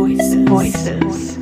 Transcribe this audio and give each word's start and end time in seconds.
voices, 0.00 0.48
voices. 0.48 1.36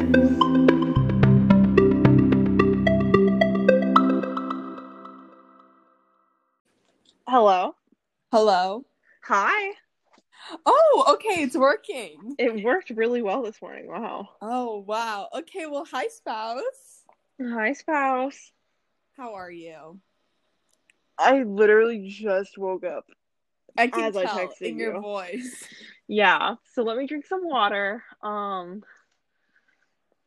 Hello. 7.28 7.76
Hello. 8.32 8.84
Hi. 9.22 9.74
Oh, 10.66 11.04
okay, 11.10 11.42
it's 11.42 11.56
working. 11.56 12.34
It 12.36 12.64
worked 12.64 12.90
really 12.90 13.22
well 13.22 13.42
this 13.42 13.62
morning. 13.62 13.86
Wow. 13.86 14.30
Oh, 14.42 14.78
wow. 14.80 15.28
Okay, 15.32 15.66
well, 15.66 15.86
hi, 15.88 16.08
spouse. 16.08 17.04
Hi, 17.40 17.74
spouse. 17.74 18.50
How 19.16 19.34
are 19.34 19.52
you? 19.52 20.00
I 21.16 21.44
literally 21.44 22.08
just 22.08 22.58
woke 22.58 22.84
up. 22.84 23.04
I 23.76 23.88
can 23.88 24.04
As 24.04 24.16
I 24.16 24.26
tell 24.26 24.38
texted 24.48 24.62
in 24.62 24.78
your 24.78 24.94
you. 24.94 25.00
voice. 25.00 25.64
Yeah. 26.10 26.54
So 26.72 26.84
let 26.84 26.96
me 26.96 27.06
drink 27.06 27.26
some 27.26 27.46
water. 27.46 28.02
Um. 28.22 28.82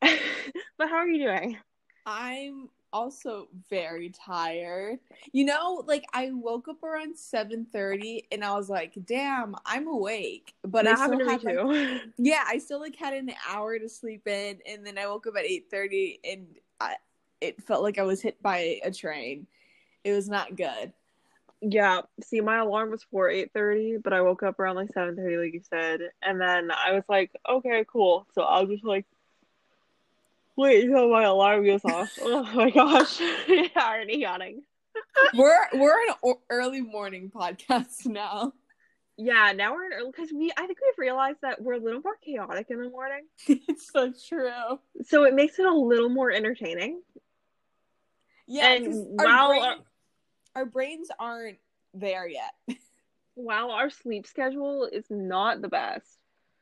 but 0.00 0.88
how 0.88 0.94
are 0.94 1.08
you 1.08 1.26
doing? 1.26 1.58
I'm 2.06 2.68
also 2.92 3.48
very 3.70 4.10
tired. 4.10 4.98
You 5.32 5.44
know, 5.44 5.82
like 5.86 6.04
I 6.12 6.30
woke 6.32 6.68
up 6.68 6.82
around 6.82 7.16
7:30 7.16 8.24
and 8.30 8.44
I 8.44 8.54
was 8.54 8.68
like, 8.68 8.94
"Damn, 9.06 9.56
I'm 9.64 9.86
awake." 9.88 10.54
But 10.62 10.84
that 10.84 10.98
I 10.98 11.06
still 11.06 11.28
had 11.28 11.42
like, 11.42 12.02
yeah, 12.18 12.44
I 12.46 12.58
still 12.58 12.80
like 12.80 12.96
had 12.96 13.14
an 13.14 13.32
hour 13.48 13.78
to 13.78 13.88
sleep 13.88 14.26
in 14.28 14.58
and 14.66 14.86
then 14.86 14.98
I 14.98 15.06
woke 15.06 15.26
up 15.26 15.36
at 15.36 15.44
8:30 15.44 16.20
and 16.24 16.46
I 16.80 16.96
it 17.40 17.60
felt 17.62 17.82
like 17.82 17.98
I 17.98 18.02
was 18.02 18.22
hit 18.22 18.40
by 18.42 18.80
a 18.84 18.90
train. 18.90 19.46
It 20.04 20.12
was 20.12 20.28
not 20.28 20.56
good. 20.56 20.92
Yeah. 21.62 22.02
See, 22.24 22.40
my 22.40 22.58
alarm 22.58 22.90
was 22.90 23.04
for 23.04 23.28
eight 23.30 23.52
thirty, 23.54 23.96
but 23.96 24.12
I 24.12 24.20
woke 24.20 24.42
up 24.42 24.58
around 24.58 24.76
like 24.76 24.92
seven 24.92 25.16
thirty, 25.16 25.36
like 25.36 25.54
you 25.54 25.62
said, 25.70 26.00
and 26.20 26.40
then 26.40 26.70
I 26.70 26.92
was 26.92 27.04
like, 27.08 27.30
okay, 27.48 27.84
cool. 27.90 28.26
So 28.34 28.42
I'll 28.42 28.66
just 28.66 28.84
like 28.84 29.06
wait 30.56 30.84
until 30.84 31.08
my 31.10 31.22
alarm 31.22 31.64
goes 31.64 31.84
off. 31.84 32.10
oh 32.22 32.42
my 32.54 32.70
gosh, 32.70 33.20
already 33.76 34.18
yawning. 34.18 34.62
we're 35.34 35.68
we're 35.74 36.08
an 36.08 36.14
o- 36.24 36.40
early 36.50 36.80
morning 36.80 37.30
podcast 37.34 38.06
now. 38.06 38.52
Yeah, 39.16 39.52
now 39.54 39.74
we're 39.74 39.84
in 39.84 39.92
early 39.92 40.10
because 40.10 40.32
we 40.32 40.50
I 40.56 40.66
think 40.66 40.78
we've 40.84 40.98
realized 40.98 41.38
that 41.42 41.62
we're 41.62 41.74
a 41.74 41.78
little 41.78 42.00
more 42.02 42.16
chaotic 42.16 42.66
in 42.70 42.82
the 42.82 42.90
morning. 42.90 43.26
it's 43.46 43.90
so 43.92 44.12
true. 44.28 44.80
So 45.06 45.24
it 45.24 45.34
makes 45.34 45.58
it 45.58 45.66
a 45.66 45.72
little 45.72 46.08
more 46.08 46.32
entertaining. 46.32 47.02
Yeah, 48.48 48.72
and 48.72 48.92
while- 49.16 49.48
brain, 49.48 49.78
our 50.54 50.64
brains 50.64 51.08
aren't 51.18 51.58
there 51.94 52.26
yet. 52.28 52.52
While 53.34 53.70
our 53.70 53.90
sleep 53.90 54.26
schedule 54.26 54.88
is 54.90 55.04
not 55.08 55.62
the 55.62 55.68
best, 55.68 56.18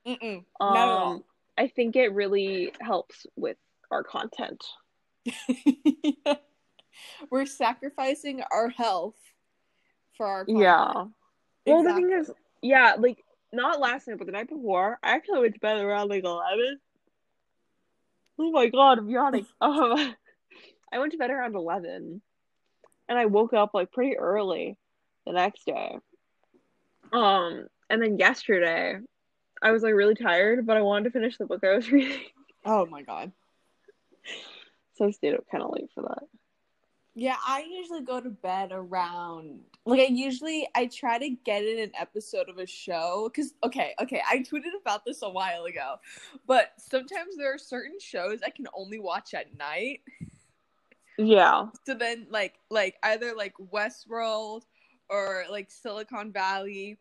Mm-mm, 0.06 0.44
um, 0.60 0.74
not 0.74 0.88
at 0.88 0.98
all. 0.98 1.24
I 1.58 1.66
think 1.68 1.96
it 1.96 2.14
really 2.14 2.72
helps 2.80 3.26
with 3.36 3.56
our 3.90 4.04
content. 4.04 4.64
We're 7.30 7.46
sacrificing 7.46 8.42
our 8.52 8.68
health 8.68 9.16
for 10.16 10.26
our 10.26 10.44
content. 10.44 10.62
Yeah. 10.62 11.04
Well, 11.66 11.82
the 11.82 11.94
thing 11.94 12.12
is, 12.12 12.30
yeah, 12.62 12.94
like 12.98 13.24
not 13.52 13.80
last 13.80 14.06
night, 14.08 14.18
but 14.18 14.26
the 14.26 14.32
night 14.32 14.48
before, 14.48 14.98
I 15.02 15.12
actually 15.12 15.40
went 15.40 15.54
to 15.54 15.60
bed 15.60 15.80
around 15.80 16.08
like 16.08 16.24
eleven. 16.24 16.78
Oh 18.38 18.50
my 18.52 18.68
god, 18.68 18.98
I'm 18.98 19.10
yawning. 19.10 19.46
Um, 19.60 20.14
I 20.92 20.98
went 20.98 21.12
to 21.12 21.18
bed 21.18 21.30
around 21.30 21.54
eleven, 21.54 22.22
and 23.10 23.18
I 23.18 23.26
woke 23.26 23.52
up 23.52 23.74
like 23.74 23.92
pretty 23.92 24.16
early 24.16 24.78
the 25.26 25.32
next 25.32 25.66
day. 25.66 25.98
Um, 27.12 27.66
and 27.90 28.00
then 28.00 28.18
yesterday, 28.18 28.98
I 29.60 29.72
was 29.72 29.82
like 29.82 29.94
really 29.94 30.14
tired, 30.14 30.64
but 30.64 30.76
I 30.76 30.82
wanted 30.82 31.04
to 31.04 31.10
finish 31.10 31.36
the 31.36 31.44
book 31.44 31.64
I 31.64 31.74
was 31.74 31.90
reading, 31.92 32.20
oh 32.64 32.86
my 32.86 33.02
god. 33.02 33.32
so 34.94 35.06
I 35.06 35.10
stayed 35.10 35.34
up 35.34 35.44
kind 35.50 35.64
of 35.64 35.72
late 35.72 35.90
for 35.92 36.02
that. 36.02 36.22
Yeah, 37.16 37.36
I 37.44 37.66
usually 37.68 38.02
go 38.02 38.20
to 38.20 38.30
bed 38.30 38.70
around 38.72 39.62
like 39.84 40.00
I 40.00 40.04
usually 40.04 40.68
I 40.76 40.86
try 40.86 41.18
to 41.18 41.30
get 41.30 41.64
in 41.64 41.80
an 41.80 41.90
episode 41.98 42.48
of 42.48 42.58
a 42.58 42.66
show 42.66 43.28
cuz 43.34 43.54
okay, 43.64 43.92
okay, 44.00 44.22
I 44.26 44.38
tweeted 44.38 44.80
about 44.80 45.04
this 45.04 45.22
a 45.22 45.28
while 45.28 45.64
ago. 45.64 45.96
But 46.46 46.74
sometimes 46.78 47.36
there 47.36 47.52
are 47.52 47.58
certain 47.58 47.98
shows 47.98 48.40
I 48.46 48.50
can 48.50 48.68
only 48.72 49.00
watch 49.00 49.34
at 49.34 49.56
night. 49.58 50.02
Yeah, 51.18 51.66
So 51.86 51.94
then 51.94 52.26
like 52.30 52.54
like 52.70 52.96
either 53.02 53.34
like 53.36 53.54
Westworld 53.72 54.62
or 55.08 55.44
like 55.50 55.70
Silicon 55.70 56.32
Valley 56.32 56.98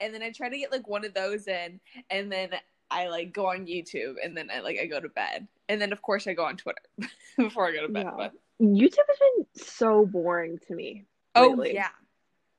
and 0.00 0.14
then 0.14 0.22
I 0.22 0.30
try 0.30 0.48
to 0.48 0.58
get 0.58 0.72
like 0.72 0.88
one 0.88 1.04
of 1.04 1.14
those 1.14 1.48
in 1.48 1.80
and 2.10 2.30
then 2.30 2.50
I 2.90 3.08
like 3.08 3.32
go 3.32 3.46
on 3.46 3.66
YouTube 3.66 4.14
and 4.22 4.36
then 4.36 4.50
I 4.50 4.60
like 4.60 4.78
I 4.80 4.86
go 4.86 5.00
to 5.00 5.08
bed. 5.08 5.46
And 5.68 5.80
then 5.80 5.92
of 5.92 6.02
course 6.02 6.26
I 6.26 6.34
go 6.34 6.44
on 6.44 6.56
Twitter 6.56 6.82
before 7.36 7.66
I 7.66 7.72
go 7.72 7.86
to 7.86 7.92
bed. 7.92 8.04
Yeah. 8.04 8.12
But 8.16 8.32
YouTube 8.60 9.06
has 9.08 9.18
been 9.18 9.46
so 9.54 10.06
boring 10.06 10.58
to 10.68 10.74
me. 10.74 11.04
oh 11.34 11.48
lately. 11.48 11.74
yeah. 11.74 11.88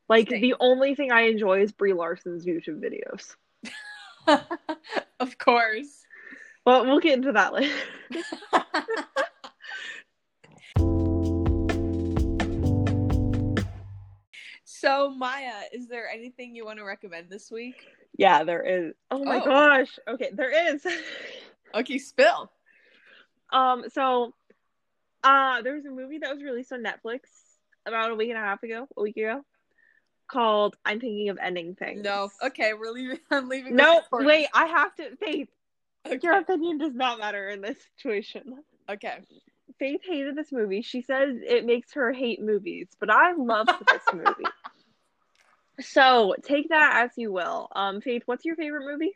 Like 0.07 0.29
Same. 0.29 0.41
the 0.41 0.55
only 0.59 0.95
thing 0.95 1.11
I 1.11 1.21
enjoy 1.21 1.61
is 1.61 1.71
Brie 1.71 1.93
Larson's 1.93 2.45
YouTube 2.45 2.81
videos. 2.81 3.35
of 5.19 5.37
course. 5.37 6.03
Well, 6.65 6.85
we'll 6.85 6.99
get 6.99 7.13
into 7.13 7.31
that 7.31 7.53
later. 7.53 7.73
so 14.79 15.09
Maya, 15.11 15.53
is 15.73 15.87
there 15.87 16.07
anything 16.09 16.55
you 16.55 16.65
want 16.65 16.79
to 16.79 16.85
recommend 16.85 17.29
this 17.29 17.51
week? 17.51 17.75
yeah, 18.17 18.43
there 18.43 18.63
is. 18.63 18.93
Oh 19.11 19.23
my 19.23 19.37
Oh. 19.41 19.45
gosh. 19.45 19.97
Okay, 20.07 20.29
there 20.33 20.73
is. 20.73 20.85
Okay, 21.75 21.99
spill. 21.99 22.51
um, 23.51 23.83
so 23.93 24.33
uh 25.23 25.61
there 25.61 25.75
was 25.75 25.85
a 25.85 25.91
movie 25.91 26.17
that 26.17 26.33
was 26.33 26.41
released 26.43 26.71
on 26.73 26.83
Netflix 26.83 27.19
about 27.85 28.09
a 28.09 28.15
week 28.15 28.29
and 28.29 28.37
a 28.39 28.41
half 28.41 28.63
ago, 28.63 28.87
a 28.97 29.01
week 29.03 29.17
ago, 29.17 29.43
called 30.27 30.75
I'm 30.83 30.99
Thinking 30.99 31.29
of 31.29 31.37
Ending 31.39 31.75
Things. 31.75 32.03
No. 32.03 32.29
Okay, 32.43 32.73
we're 32.73 32.91
leaving. 32.91 33.19
I'm 33.31 33.47
leaving. 33.49 33.75
No, 33.75 34.01
wait, 34.11 34.47
I 34.53 34.65
have 34.65 34.95
to 34.95 35.15
Faith, 35.17 35.49
Okay. 36.07 36.19
your 36.23 36.37
opinion 36.39 36.79
does 36.79 36.95
not 36.95 37.19
matter 37.19 37.49
in 37.49 37.61
this 37.61 37.77
situation. 37.97 38.63
okay. 38.89 39.19
Faith 39.79 40.01
hated 40.03 40.35
this 40.35 40.51
movie. 40.51 40.81
She 40.81 41.01
says 41.01 41.37
it 41.41 41.65
makes 41.65 41.93
her 41.93 42.11
hate 42.11 42.41
movies, 42.41 42.89
but 42.99 43.09
I 43.09 43.33
love 43.33 43.67
this 43.67 44.01
movie. 44.13 44.49
So 45.79 46.35
take 46.43 46.69
that 46.69 47.05
as 47.05 47.11
you 47.15 47.31
will. 47.31 47.69
Um, 47.73 48.01
Faith, 48.01 48.23
what's 48.25 48.45
your 48.45 48.55
favorite 48.55 48.85
movie? 48.85 49.13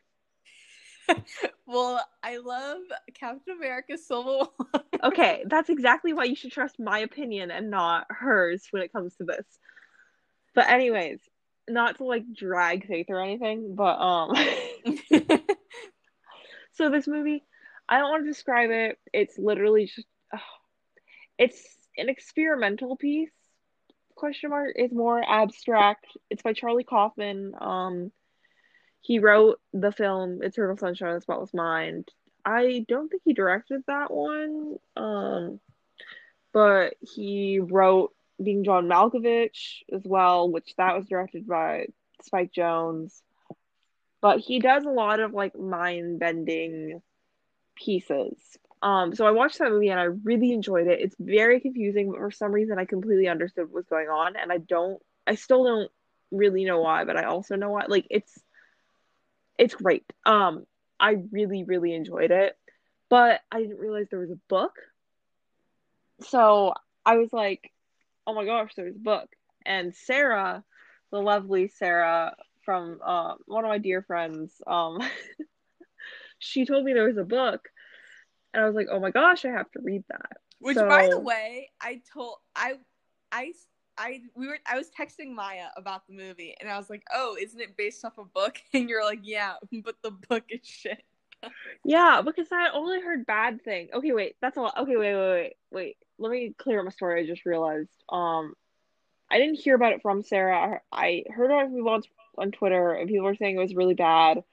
Well, 1.66 2.06
I 2.22 2.38
love 2.38 2.80
Captain 3.14 3.56
America: 3.58 3.98
Civil 3.98 4.54
War. 4.58 4.84
Okay, 5.04 5.44
that's 5.48 5.70
exactly 5.70 6.14
why 6.14 6.24
you 6.24 6.36
should 6.36 6.54
trust 6.54 6.80
my 6.80 7.00
opinion 7.00 7.52
and 7.52 7.70
not 7.70 8.06
hers 8.10 8.66
when 8.72 8.84
it 8.84 8.94
comes 8.94 9.14
to 9.16 9.26
this. 9.26 9.46
But 10.56 10.70
anyways, 10.70 11.20
not 11.70 11.98
to 11.98 12.06
like 12.06 12.24
drag 12.34 12.88
Faith 12.88 13.08
or 13.10 13.22
anything, 13.22 13.76
but 13.76 14.00
um 14.00 14.34
so 16.74 16.90
this 16.90 17.08
movie, 17.08 17.44
I 17.90 18.00
don't 18.00 18.12
want 18.12 18.24
to 18.24 18.32
describe 18.32 18.70
it. 18.72 18.98
It's 19.12 19.38
literally 19.38 19.86
just. 19.88 20.08
It's 21.44 21.62
an 21.98 22.08
experimental 22.08 22.96
piece. 22.96 23.30
Question 24.16 24.52
mark 24.52 24.76
is 24.78 24.94
more 24.94 25.22
abstract. 25.22 26.06
It's 26.30 26.42
by 26.42 26.54
Charlie 26.54 26.86
Kaufman. 26.86 27.52
Um 27.60 28.14
he 29.02 29.20
wrote 29.20 29.60
the 29.74 29.92
film 29.92 30.42
Eternal 30.42 30.78
Sunshine 30.78 31.10
of 31.10 31.16
the 31.16 31.22
Spotless 31.22 31.54
Mind. 31.54 32.08
I 32.46 32.86
don't 32.88 33.10
think 33.10 33.24
he 33.26 33.34
directed 33.34 33.84
that 33.88 34.10
one. 34.10 34.78
Um 34.96 35.60
but 36.54 36.94
he 37.02 37.60
wrote 37.60 38.14
Being 38.42 38.64
John 38.64 38.88
Malkovich 38.88 39.84
as 39.92 40.04
well, 40.06 40.50
which 40.50 40.74
that 40.78 40.96
was 40.96 41.08
directed 41.08 41.46
by 41.46 41.88
Spike 42.22 42.54
Jonze. 42.54 43.22
But 44.22 44.40
he 44.40 44.60
does 44.60 44.86
a 44.86 44.90
lot 44.90 45.20
of 45.20 45.34
like 45.34 45.60
mind 45.60 46.20
bending 46.20 47.02
pieces. 47.76 48.38
Um, 48.84 49.16
so 49.16 49.26
I 49.26 49.32
watched 49.32 49.60
that 49.60 49.72
movie 49.72 49.90
and 49.90 50.00
I 50.00 50.04
really 50.04 50.52
enjoyed 50.52 50.88
it. 50.88 51.00
It's 51.00 51.16
very 51.18 51.62
confusing, 51.62 52.12
but 52.12 52.20
for 52.20 52.32
some 52.32 52.52
reason 52.52 52.78
I 52.78 52.84
completely 52.84 53.30
understood 53.30 53.68
what 53.68 53.74
was 53.74 53.86
going 53.86 54.10
on, 54.10 54.36
and 54.36 54.52
I 54.52 54.58
don't, 54.58 55.02
I 55.26 55.36
still 55.36 55.64
don't 55.64 55.90
really 56.32 56.66
know 56.66 56.82
why, 56.82 57.06
but 57.06 57.16
I 57.16 57.24
also 57.24 57.56
know 57.56 57.70
why. 57.70 57.86
Like 57.88 58.06
it's, 58.10 58.38
it's 59.58 59.74
great. 59.74 60.04
Um, 60.26 60.66
I 61.00 61.24
really, 61.32 61.64
really 61.64 61.94
enjoyed 61.96 62.32
it, 62.32 62.58
but 63.10 63.40
I 63.50 63.62
didn't 63.62 63.80
realize 63.80 64.08
there 64.10 64.20
was 64.20 64.32
a 64.32 64.40
book. 64.50 64.76
So 66.28 66.74
I 67.06 67.16
was 67.16 67.32
like, 67.32 67.72
oh 68.28 68.34
my 68.34 68.44
gosh, 68.44 68.74
there's 68.76 68.98
a 68.98 69.00
book. 69.00 69.30
And 69.66 69.96
Sarah, 69.96 70.62
the 71.10 71.20
lovely 71.20 71.70
Sarah 71.70 72.36
from 72.66 73.00
uh, 73.02 73.36
one 73.46 73.64
of 73.64 73.70
my 73.70 73.78
dear 73.78 74.02
friends, 74.02 74.54
um, 74.68 75.00
she 76.40 76.66
told 76.66 76.84
me 76.84 76.92
there 76.92 77.08
was 77.08 77.18
a 77.18 77.24
book. 77.24 77.70
And 78.54 78.64
I 78.64 78.68
was 78.68 78.76
like, 78.76 78.88
oh 78.92 79.00
my 79.00 79.12
gosh, 79.12 79.46
I 79.46 79.50
have 79.50 79.72
to 79.72 79.80
read 79.82 80.04
that. 80.10 80.38
Which, 80.60 80.78
by 80.78 81.10
the 81.10 81.20
way, 81.20 81.70
I 81.82 82.02
told 82.14 82.38
I, 82.56 82.76
I, 83.32 83.52
I, 83.98 84.22
we 84.36 84.48
were. 84.48 84.60
I 84.66 84.78
was 84.78 84.90
texting 84.98 85.34
Maya 85.34 85.68
about 85.76 86.08
the 86.08 86.14
movie, 86.14 86.56
and 86.60 86.70
I 86.70 86.78
was 86.78 86.90
like, 86.90 87.04
"Oh, 87.14 87.36
isn't 87.40 87.60
it 87.60 87.76
based 87.76 88.06
off 88.06 88.18
a 88.18 88.24
book?" 88.24 88.60
And 88.74 88.90
you're 88.90 89.04
like, 89.04 89.20
"Yeah, 89.24 89.56
but 89.84 89.96
the 90.02 90.12
book 90.12 90.46
is 90.50 90.62
shit." 90.64 91.04
Yeah, 91.84 92.22
because 92.24 92.48
I 92.52 92.70
only 92.74 93.02
heard 93.02 93.26
bad 93.26 93.62
things. 93.64 93.90
Okay, 93.94 94.14
wait, 94.14 94.38
that's 94.42 94.56
a 94.56 94.62
lot. 94.62 94.78
Okay, 94.78 94.96
wait, 94.96 95.14
wait, 95.14 95.32
wait, 95.32 95.54
wait. 95.72 95.98
Let 96.18 96.32
me 96.32 96.56
clear 96.58 96.80
up 96.80 96.86
my 96.86 96.92
story. 96.92 97.22
I 97.22 97.28
just 97.28 97.46
realized. 97.46 97.92
Um, 98.08 98.54
I 99.30 99.40
didn't 99.40 99.60
hear 99.60 99.76
about 99.76 99.94
it 99.94 100.02
from 100.02 100.24
Sarah. 100.24 100.80
I 100.92 101.24
heard 101.30 101.52
about 101.52 101.66
it 101.66 101.80
on 101.80 102.02
on 102.38 102.52
Twitter, 102.52 102.94
and 102.94 103.10
people 103.10 103.26
were 103.26 103.36
saying 103.36 103.56
it 103.56 103.60
was 103.60 103.76
really 103.76 103.96
bad. 103.96 104.44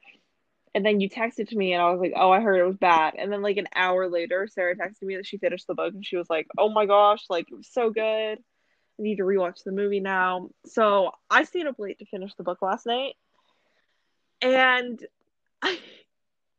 And 0.75 0.87
then 0.87 1.00
you 1.00 1.11
texted 1.11 1.49
to 1.49 1.56
me, 1.56 1.72
and 1.72 1.82
I 1.82 1.90
was 1.90 2.00
like, 2.00 2.12
"Oh, 2.17 2.31
I 2.31 2.40
heard 2.40 2.61
it 2.61 2.67
was 2.67 2.76
bad." 2.76 3.14
And 3.19 3.32
then 3.32 3.43
like 3.43 3.56
an 3.56 3.69
hour 3.75 4.08
later, 4.08 4.46
Sarah 4.46 4.76
texted 4.76 5.02
me 5.02 5.17
that 5.17 5.26
she 5.26 5.38
finished 5.38 5.67
the 5.67 5.75
book, 5.75 5.94
and 5.94 6.06
she 6.06 6.17
was 6.17 6.31
like, 6.31 6.46
"Oh 6.58 6.70
my 6.70 6.87
gosh, 6.87 7.25
like 7.28 7.50
it 7.50 7.56
was 7.56 7.69
so 7.69 7.90
good. 7.90 8.38
I 8.38 9.02
need 9.02 9.17
to 9.17 9.25
rewatch 9.25 9.64
the 9.64 9.72
movie 9.72 10.00
now." 10.00 10.50
So 10.67 11.12
I 11.31 11.44
stayed 11.44 11.67
up 11.67 11.78
late 11.78 11.99
to 12.00 12.06
finish 12.06 12.34
the 12.37 12.44
book 12.44 12.62
last 12.62 12.87
night, 12.87 13.17
and 14.43 15.05
I 15.62 15.78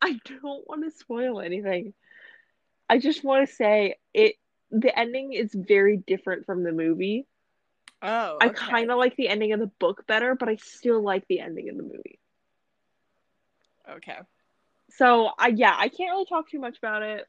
I 0.01 0.19
don't 0.41 0.67
want 0.67 0.83
to 0.85 0.91
spoil 0.91 1.41
anything. 1.41 1.93
I 2.89 2.99
just 2.99 3.23
want 3.23 3.47
to 3.47 3.55
say 3.55 3.97
it. 4.13 4.35
The 4.71 4.97
ending 4.97 5.33
is 5.33 5.53
very 5.53 5.97
different 5.97 6.45
from 6.45 6.63
the 6.63 6.71
movie. 6.73 7.27
Oh, 8.01 8.37
I 8.41 8.49
kind 8.49 8.91
of 8.91 8.99
like 8.99 9.17
the 9.17 9.29
ending 9.29 9.53
of 9.53 9.59
the 9.59 9.67
book 9.67 10.07
better, 10.07 10.35
but 10.35 10.49
I 10.49 10.57
still 10.57 11.03
like 11.03 11.27
the 11.27 11.41
ending 11.41 11.69
of 11.69 11.77
the 11.77 11.83
movie. 11.83 12.20
Okay. 13.97 14.17
So 14.91 15.31
I 15.37 15.47
yeah, 15.49 15.75
I 15.77 15.89
can't 15.89 16.11
really 16.11 16.25
talk 16.25 16.49
too 16.49 16.59
much 16.59 16.77
about 16.77 17.01
it. 17.03 17.27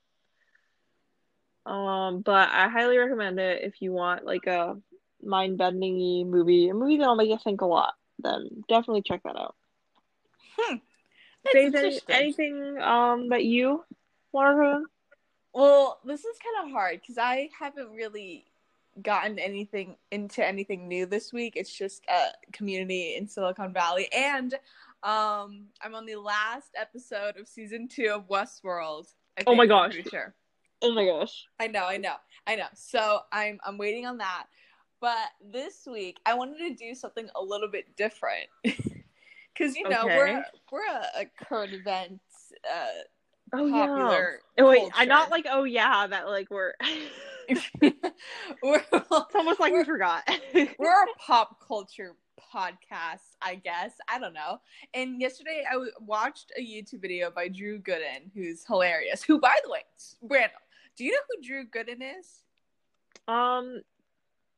Um, 1.64 2.22
but 2.22 2.48
I 2.50 2.68
highly 2.68 2.98
recommend 2.98 3.38
it 3.38 3.62
if 3.62 3.80
you 3.80 3.92
want 3.92 4.24
like 4.24 4.46
a 4.46 4.76
mind 5.22 5.58
bending 5.58 6.28
movie, 6.30 6.68
a 6.68 6.74
movie 6.74 6.96
that'll 6.96 7.14
make 7.14 7.28
you 7.28 7.38
think 7.42 7.60
a 7.60 7.66
lot. 7.66 7.94
Then 8.18 8.64
definitely 8.68 9.02
check 9.02 9.22
that 9.24 9.36
out. 9.36 9.54
Hmm. 10.58 10.76
Faith, 11.52 11.74
any, 11.74 12.00
anything 12.08 12.78
um 12.80 13.28
that 13.30 13.44
you 13.44 13.84
want 14.32 14.58
to? 14.58 14.84
Well, 15.52 16.00
this 16.04 16.24
is 16.24 16.36
kind 16.38 16.66
of 16.66 16.72
hard 16.72 17.00
because 17.00 17.18
I 17.18 17.50
haven't 17.58 17.90
really 17.90 18.46
gotten 19.00 19.38
anything 19.38 19.96
into 20.10 20.44
anything 20.46 20.88
new 20.88 21.06
this 21.06 21.32
week. 21.32 21.54
It's 21.56 21.72
just 21.72 22.04
a 22.08 22.52
community 22.52 23.16
in 23.16 23.26
Silicon 23.26 23.72
Valley, 23.72 24.08
and 24.12 24.54
um, 25.02 25.66
I'm 25.82 25.94
on 25.94 26.06
the 26.06 26.16
last 26.16 26.70
episode 26.76 27.36
of 27.36 27.48
season 27.48 27.88
two 27.88 28.10
of 28.14 28.28
Westworld. 28.28 29.06
I 29.38 29.44
Oh 29.46 29.54
my 29.54 29.66
gosh. 29.66 29.96
sure. 30.10 30.34
Oh 30.82 30.92
my 30.92 31.04
gosh. 31.04 31.44
I 31.60 31.66
know, 31.68 31.84
I 31.84 31.96
know, 31.96 32.14
I 32.46 32.56
know. 32.56 32.66
So 32.74 33.20
I'm 33.32 33.58
I'm 33.64 33.78
waiting 33.78 34.06
on 34.06 34.18
that. 34.18 34.44
But 35.00 35.28
this 35.52 35.86
week 35.90 36.18
I 36.26 36.34
wanted 36.34 36.58
to 36.58 36.74
do 36.74 36.94
something 36.94 37.28
a 37.34 37.42
little 37.42 37.68
bit 37.68 37.96
different. 37.96 38.46
Cause 39.58 39.74
you 39.76 39.88
know, 39.88 40.06
Okay. 40.06 40.16
we're 40.16 40.44
we're 40.70 40.86
a, 40.86 41.22
a 41.22 41.44
current 41.44 41.72
events 41.74 42.52
uh 42.72 42.86
Oh 43.54 43.68
popular 43.68 44.38
yeah. 44.56 44.64
Oh 44.64 44.68
wait, 44.68 44.78
I 44.82 45.04
culture. 45.04 45.06
not 45.08 45.30
like 45.30 45.46
oh 45.50 45.64
yeah 45.64 46.06
that 46.06 46.28
like 46.28 46.50
we're. 46.50 46.74
it's 47.48 47.68
we're 48.62 48.84
almost 49.34 49.58
like 49.58 49.72
we 49.72 49.84
forgot. 49.84 50.22
we're 50.54 51.02
a 51.02 51.06
pop 51.18 51.60
culture 51.66 52.14
podcast, 52.52 53.36
I 53.40 53.54
guess. 53.56 53.92
I 54.08 54.18
don't 54.18 54.34
know. 54.34 54.60
And 54.94 55.20
yesterday 55.20 55.64
I 55.68 55.74
w- 55.74 55.92
watched 56.00 56.52
a 56.58 56.60
YouTube 56.60 57.00
video 57.00 57.30
by 57.30 57.48
Drew 57.48 57.78
Gooden, 57.80 58.30
who's 58.34 58.64
hilarious. 58.66 59.22
Who, 59.22 59.40
by 59.40 59.56
the 59.64 59.70
way, 59.70 59.80
Brandon, 60.22 60.50
do 60.96 61.04
you 61.04 61.12
know 61.12 61.18
who 61.30 61.42
Drew 61.46 61.66
Gooden 61.66 62.02
is? 62.18 62.40
um, 63.28 63.80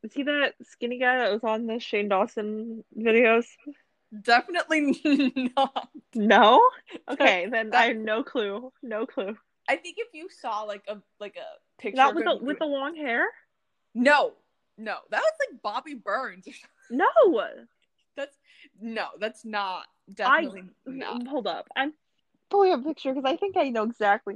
is 0.03 0.13
he 0.13 0.23
that 0.25 0.55
skinny 0.63 0.99
guy 0.99 1.19
that 1.19 1.33
was 1.33 1.45
on 1.45 1.67
the 1.67 1.79
Shane 1.79 2.09
Dawson 2.09 2.85
videos? 2.99 3.47
Definitely 4.23 5.51
not. 5.57 5.89
No. 6.15 6.61
Okay, 7.11 7.47
then 7.51 7.71
that- 7.71 7.81
I 7.83 7.87
have 7.87 7.97
no 7.97 8.23
clue. 8.23 8.73
No 8.83 9.07
clue. 9.07 9.37
I 9.69 9.77
think 9.77 9.97
if 9.99 10.09
you 10.13 10.29
saw 10.29 10.63
like 10.65 10.83
a 10.89 10.99
like 11.21 11.37
a 11.37 11.81
picture 11.81 12.03
of 12.03 12.15
with 12.15 12.25
him 12.27 12.39
the 12.39 12.45
with 12.45 12.59
the 12.59 12.67
long 12.67 12.95
hair. 12.97 13.25
no, 13.95 14.35
no, 14.77 14.97
that 15.11 15.21
was 15.23 15.33
like 15.51 15.63
Bobby 15.63 15.95
Burns. 15.95 16.47
No. 16.91 17.07
That's 18.85 18.95
no, 18.95 19.07
that's 19.19 19.45
not 19.45 19.87
I- 20.27 20.43
definitely 20.43 20.71
not. 20.87 21.27
Hold 21.29 21.47
up. 21.47 21.69
I'm 21.77 21.93
pulling 22.51 22.73
up 22.73 22.81
a 22.81 22.85
picture 22.85 23.13
because 23.15 23.31
I 23.31 23.37
think 23.37 23.57
I 23.57 23.71
know 23.71 23.85
exactly 23.85 24.35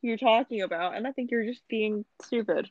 who 0.00 0.08
you're 0.08 0.16
talking 0.16 0.62
about, 0.62 0.96
and 0.96 1.06
I 1.06 1.12
think 1.12 1.30
you're 1.30 1.44
just 1.44 1.66
being 1.68 2.04
stupid. 2.22 2.70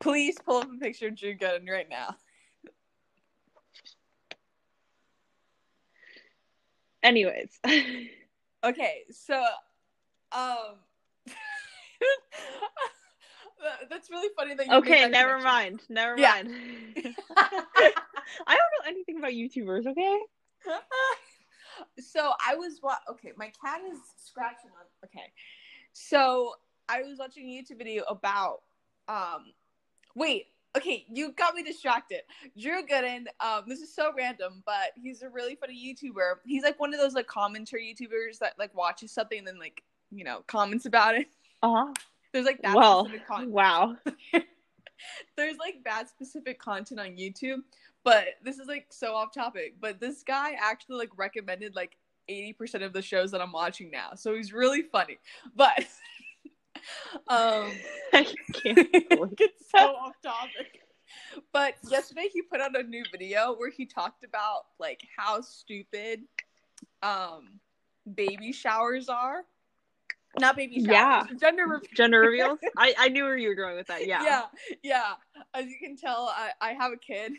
Please 0.00 0.36
pull 0.44 0.58
up 0.58 0.68
a 0.72 0.78
picture 0.78 1.08
of 1.08 1.16
Drew 1.16 1.36
Gooden 1.36 1.68
right 1.68 1.88
now. 1.88 2.16
Anyways. 7.02 7.58
Okay, 8.64 9.04
so 9.12 9.36
um 10.32 10.78
that- 11.26 11.36
that's 13.90 14.10
really 14.10 14.28
funny 14.36 14.54
that 14.54 14.66
you 14.66 14.72
okay, 14.74 15.08
never 15.08 15.38
connection. 15.38 15.44
mind. 15.44 15.80
Never 15.88 16.16
Yeah. 16.16 16.34
mind. 16.42 16.50
I 17.36 18.56
don't 18.56 18.72
know 18.74 18.86
anything 18.88 19.18
about 19.18 19.32
YouTubers, 19.32 19.86
okay? 19.86 20.18
so 22.00 22.32
I 22.46 22.54
was 22.56 22.80
wa- 22.82 22.96
okay, 23.10 23.32
my 23.36 23.52
cat 23.64 23.80
is 23.90 23.98
scratching 24.16 24.70
on 24.70 24.86
okay. 25.04 25.32
So 25.92 26.54
I 26.88 27.02
was 27.02 27.18
watching 27.18 27.48
a 27.48 27.62
YouTube 27.62 27.78
video 27.78 28.04
about 28.04 28.60
um 29.08 29.52
wait, 30.14 30.46
okay, 30.76 31.04
you 31.08 31.32
got 31.32 31.54
me 31.54 31.62
distracted. 31.62 32.20
Drew 32.60 32.84
Gooden, 32.86 33.26
um, 33.40 33.64
this 33.66 33.80
is 33.80 33.94
so 33.94 34.12
random, 34.16 34.62
but 34.66 34.92
he's 34.96 35.22
a 35.22 35.28
really 35.28 35.54
funny 35.56 35.74
YouTuber. 35.74 36.36
He's 36.44 36.62
like 36.62 36.78
one 36.80 36.92
of 36.92 37.00
those 37.00 37.14
like 37.14 37.26
commentary 37.26 37.94
YouTubers 37.94 38.38
that 38.40 38.54
like 38.58 38.74
watches 38.74 39.12
something 39.12 39.38
and 39.38 39.46
then 39.46 39.58
like, 39.58 39.82
you 40.10 40.24
know, 40.24 40.42
comments 40.46 40.86
about 40.86 41.14
it. 41.14 41.28
Uh-huh. 41.62 41.92
There's 42.32 42.46
like 42.46 42.60
that 42.62 42.76
Well, 42.76 43.04
specific 43.04 43.26
content. 43.26 43.50
wow. 43.52 43.96
there's 45.36 45.56
like 45.58 45.82
bad 45.84 46.08
specific 46.08 46.58
content 46.58 47.00
on 47.00 47.16
YouTube, 47.16 47.62
but 48.04 48.24
this 48.42 48.58
is 48.58 48.68
like 48.68 48.86
so 48.90 49.14
off 49.14 49.32
topic. 49.32 49.76
But 49.80 50.00
this 50.00 50.22
guy 50.22 50.52
actually 50.60 50.98
like 50.98 51.10
recommended 51.16 51.74
like 51.74 51.96
80% 52.30 52.84
of 52.84 52.92
the 52.92 53.02
shows 53.02 53.30
that 53.30 53.40
I'm 53.40 53.52
watching 53.52 53.90
now. 53.90 54.10
So 54.14 54.34
he's 54.34 54.52
really 54.52 54.82
funny. 54.82 55.18
But 55.56 55.78
um 57.28 57.72
I 58.12 58.26
can't 58.52 58.88
it's 58.92 59.70
so 59.70 59.78
off 59.78 60.14
topic. 60.22 60.82
But 61.52 61.74
yesterday 61.88 62.28
he 62.32 62.42
put 62.42 62.60
out 62.60 62.78
a 62.78 62.82
new 62.82 63.02
video 63.10 63.54
where 63.56 63.70
he 63.70 63.86
talked 63.86 64.24
about 64.24 64.64
like 64.78 65.00
how 65.16 65.40
stupid 65.40 66.20
um 67.02 67.60
baby 68.14 68.52
showers 68.52 69.08
are. 69.08 69.44
Not 70.40 70.56
baby 70.56 70.84
showers, 70.84 71.28
gender 71.40 71.66
reveal. 71.66 71.88
gender 71.94 72.20
reveals. 72.20 72.58
I, 72.76 72.94
I 72.98 73.08
knew 73.08 73.24
where 73.24 73.36
you 73.36 73.48
were 73.48 73.54
going 73.54 73.76
with 73.76 73.86
that. 73.88 74.06
Yeah. 74.06 74.22
yeah, 74.22 74.42
yeah. 74.82 75.12
As 75.54 75.66
you 75.66 75.76
can 75.80 75.96
tell, 75.96 76.32
I, 76.34 76.50
I 76.60 76.72
have 76.72 76.92
a 76.92 76.96
kid. 76.96 77.32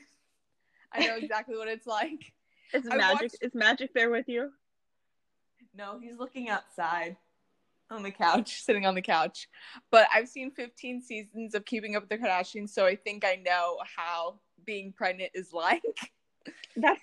I 0.94 1.06
know 1.06 1.16
exactly 1.18 1.56
what 1.58 1.68
it's 1.68 1.88
like. 1.88 2.34
Is 2.74 2.88
I 2.90 2.98
magic 2.98 3.22
watched- 3.22 3.38
is 3.42 3.56
magic 3.56 3.94
there 3.96 4.12
with 4.12 4.28
you? 4.28 4.52
No, 5.76 6.00
he's 6.00 6.18
looking 6.18 6.50
outside 6.50 7.18
on 7.90 8.04
the 8.04 8.12
couch, 8.12 8.62
sitting 8.62 8.86
on 8.86 8.94
the 8.94 9.02
couch. 9.02 9.48
But 9.90 10.08
I've 10.14 10.28
seen 10.28 10.52
15 10.52 11.02
seasons 11.02 11.56
of 11.56 11.66
Keeping 11.66 11.96
Up 11.96 12.04
with 12.04 12.10
the 12.10 12.18
Kardashians, 12.20 12.70
so 12.70 12.86
I 12.86 12.96
think 12.96 13.26
I 13.26 13.42
know 13.44 13.78
how 13.98 14.36
being 14.66 14.92
pregnant 14.94 15.32
is 15.34 15.52
like. 15.52 15.82
That's 16.76 17.02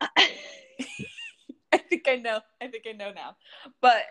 I 0.00 1.78
think 1.88 2.08
I 2.08 2.16
know. 2.16 2.40
I 2.62 2.68
think 2.68 2.84
I 2.88 2.92
know 2.92 3.12
now. 3.12 3.36
But 3.80 4.02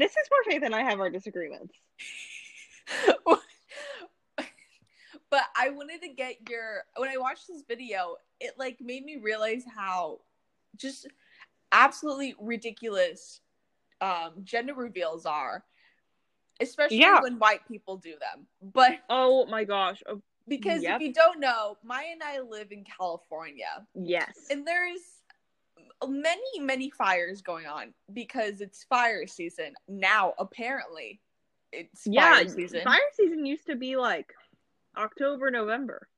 this 0.00 0.12
is 0.12 0.28
where 0.28 0.44
Faith 0.44 0.62
and 0.64 0.74
I 0.74 0.82
have 0.82 1.00
our 1.00 1.10
disagreements. 1.10 1.74
but 5.30 5.42
I 5.56 5.70
wanted 5.70 6.02
to 6.02 6.08
get 6.08 6.48
your 6.48 6.84
when 6.96 7.08
I 7.10 7.16
watched 7.16 7.48
this 7.48 7.62
video, 7.66 8.16
it 8.40 8.54
like 8.58 8.80
made 8.80 9.04
me 9.04 9.16
realize 9.16 9.64
how 9.74 10.20
just 10.76 11.06
absolutely 11.72 12.34
ridiculous 12.40 13.40
um 14.00 14.32
gender 14.42 14.74
reveals 14.74 15.26
are. 15.26 15.64
Especially 16.60 16.98
Yeah. 16.98 17.20
when 17.20 17.38
white 17.38 17.66
people 17.66 17.96
do 17.96 18.12
them. 18.12 18.46
But 18.62 19.00
Oh 19.10 19.44
my 19.46 19.64
gosh. 19.64 20.02
Oh, 20.08 20.22
because 20.46 20.82
Yep. 20.82 20.96
if 20.96 21.02
you 21.02 21.12
don't 21.12 21.40
know, 21.40 21.76
Maya 21.82 22.06
and 22.12 22.22
I 22.22 22.38
live 22.40 22.70
in 22.70 22.84
California. 22.84 23.86
yes. 23.94 24.46
And 24.50 24.64
there's 24.66 25.00
many, 26.06 26.60
many 26.60 26.90
fires 26.90 27.42
going 27.42 27.66
on 27.66 27.94
because 28.12 28.60
it's 28.60 28.84
fire 28.84 29.26
season. 29.26 29.74
Now, 29.88 30.34
apparently, 30.38 31.20
it's 31.72 32.06
yeah, 32.06 32.34
fire 32.34 32.48
season. 32.48 32.82
fire 32.84 33.00
season 33.14 33.46
used 33.46 33.66
to 33.66 33.76
be 33.76 33.96
like 33.96 34.32
October, 34.96 35.50
November. 35.50 36.08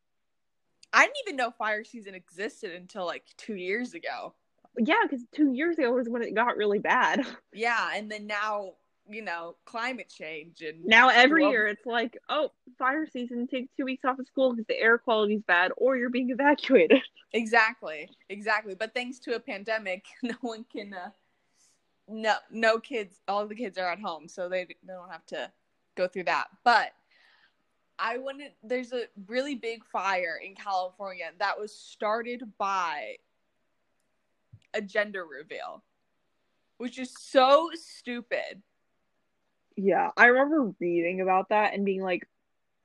I 0.93 1.03
didn't 1.03 1.17
even 1.27 1.37
know 1.37 1.51
fire 1.51 1.85
season 1.85 2.15
existed 2.15 2.73
until 2.73 3.07
like 3.07 3.25
two 3.37 3.55
years 3.55 3.95
ago. 3.95 4.35
Yeah, 4.79 5.03
because 5.03 5.25
two 5.33 5.53
years 5.53 5.79
ago 5.79 5.93
was 5.93 6.09
when 6.09 6.23
it 6.23 6.35
got 6.35 6.57
really 6.57 6.79
bad. 6.79 7.27
Yeah, 7.53 7.89
and 7.95 8.11
then 8.11 8.27
now, 8.27 8.73
you 9.09 9.23
know, 9.23 9.57
climate 9.65 10.09
change 10.09 10.63
and 10.63 10.85
Now 10.85 11.09
every 11.09 11.43
Well- 11.43 11.51
year 11.53 11.67
it's 11.67 11.87
like, 11.87 12.19
oh, 12.29 12.53
fire 12.79 13.07
season, 13.07 13.47
take 13.47 13.69
two 13.77 13.85
weeks 13.85 14.05
off 14.05 14.19
of 14.19 14.27
school 14.27 14.53
because 14.53 14.67
the 14.67 14.79
air 14.79 14.99
quality's 14.99 15.43
bad, 15.43 15.73
or 15.77 15.97
you're 15.97 16.11
being 16.11 16.31
evacuated. 16.31 17.03
exactly, 17.33 18.11
exactly. 18.29 18.75
But 18.75 18.95
thanks 18.95 19.19
to 19.21 19.35
a 19.35 19.41
pandemic, 19.41 20.05
no 20.23 20.35
one 20.41 20.65
can 20.71 20.95
uh, 20.95 21.11
no 22.09 22.35
no 22.51 22.79
kids 22.79 23.21
all 23.27 23.47
the 23.47 23.55
kids 23.55 23.79
are 23.79 23.91
at 23.91 23.99
home 23.99 24.29
so 24.29 24.49
they, 24.49 24.65
they 24.65 24.93
don't 24.93 25.11
have 25.11 25.27
to 25.27 25.51
go 25.97 26.07
through 26.07 26.23
that 26.25 26.47
but 26.63 26.93
i 27.99 28.17
wanted 28.17 28.53
there's 28.63 28.93
a 28.93 29.05
really 29.27 29.55
big 29.55 29.85
fire 29.85 30.41
in 30.45 30.55
california 30.55 31.31
that 31.39 31.59
was 31.59 31.77
started 31.77 32.43
by 32.59 33.17
a 34.75 34.81
gender 34.81 35.25
reveal 35.27 35.83
which 36.79 36.99
is 36.99 37.13
so 37.19 37.71
stupid 37.75 38.63
Yeah, 39.77 40.11
I 40.17 40.27
remember 40.27 40.75
reading 40.81 41.21
about 41.21 41.51
that 41.51 41.75
and 41.75 41.85
being 41.85 42.03
like, 42.03 42.27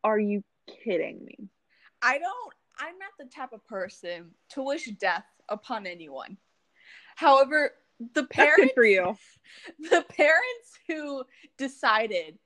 "Are 0.04 0.20
you 0.20 0.44
kidding 0.68 1.24
me?" 1.26 1.50
i 2.02 2.18
don't 2.18 2.54
i'm 2.80 2.98
not 2.98 3.12
the 3.20 3.26
type 3.26 3.54
of 3.54 3.66
person 3.68 4.32
to 4.50 4.64
wish 4.64 4.86
death 4.86 5.26
upon 5.50 5.86
anyone 5.86 6.38
however 7.16 7.72
the 8.14 8.24
parents 8.24 8.74
for 8.74 8.84
you. 8.84 9.16
the 9.80 10.04
parents 10.10 10.80
who 10.88 11.24
decided 11.58 12.38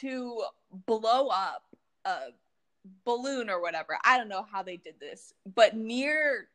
to 0.00 0.42
blow 0.86 1.28
up 1.28 1.62
a 2.04 2.18
balloon 3.04 3.48
or 3.48 3.62
whatever 3.62 3.96
i 4.04 4.18
don't 4.18 4.28
know 4.28 4.44
how 4.50 4.62
they 4.62 4.76
did 4.76 4.98
this 5.00 5.32
but 5.54 5.76
near 5.76 6.48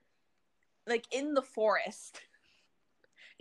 like 0.88 1.06
in 1.12 1.34
the 1.34 1.42
forest 1.42 2.22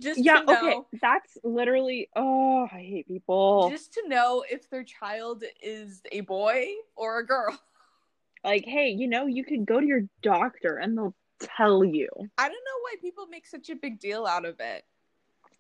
just 0.01 0.21
Yeah, 0.25 0.41
to 0.41 0.47
know, 0.47 0.57
okay. 0.57 0.99
That's 1.01 1.39
literally. 1.45 2.09
Oh, 2.15 2.69
I 2.73 2.79
hate 2.79 3.09
people. 3.09 3.69
just 3.71 3.93
to 3.95 4.09
know 4.09 4.45
if 4.51 4.69
their 4.71 4.85
child 4.85 5.45
is 5.63 6.03
a 6.13 6.21
boy 6.21 6.67
or 6.97 7.19
a 7.21 7.27
girl 7.27 7.59
Like, 8.45 8.65
hey, 8.65 8.91
you 8.91 9.09
know, 9.09 9.27
you 9.27 9.45
could 9.45 9.67
go 9.67 9.81
to 9.81 9.87
your 9.87 10.03
doctor 10.23 10.77
and 10.77 10.97
they'll 10.97 11.15
tell 11.41 11.85
you. 11.85 12.09
i 12.39 12.43
don't 12.49 12.53
know 12.53 12.79
why 12.83 12.95
people 13.01 13.27
make 13.27 13.47
such 13.47 13.69
a 13.71 13.77
big 13.77 13.99
deal 14.01 14.27
out 14.27 14.45
of 14.45 14.59
it 14.61 14.85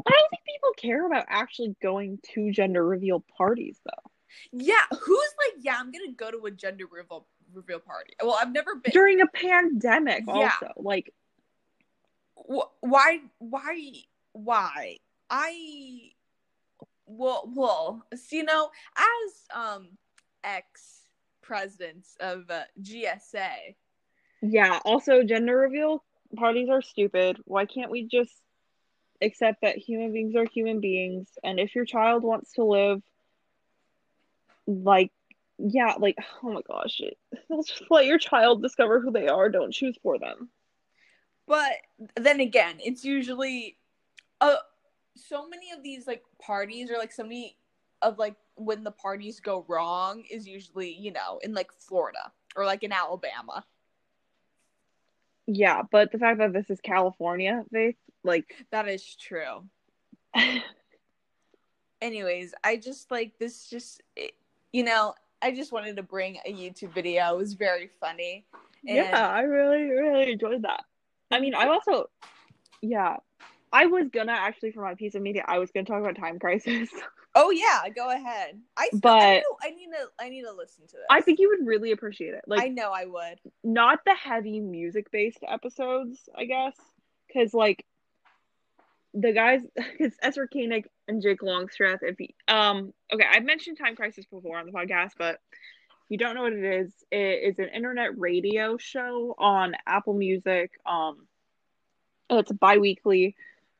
I 0.06 0.10
don't 0.10 0.30
think 0.30 0.42
people 0.46 0.70
care 0.76 1.06
about 1.06 1.24
actually 1.28 1.74
going 1.82 2.18
to 2.34 2.50
gender 2.52 2.84
reveal 2.84 3.24
parties, 3.36 3.78
though. 3.84 4.10
yeah 4.52 4.84
who's 4.90 5.30
like 5.46 5.64
yeah 5.64 5.76
i'm 5.78 5.90
gonna 5.92 6.12
go 6.16 6.30
to 6.30 6.44
a 6.46 6.50
gender 6.50 6.84
reveal 6.90 7.26
reveal 7.52 7.78
party 7.80 8.12
well 8.22 8.36
i've 8.40 8.52
never 8.52 8.74
been 8.76 8.92
During 8.92 9.20
a 9.20 9.26
pandemic, 9.26 10.24
Yeah. 10.26 10.52
also. 10.60 10.72
Like, 10.76 11.12
Wh- 12.36 12.70
why 12.80 13.20
why 13.38 13.92
why 14.44 14.96
i 15.30 16.10
well 17.06 17.50
well 17.54 18.06
you 18.30 18.44
know 18.44 18.70
as 18.96 19.44
um 19.54 19.88
ex 20.44 21.02
presidents 21.42 22.16
of 22.20 22.50
uh, 22.50 22.62
gsa 22.82 23.74
yeah, 24.40 24.78
also, 24.84 25.22
gender 25.24 25.56
reveal 25.56 26.04
parties 26.36 26.68
are 26.70 26.82
stupid. 26.82 27.38
Why 27.44 27.66
can't 27.66 27.90
we 27.90 28.04
just 28.04 28.34
accept 29.20 29.62
that 29.62 29.76
human 29.78 30.12
beings 30.12 30.36
are 30.36 30.44
human 30.46 30.80
beings? 30.80 31.28
And 31.42 31.58
if 31.58 31.74
your 31.74 31.84
child 31.84 32.22
wants 32.22 32.52
to 32.52 32.64
live, 32.64 33.02
like, 34.66 35.10
yeah, 35.58 35.94
like, 35.98 36.16
oh 36.42 36.52
my 36.52 36.60
gosh, 36.62 37.00
just 37.66 37.82
let 37.90 38.06
your 38.06 38.18
child 38.18 38.62
discover 38.62 39.00
who 39.00 39.10
they 39.10 39.26
are. 39.28 39.48
Don't 39.48 39.72
choose 39.72 39.98
for 40.02 40.18
them. 40.18 40.50
but 41.46 41.72
then 42.16 42.40
again 42.40 42.76
it's 42.80 43.04
usually 43.04 43.78
uh 44.40 44.56
so 45.16 45.48
many 45.48 45.72
of 45.72 45.82
these 45.82 46.06
like 46.06 46.22
parties 46.40 46.90
or 46.90 46.98
like 46.98 47.12
so 47.12 47.22
many 47.22 47.56
of 48.02 48.18
like 48.18 48.36
when 48.54 48.84
the 48.84 48.90
parties 48.90 49.40
go 49.40 49.64
wrong 49.68 50.22
is 50.30 50.46
usually 50.46 50.92
you 50.92 51.10
know 51.12 51.38
in 51.42 51.54
like 51.54 51.72
florida 51.72 52.32
or 52.56 52.64
like 52.64 52.82
in 52.82 52.92
alabama. 52.92 53.64
Yeah, 55.50 55.82
but 55.90 56.12
the 56.12 56.18
fact 56.18 56.40
that 56.40 56.52
this 56.52 56.68
is 56.68 56.78
California, 56.82 57.64
they 57.72 57.96
like, 58.22 58.66
that 58.70 58.86
is 58.86 59.16
true. 59.16 59.64
Anyways 62.00 62.54
i 62.62 62.76
just 62.76 63.10
like 63.10 63.38
this 63.38 63.68
just 63.68 64.02
it, 64.14 64.32
you 64.72 64.84
know 64.84 65.14
i 65.42 65.50
just 65.50 65.72
wanted 65.72 65.96
to 65.96 66.02
bring 66.02 66.38
a 66.46 66.52
youtube 66.52 66.92
video. 66.92 67.34
It 67.34 67.38
was 67.38 67.54
very 67.54 67.90
funny. 68.00 68.44
And- 68.86 68.96
yeah, 68.96 69.28
I 69.28 69.40
really, 69.40 69.82
really 69.90 70.32
enjoyed 70.32 70.62
that. 70.62 70.84
I 71.30 71.40
mean, 71.40 71.54
I 71.54 71.66
also, 71.68 72.08
yeah, 72.80 73.16
I 73.72 73.86
was 73.86 74.08
gonna 74.08 74.32
actually 74.32 74.72
for 74.72 74.82
my 74.82 74.94
piece 74.94 75.14
of 75.14 75.22
media, 75.22 75.44
I 75.46 75.58
was 75.58 75.70
gonna 75.70 75.86
talk 75.86 76.00
about 76.00 76.16
Time 76.16 76.38
Crisis. 76.38 76.88
oh 77.34 77.50
yeah 77.50 77.82
go 77.94 78.10
ahead 78.10 78.58
i 78.76 78.86
still, 78.88 79.00
But- 79.00 79.20
I, 79.20 79.34
know- 79.34 79.58
I 79.62 79.70
need 79.70 79.88
to 79.90 80.08
i 80.18 80.28
need 80.30 80.42
to 80.44 80.52
listen 80.52 80.86
to 80.88 80.96
it. 80.96 81.02
I 81.10 81.20
think 81.20 81.38
you 81.38 81.48
would 81.50 81.66
really 81.66 81.92
appreciate 81.92 82.34
it. 82.34 82.42
Like, 82.46 82.62
i 82.62 82.68
know 82.68 82.90
i 82.90 83.04
would 83.04 83.38
not 83.62 84.00
the 84.04 84.14
heavy 84.14 84.60
music 84.60 85.10
based 85.10 85.40
episodes, 85.46 86.28
I 86.36 86.44
guess, 86.44 86.74
because 87.26 87.52
like 87.52 87.84
the 89.14 89.32
guys, 89.32 89.60
because 89.76 90.12
Ezra 90.22 90.48
Koenig 90.48 90.86
and 91.06 91.22
Jake 91.22 91.42
Longstreth. 91.42 92.00
If 92.02 92.20
you, 92.20 92.28
um, 92.46 92.92
okay, 93.12 93.24
I've 93.30 93.44
mentioned 93.44 93.78
Time 93.78 93.96
Crisis 93.96 94.24
before 94.26 94.58
on 94.58 94.66
the 94.66 94.72
podcast, 94.72 95.12
but 95.18 95.38
if 95.52 96.10
you 96.10 96.18
don't 96.18 96.34
know 96.34 96.42
what 96.42 96.52
it 96.52 96.64
is, 96.64 96.92
it 97.10 97.16
is 97.50 97.58
an 97.58 97.68
internet 97.74 98.18
radio 98.18 98.76
show 98.76 99.34
on 99.38 99.74
Apple 99.86 100.14
Music. 100.14 100.70
Um, 100.86 101.26
it's 102.30 102.52
bi-weekly, 102.52 103.34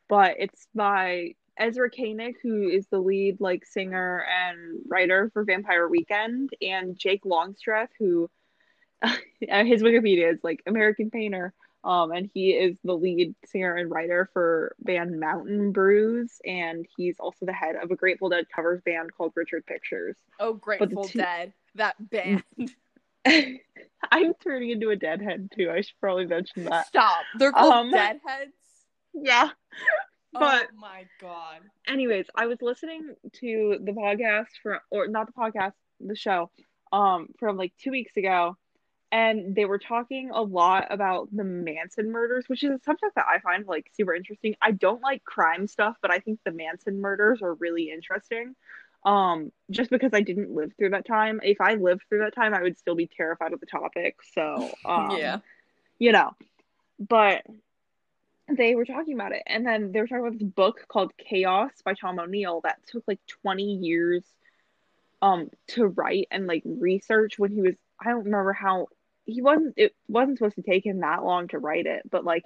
but 0.08 0.36
it's 0.38 0.66
by 0.74 1.34
Ezra 1.56 1.90
Koenig, 1.90 2.36
who 2.42 2.68
is 2.68 2.86
the 2.88 2.98
lead 3.00 3.40
like 3.40 3.64
singer 3.66 4.24
and 4.24 4.80
writer 4.88 5.30
for 5.32 5.44
Vampire 5.44 5.88
Weekend, 5.88 6.50
and 6.62 6.96
Jake 6.98 7.24
Longstreth, 7.24 7.90
who 7.98 8.30
his 9.40 9.82
Wikipedia 9.82 10.32
is 10.32 10.40
like 10.42 10.62
American 10.66 11.10
painter. 11.10 11.52
Um, 11.84 12.10
and 12.10 12.28
he 12.34 12.50
is 12.50 12.76
the 12.82 12.92
lead 12.96 13.34
singer 13.46 13.76
and 13.76 13.88
writer 13.90 14.28
for 14.32 14.74
band 14.80 15.18
Mountain 15.20 15.70
Brews, 15.72 16.40
and 16.44 16.84
he's 16.96 17.14
also 17.20 17.46
the 17.46 17.52
head 17.52 17.76
of 17.80 17.90
a 17.92 17.96
Grateful 17.96 18.28
Dead 18.28 18.46
covers 18.54 18.80
band 18.82 19.10
called 19.16 19.32
Richard 19.36 19.64
Pictures. 19.64 20.16
oh 20.40 20.54
grateful 20.54 21.04
two- 21.06 21.18
dead 21.20 21.52
that 21.76 21.94
band 22.10 22.42
I'm 24.10 24.34
turning 24.42 24.70
into 24.70 24.90
a 24.90 24.96
deadhead 24.96 25.50
too. 25.54 25.70
I 25.70 25.82
should 25.82 25.98
probably 26.00 26.26
mention 26.26 26.64
that. 26.64 26.86
stop 26.88 27.24
they're 27.38 27.52
called 27.52 27.72
Um, 27.72 27.90
deadheads 27.92 28.52
Yeah. 29.22 29.50
But 30.30 30.68
oh 30.70 30.78
my 30.78 31.06
god 31.22 31.62
anyways, 31.88 32.26
I 32.34 32.46
was 32.46 32.58
listening 32.60 33.14
to 33.40 33.78
the 33.82 33.92
podcast 33.92 34.48
for 34.62 34.80
or 34.90 35.08
not 35.08 35.26
the 35.26 35.32
podcast, 35.32 35.72
the 36.00 36.14
show, 36.14 36.50
um, 36.92 37.28
from 37.38 37.56
like 37.56 37.72
two 37.82 37.90
weeks 37.90 38.16
ago, 38.16 38.56
and 39.10 39.54
they 39.54 39.64
were 39.64 39.78
talking 39.78 40.30
a 40.32 40.42
lot 40.42 40.86
about 40.90 41.28
the 41.32 41.44
Manson 41.44 42.12
murders, 42.12 42.44
which 42.46 42.62
is 42.62 42.70
a 42.70 42.78
subject 42.84 43.14
that 43.16 43.26
I 43.26 43.40
find 43.40 43.66
like 43.66 43.90
super 43.94 44.14
interesting. 44.14 44.54
I 44.60 44.72
don't 44.72 45.02
like 45.02 45.24
crime 45.24 45.66
stuff, 45.66 45.96
but 46.02 46.12
I 46.12 46.18
think 46.18 46.40
the 46.44 46.52
Manson 46.52 47.00
murders 47.00 47.40
are 47.42 47.54
really 47.54 47.90
interesting. 47.90 48.54
Um, 49.04 49.52
just 49.70 49.90
because 49.90 50.10
I 50.12 50.20
didn't 50.20 50.50
live 50.50 50.72
through 50.76 50.90
that 50.90 51.06
time. 51.06 51.40
If 51.42 51.60
I 51.60 51.74
lived 51.74 52.02
through 52.08 52.18
that 52.18 52.34
time, 52.34 52.52
I 52.52 52.62
would 52.62 52.76
still 52.76 52.96
be 52.96 53.06
terrified 53.06 53.52
of 53.52 53.60
the 53.60 53.66
topic. 53.66 54.16
So, 54.34 54.70
um, 54.84 55.16
yeah 55.16 55.38
you 55.98 56.12
know. 56.12 56.32
But 56.98 57.42
they 58.48 58.74
were 58.74 58.84
talking 58.84 59.14
about 59.14 59.32
it, 59.32 59.42
and 59.46 59.66
then 59.66 59.92
they 59.92 60.00
were 60.00 60.06
talking 60.06 60.26
about 60.26 60.38
this 60.38 60.48
book 60.48 60.86
called 60.88 61.12
Chaos 61.18 61.70
by 61.84 61.94
Tom 61.94 62.18
O'Neill 62.18 62.60
that 62.64 62.80
took 62.86 63.04
like 63.06 63.20
20 63.42 63.62
years 63.62 64.24
um 65.20 65.50
to 65.66 65.86
write 65.86 66.28
and 66.30 66.46
like 66.46 66.62
research 66.64 67.38
when 67.38 67.50
he 67.50 67.60
was 67.60 67.74
I 68.00 68.10
don't 68.10 68.24
remember 68.24 68.52
how 68.52 68.86
he 69.24 69.42
wasn't 69.42 69.74
it 69.76 69.94
wasn't 70.06 70.38
supposed 70.38 70.56
to 70.56 70.62
take 70.62 70.86
him 70.86 71.00
that 71.00 71.24
long 71.24 71.48
to 71.48 71.58
write 71.58 71.86
it, 71.86 72.02
but 72.10 72.24
like 72.24 72.44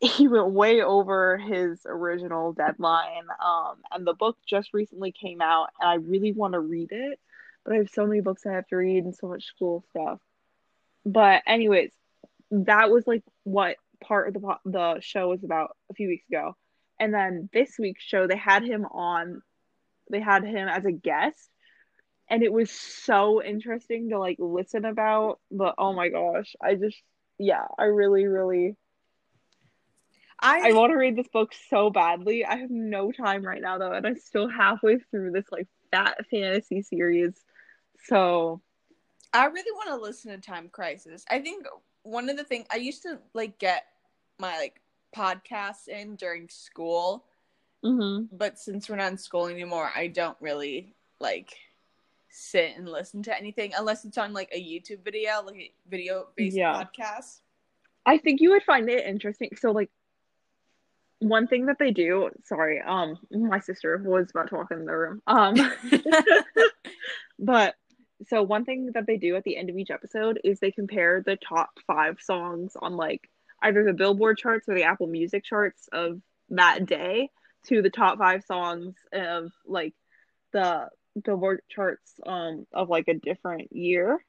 he 0.00 0.28
went 0.28 0.50
way 0.50 0.82
over 0.82 1.38
his 1.38 1.80
original 1.86 2.52
deadline. 2.52 3.26
Um 3.44 3.76
and 3.92 4.06
the 4.06 4.14
book 4.14 4.38
just 4.46 4.72
recently 4.72 5.12
came 5.12 5.40
out 5.40 5.68
and 5.80 5.90
I 5.90 5.94
really 5.96 6.32
want 6.32 6.54
to 6.54 6.60
read 6.60 6.88
it, 6.90 7.20
but 7.64 7.74
I 7.74 7.76
have 7.78 7.90
so 7.90 8.06
many 8.06 8.20
books 8.20 8.46
I 8.46 8.52
have 8.52 8.66
to 8.68 8.76
read 8.76 9.04
and 9.04 9.14
so 9.14 9.28
much 9.28 9.44
school 9.44 9.84
stuff. 9.90 10.20
But 11.04 11.42
anyways, 11.46 11.90
that 12.50 12.90
was 12.90 13.06
like 13.06 13.22
what 13.44 13.76
part 14.00 14.28
of 14.28 14.34
the 14.34 14.40
po- 14.40 14.70
the 14.70 15.00
show 15.00 15.28
was 15.28 15.44
about 15.44 15.76
a 15.90 15.94
few 15.94 16.08
weeks 16.08 16.28
ago. 16.28 16.56
And 16.98 17.12
then 17.12 17.48
this 17.52 17.76
week's 17.78 18.02
show 18.02 18.26
they 18.26 18.36
had 18.36 18.62
him 18.62 18.86
on 18.86 19.42
they 20.10 20.20
had 20.20 20.44
him 20.44 20.68
as 20.68 20.84
a 20.84 20.92
guest 20.92 21.50
and 22.28 22.42
it 22.42 22.52
was 22.52 22.70
so 22.70 23.42
interesting 23.42 24.10
to 24.10 24.18
like 24.18 24.36
listen 24.38 24.84
about, 24.84 25.38
but 25.50 25.74
oh 25.78 25.92
my 25.92 26.08
gosh, 26.08 26.56
I 26.60 26.74
just 26.74 27.00
yeah, 27.38 27.66
I 27.78 27.84
really 27.84 28.26
really 28.26 28.76
i 30.40 30.70
I 30.70 30.72
want 30.72 30.90
to 30.90 30.96
read 30.96 31.16
this 31.16 31.28
book 31.28 31.52
so 31.70 31.90
badly. 31.90 32.44
I 32.44 32.56
have 32.56 32.70
no 32.70 33.12
time 33.12 33.44
right 33.44 33.62
now 33.62 33.78
though, 33.78 33.92
and 33.92 34.06
I'm 34.06 34.16
still 34.16 34.48
halfway 34.48 34.98
through 35.10 35.32
this 35.32 35.46
like 35.52 35.68
fat 35.92 36.18
fantasy 36.30 36.82
series. 36.82 37.32
So 38.04 38.60
I 39.32 39.46
really 39.46 39.72
want 39.72 39.88
to 39.90 40.04
listen 40.04 40.32
to 40.32 40.38
Time 40.38 40.68
Crisis. 40.68 41.24
I 41.30 41.40
think 41.40 41.66
one 42.06 42.30
of 42.30 42.36
the 42.36 42.44
things 42.44 42.66
I 42.70 42.76
used 42.76 43.02
to 43.02 43.18
like 43.34 43.58
get 43.58 43.86
my 44.38 44.56
like 44.58 44.80
podcasts 45.14 45.88
in 45.88 46.16
during 46.16 46.48
school, 46.48 47.24
mhm. 47.84 48.28
but 48.32 48.58
since 48.58 48.88
we're 48.88 48.96
not 48.96 49.10
in 49.12 49.18
school 49.18 49.46
anymore, 49.46 49.90
I 49.94 50.06
don't 50.06 50.36
really 50.40 50.94
like 51.20 51.54
sit 52.30 52.72
and 52.76 52.88
listen 52.88 53.22
to 53.24 53.36
anything 53.36 53.72
unless 53.76 54.04
it's 54.04 54.18
on 54.18 54.32
like 54.32 54.50
a 54.52 54.62
YouTube 54.62 55.02
video, 55.04 55.42
like 55.44 55.56
a 55.56 55.72
video 55.88 56.28
based 56.36 56.56
Yeah. 56.56 56.84
podcast. 56.84 57.40
I 58.04 58.18
think 58.18 58.40
you 58.40 58.50
would 58.50 58.62
find 58.62 58.88
it 58.88 59.04
interesting. 59.04 59.50
So 59.56 59.72
like 59.72 59.90
one 61.18 61.46
thing 61.48 61.66
that 61.66 61.78
they 61.78 61.90
do, 61.90 62.30
sorry, 62.44 62.80
um, 62.80 63.18
my 63.32 63.58
sister 63.58 63.96
was 64.04 64.30
about 64.30 64.50
to 64.50 64.54
walk 64.56 64.70
in 64.70 64.84
the 64.84 64.92
room. 64.96 65.22
Um, 65.26 65.54
but 67.38 67.74
so 68.24 68.42
one 68.42 68.64
thing 68.64 68.90
that 68.94 69.06
they 69.06 69.16
do 69.16 69.36
at 69.36 69.44
the 69.44 69.56
end 69.56 69.70
of 69.70 69.76
each 69.76 69.90
episode 69.90 70.40
is 70.42 70.58
they 70.58 70.70
compare 70.70 71.22
the 71.24 71.36
top 71.36 71.70
five 71.86 72.18
songs 72.20 72.76
on 72.80 72.96
like 72.96 73.28
either 73.62 73.84
the 73.84 73.92
Billboard 73.92 74.38
charts 74.38 74.68
or 74.68 74.74
the 74.74 74.84
Apple 74.84 75.06
Music 75.06 75.44
charts 75.44 75.88
of 75.92 76.20
that 76.50 76.86
day 76.86 77.30
to 77.66 77.82
the 77.82 77.90
top 77.90 78.18
five 78.18 78.44
songs 78.44 78.94
of 79.12 79.52
like 79.66 79.94
the 80.52 80.88
Billboard 81.22 81.60
charts 81.68 82.14
um 82.26 82.66
of 82.72 82.88
like 82.88 83.08
a 83.08 83.14
different 83.14 83.72
year. 83.72 84.24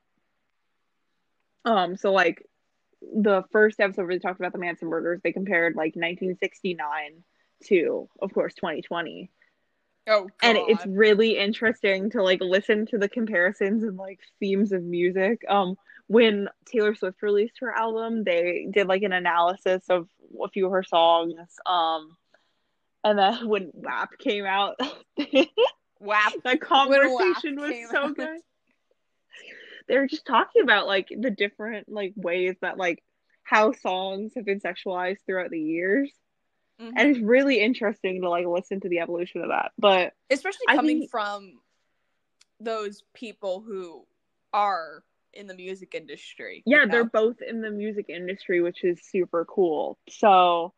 Um, 1.66 1.98
so 1.98 2.12
like 2.12 2.44
the 3.02 3.44
first 3.52 3.80
episode 3.80 4.04
where 4.04 4.16
they 4.16 4.20
talked 4.20 4.40
about 4.40 4.54
the 4.54 4.60
Manson 4.60 4.88
murders, 4.88 5.22
they 5.24 5.34
compared 5.34 5.76
like 5.76 5.96
1969 5.96 7.24
to, 7.66 8.10
of 8.22 8.34
course, 8.34 8.54
2020. 8.56 9.30
Oh, 10.08 10.24
God. 10.24 10.32
And 10.42 10.58
it's 10.58 10.86
really 10.86 11.38
interesting 11.38 12.10
to 12.12 12.24
like 12.24 12.42
listen 12.42 12.86
to 12.88 12.98
the 12.98 13.10
comparisons 13.10 13.84
and 13.84 13.98
like 13.98 14.20
themes 14.40 14.72
of 14.72 14.84
music. 14.84 15.44
Um, 15.48 15.76
when 16.08 16.48
Taylor 16.66 16.96
Swift 16.96 17.22
released 17.22 17.60
her 17.60 17.72
album, 17.72 18.24
they 18.24 18.68
did 18.72 18.88
like 18.88 19.04
an 19.04 19.12
analysis 19.12 19.84
of 19.90 20.08
a 20.42 20.48
few 20.50 20.68
of 20.68 20.72
her 20.72 20.84
songs. 20.84 21.36
Um, 21.66 22.16
and 23.04 23.20
then 23.20 23.48
when 23.48 23.72
WAP 23.74 24.18
came 24.20 24.46
out, 24.46 24.80
WAP. 26.00 26.34
that 26.44 26.62
conversation 26.62 27.56
was 27.58 27.90
so 27.92 28.06
out. 28.06 28.16
good 28.16 28.40
they 29.88 29.98
were 29.98 30.08
just 30.08 30.26
talking 30.26 30.62
about 30.62 30.88
like 30.88 31.08
the 31.18 31.32
different 31.32 31.90
like 31.90 32.14
ways 32.16 32.56
that 32.62 32.78
like 32.78 33.04
how 33.44 33.72
songs 33.72 34.34
have 34.36 34.46
been 34.46 34.60
sexualized 34.60 35.20
throughout 35.26 35.50
the 35.50 35.60
years. 35.60 36.12
Mm-hmm. 36.82 36.98
And 36.98 37.10
it's 37.10 37.20
really 37.20 37.60
interesting 37.60 38.22
to 38.22 38.30
like 38.30 38.46
listen 38.46 38.80
to 38.82 38.90
the 38.90 39.00
evolution 39.00 39.42
of 39.42 39.50
that. 39.50 39.72
But 39.78 40.14
especially 40.30 40.66
coming 40.70 41.00
think, 41.00 41.12
from 41.12 41.60
those 42.60 43.04
people 43.14 43.64
who 43.66 44.06
are 44.54 45.04
in 45.34 45.48
the 45.48 45.56
music 45.56 45.96
industry. 45.96 46.64
Yeah, 46.66 46.82
you 46.82 46.86
know? 46.86 46.92
they're 46.92 47.04
both 47.06 47.42
in 47.42 47.62
the 47.62 47.72
music 47.72 48.08
industry, 48.10 48.62
which 48.62 48.84
is 48.84 49.00
super 49.04 49.46
cool. 49.46 49.98
So 50.10 50.74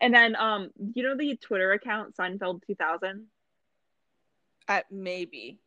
and 0.00 0.14
then 0.14 0.36
um 0.36 0.70
you 0.94 1.02
know 1.02 1.16
the 1.16 1.36
Twitter 1.36 1.72
account 1.72 2.16
Seinfeld 2.16 2.60
2000? 2.66 3.26
Uh, 4.68 4.82
maybe 4.88 5.58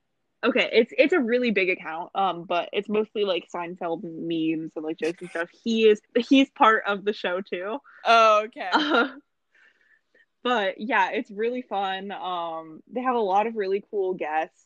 okay 0.43 0.69
it's 0.71 0.93
it's 0.97 1.13
a 1.13 1.19
really 1.19 1.51
big 1.51 1.69
account 1.69 2.09
um 2.15 2.43
but 2.43 2.69
it's 2.73 2.89
mostly 2.89 3.23
like 3.23 3.47
seinfeld 3.53 4.01
memes 4.03 4.71
and 4.75 4.85
like 4.85 4.97
jokes 4.97 5.21
and 5.21 5.29
stuff 5.29 5.49
he 5.63 5.87
is 5.87 6.01
he's 6.29 6.49
part 6.51 6.83
of 6.87 7.03
the 7.05 7.13
show 7.13 7.41
too 7.41 7.77
oh 8.05 8.43
okay 8.45 8.69
uh, 8.71 9.09
but 10.43 10.79
yeah 10.79 11.11
it's 11.11 11.31
really 11.31 11.61
fun 11.61 12.11
um 12.11 12.81
they 12.91 13.01
have 13.01 13.15
a 13.15 13.19
lot 13.19 13.47
of 13.47 13.55
really 13.55 13.83
cool 13.89 14.13
guests 14.13 14.65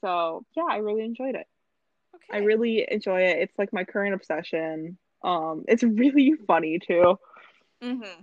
so 0.00 0.44
yeah 0.56 0.64
i 0.68 0.76
really 0.76 1.04
enjoyed 1.04 1.34
it 1.34 1.46
okay. 2.14 2.38
i 2.38 2.38
really 2.38 2.86
enjoy 2.90 3.22
it 3.22 3.38
it's 3.38 3.58
like 3.58 3.72
my 3.72 3.84
current 3.84 4.14
obsession 4.14 4.96
um 5.22 5.64
it's 5.68 5.82
really 5.84 6.34
funny 6.46 6.78
too 6.78 7.18
mm-hmm. 7.82 8.22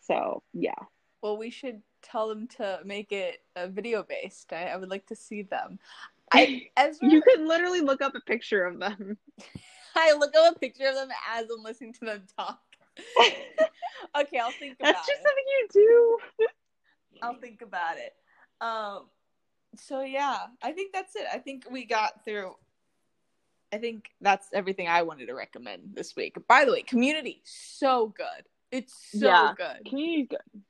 so 0.00 0.42
yeah 0.52 0.74
well 1.22 1.36
we 1.36 1.50
should 1.50 1.82
tell 2.02 2.28
them 2.28 2.46
to 2.46 2.80
make 2.84 3.12
it 3.12 3.42
a 3.56 3.68
video 3.68 4.02
based. 4.02 4.52
I, 4.52 4.66
I 4.66 4.76
would 4.76 4.90
like 4.90 5.06
to 5.06 5.16
see 5.16 5.42
them. 5.42 5.78
I 6.32 6.68
Ezra, 6.76 7.08
you 7.08 7.22
can 7.22 7.46
literally 7.46 7.80
look 7.80 8.02
up 8.02 8.14
a 8.14 8.20
picture 8.20 8.64
of 8.64 8.78
them. 8.78 9.18
I 9.96 10.12
look 10.12 10.34
up 10.36 10.56
a 10.56 10.58
picture 10.58 10.88
of 10.88 10.94
them 10.94 11.08
as 11.30 11.46
I'm 11.50 11.62
listening 11.62 11.92
to 11.94 12.04
them 12.04 12.22
talk. 12.38 12.60
Okay, 14.20 14.38
I'll 14.38 14.50
think 14.50 14.76
about 14.78 14.94
That's 14.94 15.06
just 15.06 15.20
it. 15.20 15.26
something 15.26 15.44
you 15.46 15.68
do. 16.38 16.46
I'll 17.22 17.34
think 17.34 17.62
about 17.62 17.96
it. 17.98 18.14
Um 18.60 19.06
so 19.76 20.02
yeah, 20.02 20.38
I 20.62 20.72
think 20.72 20.92
that's 20.92 21.14
it. 21.16 21.26
I 21.32 21.38
think 21.38 21.64
we 21.70 21.84
got 21.84 22.24
through 22.24 22.54
I 23.72 23.78
think 23.78 24.10
that's 24.20 24.48
everything 24.52 24.88
I 24.88 25.02
wanted 25.02 25.26
to 25.26 25.34
recommend 25.34 25.94
this 25.94 26.16
week. 26.16 26.36
By 26.48 26.64
the 26.64 26.72
way, 26.72 26.82
community 26.82 27.40
so 27.44 28.08
good. 28.08 28.44
It's 28.70 28.94
so 29.12 29.26
yeah, 29.26 29.52
good. 29.56 29.88
Community 29.88 30.28
good. 30.30 30.62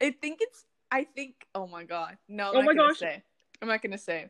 I 0.00 0.10
think 0.10 0.38
it's. 0.40 0.64
I 0.90 1.04
think. 1.04 1.34
Oh 1.54 1.66
my 1.66 1.84
god. 1.84 2.16
No. 2.28 2.50
I'm 2.50 2.56
oh 2.56 2.62
my 2.62 2.74
gosh. 2.74 2.98
Say. 2.98 3.22
I'm 3.60 3.68
not 3.68 3.82
gonna 3.82 3.98
say. 3.98 4.28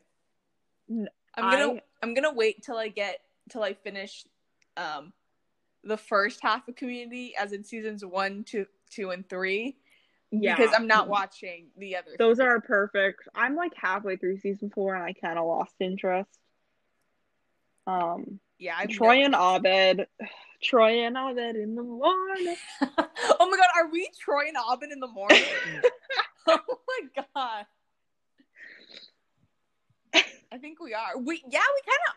I'm 0.89 1.07
gonna. 1.35 1.73
I... 1.73 1.81
I'm 2.01 2.13
gonna 2.13 2.33
wait 2.33 2.63
till 2.63 2.77
I 2.77 2.87
get 2.87 3.19
till 3.49 3.63
I 3.63 3.73
finish, 3.73 4.25
um, 4.77 5.13
the 5.85 5.97
first 5.97 6.41
half 6.41 6.67
of 6.67 6.75
Community, 6.75 7.33
as 7.37 7.53
in 7.53 7.63
seasons 7.63 8.03
one, 8.03 8.43
two, 8.43 8.65
two, 8.89 9.11
and 9.11 9.27
three. 9.27 9.77
Yeah. 10.31 10.55
Because 10.55 10.73
I'm 10.75 10.87
not 10.87 11.07
watching 11.07 11.67
the 11.77 11.95
other. 11.95 12.11
Those 12.17 12.37
three. 12.37 12.47
are 12.47 12.59
perfect. 12.59 13.27
I'm 13.33 13.55
like 13.55 13.73
halfway 13.75 14.17
through 14.17 14.39
season 14.39 14.69
four, 14.69 14.95
and 14.95 15.03
I 15.03 15.13
kind 15.13 15.39
of 15.39 15.45
lost 15.45 15.75
interest. 15.79 16.29
Um. 17.87 18.39
Yeah. 18.57 18.75
I've 18.77 18.89
Troy 18.89 19.23
and 19.23 19.35
Abed. 19.35 20.07
Troy 20.63 21.05
and 21.05 21.15
Abed 21.15 21.55
in 21.57 21.75
the 21.75 21.83
morning. 21.83 22.55
oh 22.81 22.87
my 22.97 23.57
god, 23.57 23.67
are 23.77 23.89
we 23.91 24.09
Troy 24.19 24.47
and 24.47 24.57
Abed 24.57 24.91
in 24.91 24.99
the 24.99 25.07
morning? 25.07 25.43
oh 26.47 26.59
my 26.87 27.23
god. 27.33 27.65
I 30.51 30.57
think 30.57 30.79
we 30.79 30.93
are. 30.93 31.17
We 31.19 31.43
yeah, 31.49 31.59
we 31.75 31.81
kind 31.85 31.99
of 32.07 32.15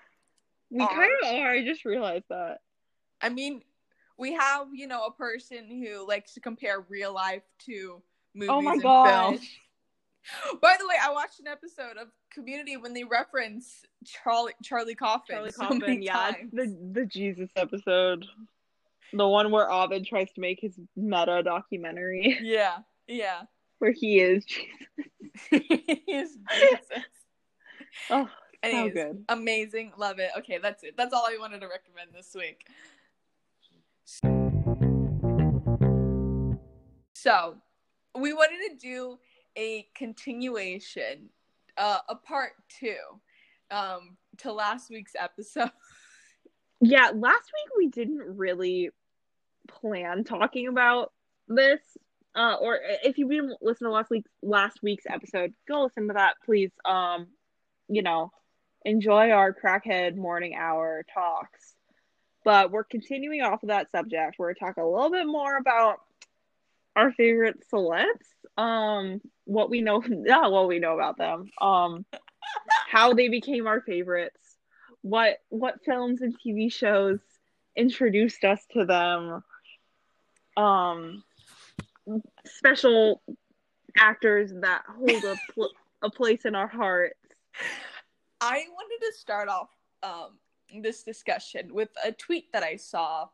we 0.70 0.86
kind 0.86 1.12
of 1.22 1.44
are. 1.44 1.50
I 1.50 1.64
just 1.64 1.84
realized 1.84 2.26
that. 2.30 2.58
I 3.20 3.28
mean, 3.28 3.62
we 4.18 4.34
have 4.34 4.68
you 4.72 4.86
know 4.86 5.04
a 5.06 5.12
person 5.12 5.68
who 5.68 6.06
likes 6.06 6.34
to 6.34 6.40
compare 6.40 6.84
real 6.88 7.12
life 7.12 7.42
to 7.66 8.02
movies. 8.34 8.50
Oh 8.50 8.60
my 8.60 8.76
god! 8.76 9.38
By 10.60 10.76
the 10.78 10.86
way, 10.86 10.94
I 11.02 11.10
watched 11.12 11.40
an 11.40 11.46
episode 11.46 11.96
of 12.00 12.08
Community 12.30 12.76
when 12.76 12.92
they 12.92 13.04
reference 13.04 13.84
Charlie 14.04 14.52
Charlie 14.62 14.94
Kaufman. 14.94 15.38
Charlie 15.38 15.50
so 15.52 15.66
Kaufman, 15.66 16.02
yeah, 16.02 16.32
the 16.52 16.76
the 16.92 17.06
Jesus 17.06 17.50
episode, 17.56 18.26
the 19.12 19.26
one 19.26 19.50
where 19.50 19.68
Abed 19.70 20.06
tries 20.06 20.30
to 20.32 20.40
make 20.40 20.60
his 20.60 20.78
meta 20.96 21.42
documentary. 21.42 22.38
Yeah, 22.42 22.78
yeah, 23.06 23.42
where 23.78 23.92
he 23.92 24.20
is 24.20 24.44
Jesus. 24.44 24.68
he 25.50 26.02
is 26.06 26.36
Jesus. 26.52 27.04
oh, 28.10 28.28
Anyways, 28.62 28.92
good, 28.92 29.24
amazing, 29.28 29.92
love 29.96 30.18
it. 30.18 30.30
Okay, 30.38 30.58
that's 30.58 30.84
it. 30.84 30.96
That's 30.96 31.14
all 31.14 31.24
I 31.26 31.36
wanted 31.40 31.60
to 31.60 31.68
recommend 31.68 32.10
this 32.12 32.34
week. 32.34 32.66
So, 37.14 37.56
we 38.14 38.32
wanted 38.32 38.70
to 38.70 38.76
do 38.80 39.18
a 39.56 39.86
continuation, 39.94 41.28
uh, 41.76 41.98
a 42.08 42.14
part 42.14 42.52
two, 42.80 42.96
um, 43.70 44.16
to 44.38 44.52
last 44.52 44.88
week's 44.88 45.12
episode. 45.18 45.70
yeah, 46.80 47.10
last 47.14 47.50
week 47.52 47.70
we 47.76 47.88
didn't 47.88 48.38
really 48.38 48.90
plan 49.66 50.24
talking 50.24 50.68
about 50.68 51.12
this. 51.46 51.80
Uh, 52.34 52.54
or 52.60 52.78
if 53.04 53.18
you 53.18 53.28
didn't 53.28 53.58
listen 53.60 53.86
to 53.86 53.92
last 53.92 54.10
week's 54.10 54.30
last 54.42 54.78
week's 54.82 55.04
episode, 55.06 55.52
go 55.68 55.82
listen 55.82 56.08
to 56.08 56.14
that, 56.14 56.36
please. 56.46 56.70
Um, 56.86 57.26
you 57.88 58.02
know, 58.02 58.30
enjoy 58.86 59.32
our 59.32 59.52
crackhead 59.52 60.16
morning 60.16 60.54
hour 60.54 61.04
talks. 61.12 61.74
But 62.48 62.70
we're 62.70 62.84
continuing 62.84 63.42
off 63.42 63.62
of 63.62 63.68
that 63.68 63.90
subject. 63.90 64.36
We're 64.38 64.54
gonna 64.54 64.72
talk 64.72 64.78
a 64.78 64.82
little 64.82 65.10
bit 65.10 65.26
more 65.26 65.58
about 65.58 66.00
our 66.96 67.12
favorite 67.12 67.62
celebs, 67.70 68.06
um, 68.56 69.20
what 69.44 69.68
we 69.68 69.82
know, 69.82 70.02
yeah, 70.24 70.46
what 70.46 70.66
we 70.66 70.78
know 70.78 70.94
about 70.94 71.18
them, 71.18 71.50
um, 71.60 72.06
how 72.88 73.12
they 73.12 73.28
became 73.28 73.66
our 73.66 73.82
favorites, 73.82 74.56
what 75.02 75.42
what 75.50 75.84
films 75.84 76.22
and 76.22 76.34
TV 76.40 76.72
shows 76.72 77.20
introduced 77.76 78.42
us 78.44 78.64
to 78.72 78.86
them, 78.86 79.44
um, 80.56 81.22
special 82.46 83.20
actors 83.98 84.54
that 84.62 84.84
hold 84.88 85.22
a 85.22 85.36
pl- 85.52 85.74
a 86.00 86.08
place 86.08 86.46
in 86.46 86.54
our 86.54 86.68
hearts. 86.68 87.18
I 88.40 88.64
wanted 88.72 89.04
to 89.04 89.12
start 89.18 89.50
off 89.50 89.68
um, 90.02 90.38
this 90.82 91.02
discussion 91.02 91.72
with 91.74 91.90
a 92.04 92.12
tweet 92.12 92.52
that 92.52 92.62
I 92.62 92.76
saw 92.76 93.28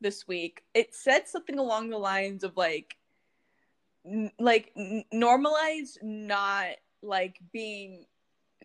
this 0.00 0.28
week. 0.28 0.62
It 0.74 0.94
said 0.94 1.26
something 1.26 1.58
along 1.58 1.90
the 1.90 1.98
lines 1.98 2.44
of 2.44 2.56
like, 2.56 2.96
n- 4.06 4.32
like 4.38 4.72
n- 4.76 5.04
normalize 5.12 5.98
not 6.02 6.76
like 7.02 7.40
being 7.52 8.06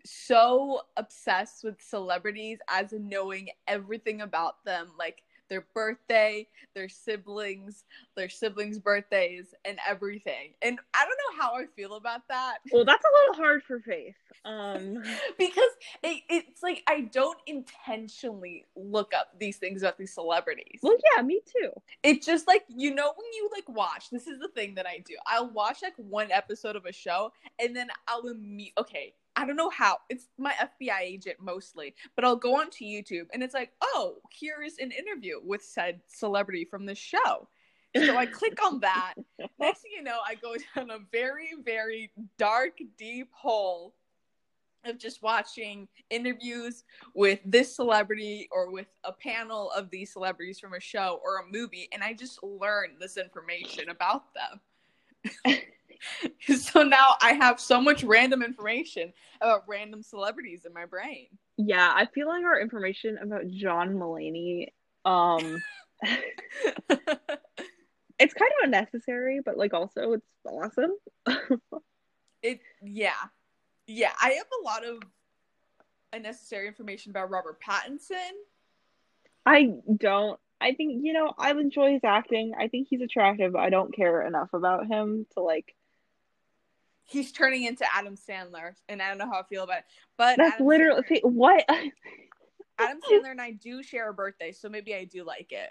so 0.04 0.82
obsessed 0.96 1.64
with 1.64 1.80
celebrities 1.80 2.58
as 2.68 2.92
knowing 2.92 3.48
everything 3.66 4.20
about 4.20 4.64
them, 4.64 4.92
like 4.98 5.23
their 5.48 5.66
birthday, 5.74 6.46
their 6.74 6.88
siblings, 6.88 7.84
their 8.16 8.28
siblings' 8.28 8.78
birthdays, 8.78 9.54
and 9.64 9.78
everything. 9.86 10.54
And 10.62 10.78
I 10.94 11.04
don't 11.04 11.38
know 11.38 11.42
how 11.42 11.54
I 11.54 11.66
feel 11.76 11.94
about 11.94 12.22
that. 12.28 12.58
Well, 12.72 12.84
that's 12.84 13.04
a 13.04 13.20
little 13.20 13.44
hard 13.44 13.62
for 13.62 13.80
Faith. 13.80 14.14
Um, 14.44 15.02
because 15.38 15.70
it, 16.02 16.22
it's 16.28 16.62
like 16.62 16.82
I 16.86 17.02
don't 17.02 17.38
intentionally 17.46 18.66
look 18.76 19.12
up 19.14 19.28
these 19.38 19.56
things 19.56 19.82
about 19.82 19.98
these 19.98 20.14
celebrities. 20.14 20.80
well, 20.82 20.96
yeah, 21.14 21.22
me 21.22 21.40
too. 21.46 21.70
It's 22.02 22.26
just 22.26 22.46
like 22.46 22.64
you 22.68 22.94
know 22.94 23.12
when 23.16 23.32
you 23.34 23.50
like 23.52 23.68
watch. 23.68 24.10
This 24.10 24.26
is 24.26 24.38
the 24.38 24.48
thing 24.48 24.74
that 24.74 24.86
I 24.86 24.98
do. 25.04 25.14
I'll 25.26 25.50
watch 25.50 25.78
like 25.82 25.94
one 25.96 26.30
episode 26.30 26.76
of 26.76 26.86
a 26.86 26.92
show, 26.92 27.32
and 27.58 27.74
then 27.74 27.88
I'll 28.08 28.26
immediately 28.26 28.72
okay. 28.78 29.14
I 29.36 29.46
don't 29.46 29.56
know 29.56 29.70
how. 29.70 29.98
It's 30.08 30.28
my 30.38 30.52
FBI 30.52 31.00
agent 31.00 31.36
mostly, 31.40 31.94
but 32.14 32.24
I'll 32.24 32.36
go 32.36 32.56
onto 32.56 32.84
YouTube 32.84 33.26
and 33.32 33.42
it's 33.42 33.54
like, 33.54 33.72
oh, 33.82 34.16
here 34.30 34.62
is 34.62 34.78
an 34.78 34.92
interview 34.92 35.40
with 35.42 35.62
said 35.62 36.00
celebrity 36.06 36.64
from 36.64 36.86
the 36.86 36.94
show. 36.94 37.48
So 37.96 38.16
I 38.16 38.26
click 38.32 38.64
on 38.64 38.80
that. 38.80 39.14
Next 39.58 39.82
thing 39.82 39.92
you 39.96 40.02
know, 40.02 40.18
I 40.26 40.34
go 40.34 40.54
down 40.74 40.90
a 40.90 40.98
very, 41.12 41.50
very 41.64 42.10
dark, 42.38 42.78
deep 42.96 43.30
hole 43.32 43.94
of 44.84 44.98
just 44.98 45.22
watching 45.22 45.88
interviews 46.10 46.84
with 47.14 47.40
this 47.44 47.74
celebrity 47.74 48.48
or 48.52 48.70
with 48.70 48.88
a 49.04 49.12
panel 49.12 49.70
of 49.70 49.90
these 49.90 50.12
celebrities 50.12 50.60
from 50.60 50.74
a 50.74 50.80
show 50.80 51.20
or 51.24 51.38
a 51.38 51.46
movie, 51.50 51.88
and 51.92 52.02
I 52.02 52.12
just 52.12 52.42
learn 52.42 52.96
this 53.00 53.16
information 53.16 53.88
about 53.88 54.24
them. 54.34 55.56
so 56.56 56.82
now 56.82 57.14
I 57.20 57.32
have 57.32 57.60
so 57.60 57.80
much 57.80 58.02
random 58.04 58.42
information 58.42 59.12
about 59.40 59.64
random 59.66 60.02
celebrities 60.02 60.64
in 60.64 60.72
my 60.72 60.86
brain. 60.86 61.26
Yeah, 61.56 61.92
I 61.94 62.06
feel 62.06 62.28
like 62.28 62.44
our 62.44 62.60
information 62.60 63.18
about 63.18 63.48
John 63.48 63.94
Mulaney, 63.94 64.68
um, 65.04 65.62
it's 68.18 68.34
kind 68.34 68.52
of 68.58 68.64
unnecessary, 68.64 69.40
but 69.44 69.56
like 69.56 69.74
also 69.74 70.12
it's 70.12 70.26
awesome. 70.46 70.92
it 72.42 72.60
yeah. 72.82 73.12
Yeah, 73.86 74.12
I 74.20 74.30
have 74.30 74.46
a 74.60 74.64
lot 74.64 74.84
of 74.84 75.02
unnecessary 76.12 76.68
information 76.68 77.10
about 77.10 77.30
Robert 77.30 77.58
Pattinson. 77.60 78.30
I 79.44 79.74
don't. 79.96 80.38
I 80.60 80.72
think 80.72 81.04
you 81.04 81.12
know 81.12 81.32
I 81.36 81.50
enjoy 81.50 81.92
his 81.92 82.04
acting. 82.04 82.52
I 82.58 82.68
think 82.68 82.88
he's 82.88 83.02
attractive. 83.02 83.54
I 83.56 83.68
don't 83.68 83.94
care 83.94 84.26
enough 84.26 84.50
about 84.52 84.86
him 84.86 85.26
to 85.34 85.42
like. 85.42 85.74
He's 87.04 87.32
turning 87.32 87.64
into 87.64 87.84
Adam 87.94 88.16
Sandler, 88.16 88.72
and 88.88 89.02
I 89.02 89.08
don't 89.08 89.18
know 89.18 89.30
how 89.30 89.40
I 89.40 89.42
feel 89.44 89.64
about 89.64 89.78
it. 89.78 89.84
But 90.16 90.36
That's 90.38 90.54
Adam 90.54 90.66
literally 90.66 91.02
Sandler, 91.02 91.32
what. 91.32 91.64
Adam 92.78 93.00
Sandler 93.08 93.30
and 93.30 93.40
I 93.40 93.52
do 93.52 93.82
share 93.82 94.10
a 94.10 94.14
birthday, 94.14 94.52
so 94.52 94.68
maybe 94.68 94.94
I 94.94 95.04
do 95.04 95.24
like 95.24 95.52
it. 95.52 95.70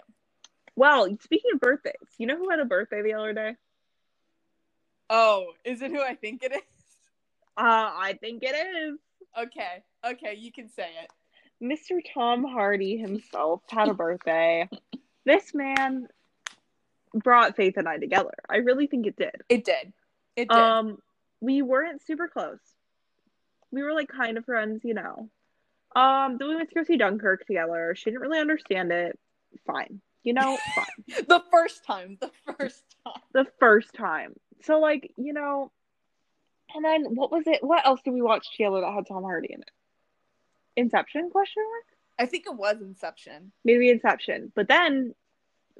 Well, 0.76 1.08
speaking 1.22 1.50
of 1.54 1.60
birthdays, 1.60 1.94
you 2.18 2.26
know 2.26 2.36
who 2.36 2.50
had 2.50 2.60
a 2.60 2.64
birthday 2.64 3.02
the 3.02 3.14
other 3.14 3.32
day? 3.32 3.56
Oh, 5.10 5.52
is 5.64 5.82
it 5.82 5.90
who 5.90 6.02
I 6.02 6.14
think 6.14 6.42
it 6.42 6.52
is? 6.52 6.62
Uh, 7.56 7.62
I 7.96 8.18
think 8.20 8.42
it 8.42 8.54
is 8.56 8.98
Okay, 9.36 9.82
okay, 10.06 10.34
you 10.38 10.52
can 10.52 10.68
say 10.68 10.88
it. 11.02 11.10
Mr. 11.62 12.00
Tom 12.12 12.44
Hardy 12.44 12.96
himself 12.96 13.62
had 13.68 13.88
a 13.88 13.94
birthday. 13.94 14.68
this 15.24 15.54
man 15.54 16.06
brought 17.14 17.56
Faith 17.56 17.76
and 17.76 17.88
I 17.88 17.98
together. 17.98 18.34
I 18.48 18.56
really 18.56 18.86
think 18.86 19.06
it 19.06 19.16
did. 19.16 19.42
It 19.48 19.64
did. 19.64 19.92
It 20.36 20.48
did. 20.48 20.58
Um, 20.58 20.98
we 21.44 21.62
weren't 21.62 22.02
super 22.04 22.28
close. 22.28 22.60
We 23.70 23.82
were 23.82 23.92
like 23.92 24.08
kind 24.08 24.38
of 24.38 24.44
friends, 24.44 24.82
you 24.84 24.94
know. 24.94 25.28
Um, 25.94 26.38
then 26.38 26.48
we 26.48 26.56
went 26.56 26.70
to 26.70 26.74
go 26.74 26.82
see 26.84 26.96
Dunkirk 26.96 27.46
together. 27.46 27.94
She 27.96 28.10
didn't 28.10 28.22
really 28.22 28.40
understand 28.40 28.90
it. 28.90 29.18
Fine, 29.66 30.00
you 30.22 30.32
know, 30.32 30.58
fine. 30.74 31.24
the 31.28 31.42
first 31.52 31.84
time. 31.84 32.18
The 32.20 32.30
first 32.58 32.82
time. 33.04 33.22
the 33.32 33.46
first 33.60 33.94
time. 33.94 34.34
So 34.62 34.80
like, 34.80 35.12
you 35.16 35.32
know, 35.32 35.70
and 36.74 36.84
then 36.84 37.14
what 37.14 37.30
was 37.30 37.46
it? 37.46 37.62
What 37.62 37.86
else 37.86 38.00
did 38.04 38.14
we 38.14 38.22
watch 38.22 38.46
together 38.52 38.80
that 38.80 38.92
had 38.92 39.06
Tom 39.06 39.22
Hardy 39.22 39.52
in 39.52 39.60
it? 39.60 39.70
Inception? 40.76 41.30
Question 41.30 41.62
mark. 41.62 41.84
I 42.18 42.26
think 42.26 42.44
it 42.46 42.56
was 42.56 42.80
Inception. 42.80 43.52
Maybe 43.64 43.90
Inception. 43.90 44.50
But 44.54 44.68
then 44.68 45.14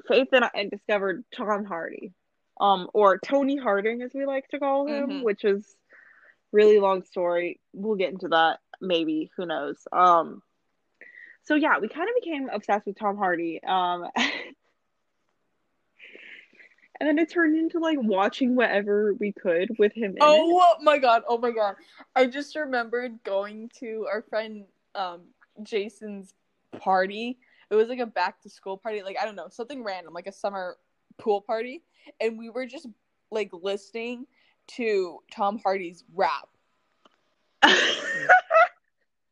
Faith 0.08 0.28
and 0.32 0.44
I 0.44 0.68
discovered 0.70 1.24
Tom 1.34 1.64
Hardy, 1.64 2.12
um, 2.60 2.88
or 2.94 3.18
Tony 3.18 3.56
Harding 3.56 4.02
as 4.02 4.12
we 4.14 4.26
like 4.26 4.48
to 4.48 4.58
call 4.58 4.86
him, 4.86 5.08
Mhm. 5.08 5.22
which 5.22 5.44
is 5.44 5.76
really 6.52 6.78
long 6.78 7.02
story. 7.02 7.60
We'll 7.72 7.96
get 7.96 8.12
into 8.12 8.28
that 8.28 8.60
maybe. 8.80 9.30
Who 9.36 9.46
knows? 9.46 9.86
Um, 9.92 10.42
so 11.42 11.54
yeah, 11.54 11.78
we 11.78 11.88
kind 11.88 12.08
of 12.08 12.14
became 12.22 12.48
obsessed 12.48 12.86
with 12.86 12.98
Tom 12.98 13.16
Hardy. 13.16 13.62
Um, 13.62 14.06
and 17.00 17.08
then 17.08 17.18
it 17.18 17.30
turned 17.30 17.56
into 17.56 17.78
like 17.80 17.98
watching 18.00 18.54
whatever 18.54 19.14
we 19.14 19.32
could 19.32 19.70
with 19.78 19.92
him. 19.92 20.16
Oh 20.20 20.76
my 20.80 20.98
god! 20.98 21.22
Oh 21.28 21.38
my 21.38 21.50
god! 21.50 21.76
I 22.14 22.26
just 22.26 22.54
remembered 22.56 23.22
going 23.24 23.70
to 23.80 24.06
our 24.10 24.22
friend 24.22 24.64
um, 24.94 25.22
Jason's 25.62 26.34
party. 26.78 27.38
It 27.70 27.74
was 27.74 27.88
like 27.88 27.98
a 27.98 28.06
back 28.06 28.40
to 28.42 28.48
school 28.48 28.76
party, 28.76 29.02
like 29.02 29.16
I 29.20 29.24
don't 29.24 29.36
know, 29.36 29.48
something 29.48 29.82
random, 29.82 30.14
like 30.14 30.26
a 30.28 30.32
summer 30.32 30.76
pool 31.18 31.40
party, 31.40 31.82
and 32.20 32.38
we 32.38 32.50
were 32.50 32.66
just 32.66 32.86
like 33.30 33.50
listening 33.52 34.26
to 34.66 35.18
Tom 35.32 35.58
Hardy's 35.58 36.04
rap 36.14 36.48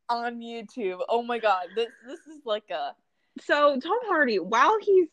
on 0.08 0.40
YouTube. 0.40 1.00
Oh 1.08 1.22
my 1.22 1.38
god! 1.38 1.66
This 1.74 1.88
this 2.06 2.20
is 2.20 2.44
like 2.44 2.70
a 2.70 2.94
so 3.40 3.78
Tom 3.80 3.98
Hardy, 4.04 4.38
while 4.38 4.76
he's 4.80 5.08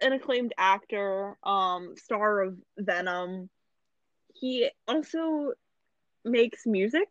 an 0.00 0.12
acclaimed 0.12 0.54
actor, 0.56 1.36
um, 1.42 1.94
star 1.96 2.40
of 2.40 2.56
Venom, 2.78 3.50
he 4.34 4.70
also 4.88 5.52
makes 6.24 6.66
music, 6.66 7.08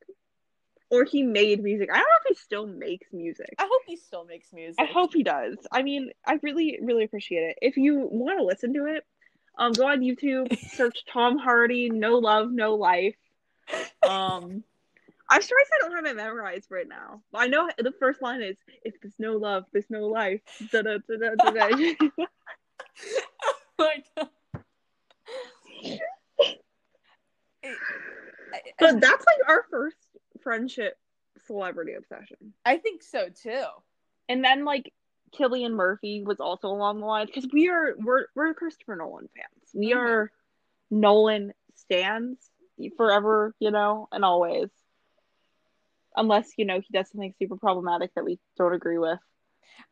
or 0.90 1.04
he 1.04 1.24
made 1.24 1.64
music. 1.64 1.90
I 1.92 1.98
don't 1.98 2.02
know 2.02 2.30
if 2.30 2.38
he 2.38 2.42
still 2.42 2.66
makes 2.66 3.08
music. 3.14 3.54
I 3.60 3.64
hope 3.64 3.82
he 3.86 3.96
still 3.96 4.26
makes 4.26 4.52
music. 4.52 4.76
I 4.80 4.86
hope 4.86 5.14
he 5.14 5.24
does. 5.24 5.58
I 5.72 5.84
mean, 5.84 6.12
I 6.26 6.40
really, 6.42 6.80
really 6.82 7.04
appreciate 7.04 7.44
it. 7.44 7.58
If 7.62 7.78
you 7.78 8.08
want 8.12 8.40
to 8.40 8.46
listen 8.46 8.74
to 8.74 8.86
it, 8.86 9.06
um, 9.58 9.74
go 9.74 9.88
on 9.88 10.00
YouTube, 10.00 10.58
search 10.72 11.06
Tom 11.12 11.38
Hardy, 11.38 11.90
No 11.90 12.18
Love, 12.18 12.52
No 12.52 12.76
Life. 12.76 13.16
Um, 14.08 14.64
I'm 15.30 15.42
surprised 15.42 15.70
I 15.76 15.82
don't 15.82 15.96
have 15.96 16.06
it 16.06 16.16
memorized 16.16 16.72
right 16.72 16.88
now. 16.88 17.22
I 17.36 17.48
know 17.48 17.70
the 17.78 17.94
first 18.00 18.22
line 18.22 18.42
is 18.42 18.58
"If 18.84 18.96
there's 19.00 19.14
no 19.20 19.34
love, 19.34 19.66
there's 19.72 19.90
no 19.90 20.08
life." 20.08 20.42
Da, 20.72 20.82
da, 20.82 20.98
da, 21.08 21.36
da, 21.36 21.52
da, 21.52 21.68
oh 22.20 22.26
my 23.78 24.04
god. 24.18 24.30
But 28.80 29.02
that's 29.02 29.26
like 29.26 29.50
our 29.50 29.66
first 29.70 29.98
friendship 30.44 30.98
celebrity 31.46 31.94
obsession. 31.94 32.54
I 32.66 32.78
think 32.78 33.04
so 33.04 33.30
too. 33.30 33.64
And 34.28 34.44
then 34.44 34.66
like 34.66 34.94
Cillian 35.36 35.74
Murphy 35.74 36.24
was 36.24 36.40
also 36.40 36.68
along 36.70 37.00
the 37.00 37.06
line 37.06 37.26
because 37.28 37.48
we 37.52 37.70
are 37.70 37.96
we're 37.98 38.26
we're 38.36 38.54
Christopher 38.54 38.96
Nolan 38.96 39.30
fans. 39.36 39.70
We 39.74 39.92
Mhm. 39.92 39.98
are 39.98 40.32
Nolan 40.92 41.54
stands 41.76 42.52
forever, 42.98 43.54
you 43.60 43.72
know, 43.72 44.08
and 44.12 44.26
always. 44.26 44.70
Unless, 46.16 46.58
you 46.58 46.66
know, 46.66 46.80
he 46.80 46.88
does 46.92 47.10
something 47.10 47.34
super 47.38 47.56
problematic 47.56 48.14
that 48.16 48.26
we 48.26 48.40
don't 48.58 48.74
agree 48.74 48.98
with. 48.98 49.20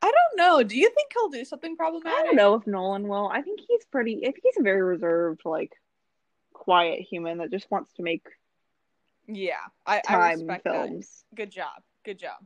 I 0.02 0.12
don't 0.12 0.38
know. 0.38 0.64
Do 0.64 0.76
you 0.76 0.90
think 0.90 1.12
he'll 1.14 1.30
do 1.30 1.46
something 1.46 1.78
problematic? 1.78 2.20
I 2.20 2.24
don't 2.24 2.36
know 2.36 2.56
if 2.56 2.68
Nolan 2.68 3.08
will. 3.08 3.28
I 3.28 3.42
think 3.42 3.62
he's 3.66 3.86
pretty 3.86 4.18
I 4.24 4.32
think 4.32 4.42
he's 4.44 4.58
a 4.60 4.64
very 4.64 4.82
reserved, 4.82 5.42
like 5.46 5.72
quiet 6.54 7.02
human 7.02 7.38
that 7.38 7.52
just 7.52 7.70
wants 7.72 7.94
to 7.94 8.04
make 8.04 8.26
Yeah, 9.28 9.56
I, 9.86 9.98
I 9.98 10.02
time 10.02 10.40
respect 10.40 10.64
films. 10.64 11.24
that. 11.32 11.36
Good 11.36 11.52
job. 11.52 11.82
Good 12.06 12.20
job. 12.20 12.38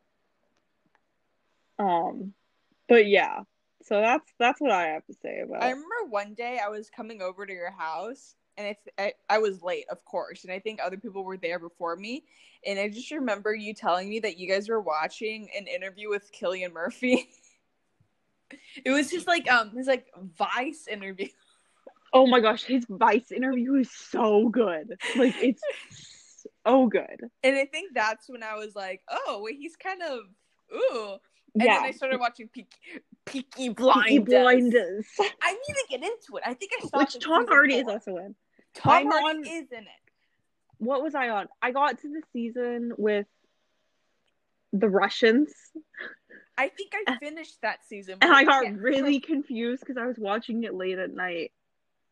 Um 1.80 2.34
but 2.88 3.08
yeah. 3.08 3.41
So 3.84 4.00
that's 4.00 4.32
that's 4.39 4.60
what 4.60 4.72
I 4.72 4.88
have 4.88 5.06
to 5.06 5.13
say 5.22 5.41
about 5.44 5.63
I 5.63 5.70
remember 5.70 6.10
one 6.10 6.34
day 6.34 6.60
I 6.63 6.70
was 6.70 6.89
coming 6.89 7.22
over 7.22 7.46
to 7.46 7.54
your 7.54 7.72
house 7.72 8.36
and 8.58 8.67
it's 8.67 8.88
I, 8.98 9.13
I 9.30 9.39
was 9.39 9.62
late, 9.62 9.86
of 9.89 10.04
course, 10.06 10.44
and 10.44 10.54
I 10.54 10.60
think 10.60 10.80
other 10.82 10.98
people 10.98 11.24
were 11.24 11.38
there 11.38 11.60
before 11.60 11.96
me. 11.96 12.24
And 12.65 12.80
I 12.80 12.89
just 12.89 13.12
remember 13.12 13.56
you 13.56 13.74
telling 13.74 14.10
me 14.10 14.20
that 14.20 14.38
you 14.38 14.48
guys 14.48 14.70
were 14.70 14.82
watching 14.82 15.50
an 15.58 15.67
interview 15.67 16.10
with 16.10 16.32
Cillian 16.32 16.74
Murphy. 16.74 17.30
it 18.86 18.91
was 18.91 19.10
just 19.10 19.28
like 19.28 19.50
um 19.52 19.72
his 19.72 19.88
like 19.88 20.08
Vice 20.38 20.88
interview. 20.88 21.28
Oh 22.13 22.28
my 22.28 22.39
gosh, 22.39 22.63
his 22.63 22.86
Vice 22.89 23.32
interview 23.32 23.76
is 23.76 23.89
so 23.91 24.50
good. 24.50 24.98
Like 25.15 25.36
it's 25.41 25.62
so 26.65 26.88
good. 26.88 27.30
And 27.43 27.56
I 27.56 27.65
think 27.65 27.93
that's 27.93 28.30
when 28.30 28.43
I 28.43 28.56
was 28.56 28.76
like, 28.76 29.02
oh, 29.10 29.41
wait, 29.43 29.58
he's 29.60 29.76
kind 29.76 30.02
of 30.02 30.19
ooh. 30.76 31.17
And 31.54 31.63
yeah. 31.63 31.76
then 31.76 31.84
I 31.84 31.91
started 31.91 32.19
watching 32.19 32.47
Peaky, 32.47 32.69
Peaky 33.26 33.45
Peaky 33.56 33.69
Blinders. 33.69 34.26
Blinders. 34.26 35.06
I 35.41 35.52
need 35.54 35.74
to 35.74 35.86
get 35.89 36.02
into 36.02 36.38
it. 36.38 36.43
I 36.45 36.54
think 36.54 36.71
I 36.82 36.88
saw 36.88 37.00
Which 37.00 37.19
Tom 37.19 37.45
Hardy 37.47 37.76
is 37.76 37.88
also 37.88 38.17
in. 38.17 38.36
Tom 38.74 38.93
I'm 38.93 39.12
Hardy 39.12 39.39
on- 39.39 39.45
is 39.45 39.71
in 39.71 39.80
it. 39.80 39.88
What 40.78 41.04
was 41.04 41.13
I 41.13 41.30
on? 41.30 41.47
I 41.62 41.71
got 41.71 42.02
to 42.02 42.08
the 42.08 42.21
season 42.34 42.93
with 42.97 43.28
the 44.74 44.89
Russians. 44.89 45.54
I 46.58 46.69
think 46.69 46.93
I 47.08 47.17
finished 47.17 47.62
that 47.62 47.86
season. 47.88 48.17
and 48.21 48.32
I 48.32 48.43
got 48.43 48.65
really 48.74 49.19
confused 49.19 49.82
because 49.82 49.97
I 49.97 50.06
was 50.06 50.17
watching 50.17 50.63
it 50.63 50.74
late 50.74 50.97
at 50.97 51.13
night, 51.13 51.52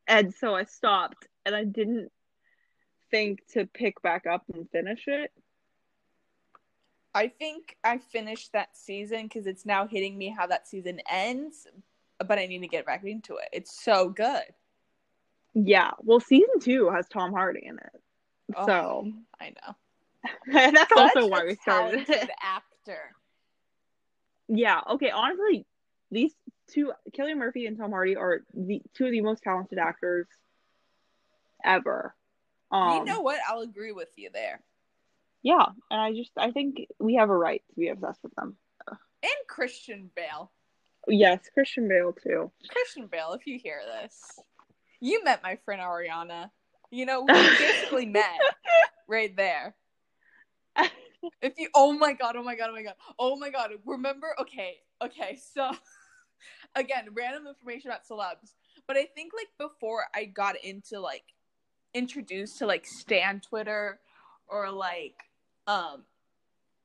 and 0.08 0.34
so 0.34 0.54
I 0.56 0.66
stopped, 0.66 1.28
and 1.46 1.56
I 1.56 1.64
didn't 1.64 2.12
think 3.12 3.46
to 3.54 3.66
pick 3.66 4.02
back 4.02 4.26
up 4.28 4.44
and 4.54 4.70
finish 4.70 5.04
it. 5.08 5.32
I 7.14 7.28
think 7.28 7.76
I 7.84 7.98
finished 7.98 8.54
that 8.54 8.78
season 8.78 9.24
because 9.24 9.48
it's 9.48 9.66
now 9.66 9.88
hitting 9.88 10.18
me 10.18 10.30
how 10.30 10.46
that 10.48 10.68
season 10.68 11.02
ends, 11.10 11.68
but 12.20 12.38
I 12.38 12.46
need 12.46 12.60
to 12.60 12.68
get 12.68 12.86
back 12.86 13.04
into 13.04 13.36
it. 13.38 13.50
It's 13.52 13.82
so 13.84 14.10
good. 14.10 14.44
Yeah, 15.56 15.92
well, 16.04 16.20
season 16.20 16.60
two 16.62 16.90
has 16.92 17.08
Tom 17.10 17.32
Hardy 17.34 17.66
in 17.66 17.78
it, 17.80 18.02
Oh, 18.56 18.66
so 18.68 19.12
I 19.42 19.50
know. 19.50 19.76
that's 20.54 20.90
Such 20.94 21.16
also 21.16 21.28
why 21.28 21.46
we 21.46 21.56
started. 21.56 22.08
it. 22.08 22.30
actor. 22.44 23.16
yeah, 24.48 24.82
okay. 24.92 25.10
Honestly, 25.10 25.66
these 26.12 26.34
two, 26.72 26.94
Kelly 27.14 27.34
Murphy 27.34 27.66
and 27.66 27.78
Tom 27.78 27.90
Hardy, 27.92 28.16
are 28.16 28.42
the 28.54 28.82
two 28.94 29.06
of 29.06 29.12
the 29.12 29.22
most 29.22 29.42
talented 29.42 29.80
actors 29.80 30.28
ever. 31.66 32.14
Um, 32.72 32.98
you 32.98 33.06
know 33.06 33.22
what? 33.22 33.40
I'll 33.48 33.62
agree 33.62 33.92
with 33.92 34.10
you 34.16 34.30
there. 34.34 34.62
Yeah, 35.42 35.66
and 35.90 36.02
I 36.02 36.14
just 36.14 36.32
I 36.38 36.52
think 36.52 36.86
we 37.00 37.16
have 37.16 37.30
a 37.30 37.38
right 37.38 37.64
to 37.70 37.76
be 37.76 37.88
obsessed 37.88 38.22
with 38.24 38.36
them. 38.36 38.58
And 38.88 39.32
Christian 39.48 40.10
Bale. 40.16 40.52
Yes, 41.08 41.50
Christian 41.54 41.88
Bale 41.88 42.14
too. 42.14 42.52
Christian 42.70 43.08
Bale, 43.08 43.34
if 43.34 43.48
you 43.48 43.60
hear 43.62 43.82
this, 44.02 44.40
you 45.00 45.24
met 45.24 45.44
my 45.44 45.58
friend 45.66 45.82
Ariana. 45.82 46.52
You 46.92 47.06
know, 47.06 47.22
we 47.22 47.34
basically 47.34 48.06
met 48.06 48.40
right 49.08 49.36
there. 49.36 49.76
If 51.42 51.56
you, 51.58 51.68
oh 51.76 51.92
my 51.92 52.14
god, 52.14 52.38
oh 52.38 52.44
my 52.44 52.56
god, 52.56 52.70
oh 52.70 52.74
my 52.74 52.82
god, 52.82 52.96
oh 53.20 53.36
my 53.36 53.50
god. 53.50 53.72
Remember? 53.86 54.34
Okay, 54.40 54.78
okay. 55.04 55.38
So, 55.54 55.70
again, 56.76 57.10
random 57.14 57.46
information 57.46 57.92
about 57.92 58.08
celebs. 58.08 58.54
But 58.88 58.96
I 58.96 59.04
think 59.04 59.34
like 59.36 59.50
before 59.58 60.06
I 60.16 60.24
got 60.24 60.56
into 60.64 61.02
like 61.02 61.26
introduced 61.94 62.60
to 62.60 62.66
like 62.66 62.86
Stan 62.86 63.40
Twitter 63.40 64.00
or 64.48 64.72
like 64.72 65.16
um 65.68 66.04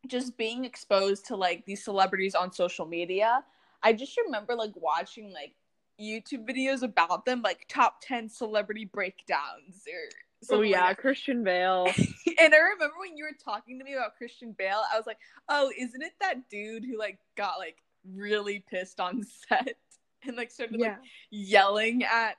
just 0.06 0.36
being 0.36 0.64
exposed 0.64 1.26
to 1.26 1.36
like 1.36 1.64
these 1.64 1.84
celebrities 1.84 2.34
on 2.34 2.52
social 2.52 2.86
media, 2.86 3.44
I 3.82 3.92
just 3.92 4.18
remember 4.24 4.54
like 4.54 4.72
watching 4.76 5.32
like 5.32 5.54
YouTube 6.00 6.48
videos 6.48 6.82
about 6.82 7.24
them, 7.24 7.42
like 7.42 7.66
top 7.68 8.00
10 8.02 8.28
celebrity 8.28 8.84
breakdowns 8.84 9.86
or 9.86 10.08
Oh 10.44 10.56
something 10.56 10.72
like 10.72 10.80
yeah. 10.80 10.94
Christian 10.94 11.42
Bale. 11.42 11.86
and 12.38 12.54
I 12.54 12.58
remember 12.58 12.94
when 13.00 13.16
you 13.16 13.24
were 13.24 13.36
talking 13.42 13.78
to 13.78 13.84
me 13.84 13.94
about 13.94 14.16
Christian 14.16 14.54
Bale, 14.56 14.82
I 14.92 14.96
was 14.96 15.06
like, 15.06 15.18
"Oh, 15.48 15.70
isn't 15.78 16.02
it 16.02 16.12
that 16.20 16.50
dude 16.50 16.84
who 16.84 16.98
like 16.98 17.18
got 17.34 17.58
like 17.58 17.76
really 18.12 18.62
pissed 18.70 19.00
on 19.00 19.22
set 19.22 19.76
and 20.26 20.36
like 20.36 20.50
started 20.50 20.78
like 20.78 20.98
yelling 21.30 22.04
at 22.04 22.36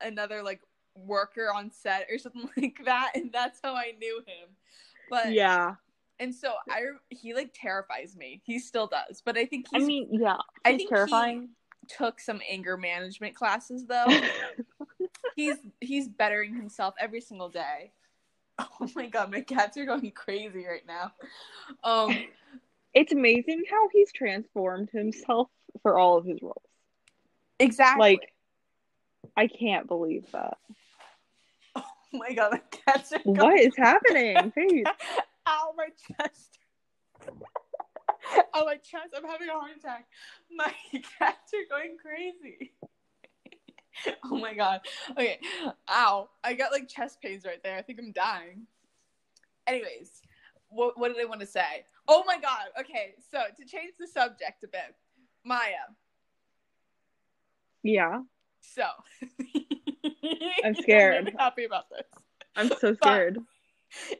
another 0.00 0.42
like 0.42 0.60
worker 0.94 1.52
on 1.54 1.70
set 1.70 2.06
or 2.10 2.18
something 2.18 2.48
like 2.56 2.78
that?" 2.84 3.12
And 3.14 3.32
that's 3.32 3.60
how 3.62 3.74
I 3.74 3.92
knew 3.98 4.18
him. 4.26 4.48
But 5.08 5.32
Yeah. 5.32 5.74
and 6.18 6.34
so 6.34 6.52
I 6.68 6.82
he 7.10 7.34
like 7.34 7.52
terrifies 7.54 8.16
me. 8.16 8.40
He 8.44 8.58
still 8.58 8.86
does, 8.86 9.22
but 9.24 9.36
I 9.38 9.46
think 9.46 9.66
I 9.74 9.78
mean, 9.78 10.08
yeah. 10.12 10.36
I 10.64 10.70
He's 10.72 10.76
think 10.78 10.88
he- 10.90 10.94
terrifying. 10.94 11.48
took 11.88 12.20
some 12.20 12.40
anger 12.48 12.76
management 12.76 13.34
classes 13.34 13.86
though. 13.86 14.06
he's 15.36 15.56
he's 15.80 16.08
bettering 16.08 16.54
himself 16.54 16.94
every 16.98 17.20
single 17.20 17.48
day. 17.48 17.92
Oh 18.82 18.88
my 18.94 19.06
god, 19.06 19.30
my 19.30 19.40
cats 19.40 19.78
are 19.78 19.86
going 19.86 20.10
crazy 20.10 20.66
right 20.66 20.86
now. 20.86 21.12
Um 21.82 22.14
it's 22.92 23.12
amazing 23.12 23.62
how 23.70 23.88
he's 23.90 24.12
transformed 24.12 24.90
himself 24.92 25.48
for 25.82 25.98
all 25.98 26.18
of 26.18 26.26
his 26.26 26.42
roles. 26.42 26.56
exactly. 27.58 28.18
Like 28.20 28.34
I 29.36 29.46
can't 29.46 29.86
believe 29.86 30.30
that. 30.32 30.58
Oh 32.12 32.18
my 32.18 32.32
god, 32.32 32.52
my 32.52 32.60
cats 32.70 33.12
are 33.12 33.18
going 33.24 33.36
What 33.36 33.60
is 33.60 33.76
happening? 33.76 34.50
Faith? 34.54 34.86
Ow, 35.46 35.74
my 35.76 35.88
chest. 36.06 36.58
oh, 38.54 38.64
my 38.64 38.76
chest. 38.76 39.14
I'm 39.16 39.24
having 39.24 39.48
a 39.48 39.52
heart 39.52 39.72
attack. 39.78 40.06
My 40.54 40.72
cats 41.18 41.52
are 41.54 41.76
going 41.76 41.96
crazy. 42.00 42.72
oh 44.24 44.38
my 44.38 44.54
god. 44.54 44.80
Okay. 45.12 45.38
Ow. 45.90 46.28
I 46.44 46.54
got 46.54 46.72
like 46.72 46.88
chest 46.88 47.20
pains 47.20 47.44
right 47.44 47.62
there. 47.62 47.76
I 47.76 47.82
think 47.82 47.98
I'm 47.98 48.12
dying. 48.12 48.66
Anyways, 49.66 50.22
what, 50.68 50.98
what 50.98 51.14
did 51.14 51.20
I 51.20 51.26
want 51.26 51.40
to 51.40 51.46
say? 51.46 51.84
Oh 52.08 52.24
my 52.26 52.38
god. 52.38 52.68
Okay. 52.78 53.14
So, 53.30 53.38
to 53.56 53.64
change 53.64 53.94
the 53.98 54.06
subject 54.06 54.64
a 54.64 54.68
bit, 54.68 54.94
Maya. 55.44 55.90
Yeah. 57.82 58.20
So, 58.60 58.84
I'm 60.64 60.74
scared. 60.74 61.28
I'm 61.28 61.36
happy 61.36 61.64
about 61.64 61.90
this. 61.90 62.06
I'm 62.56 62.68
so 62.80 62.94
scared. 62.94 63.38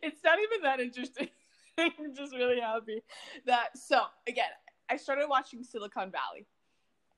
it's 0.02 0.20
not 0.24 0.38
even 0.38 0.62
that 0.62 0.80
interesting. 0.80 1.28
I'm 1.78 2.14
just 2.14 2.34
really 2.34 2.60
happy 2.60 3.02
that. 3.46 3.76
So 3.76 4.02
again, 4.28 4.50
I 4.88 4.96
started 4.96 5.26
watching 5.28 5.62
Silicon 5.62 6.10
Valley, 6.10 6.46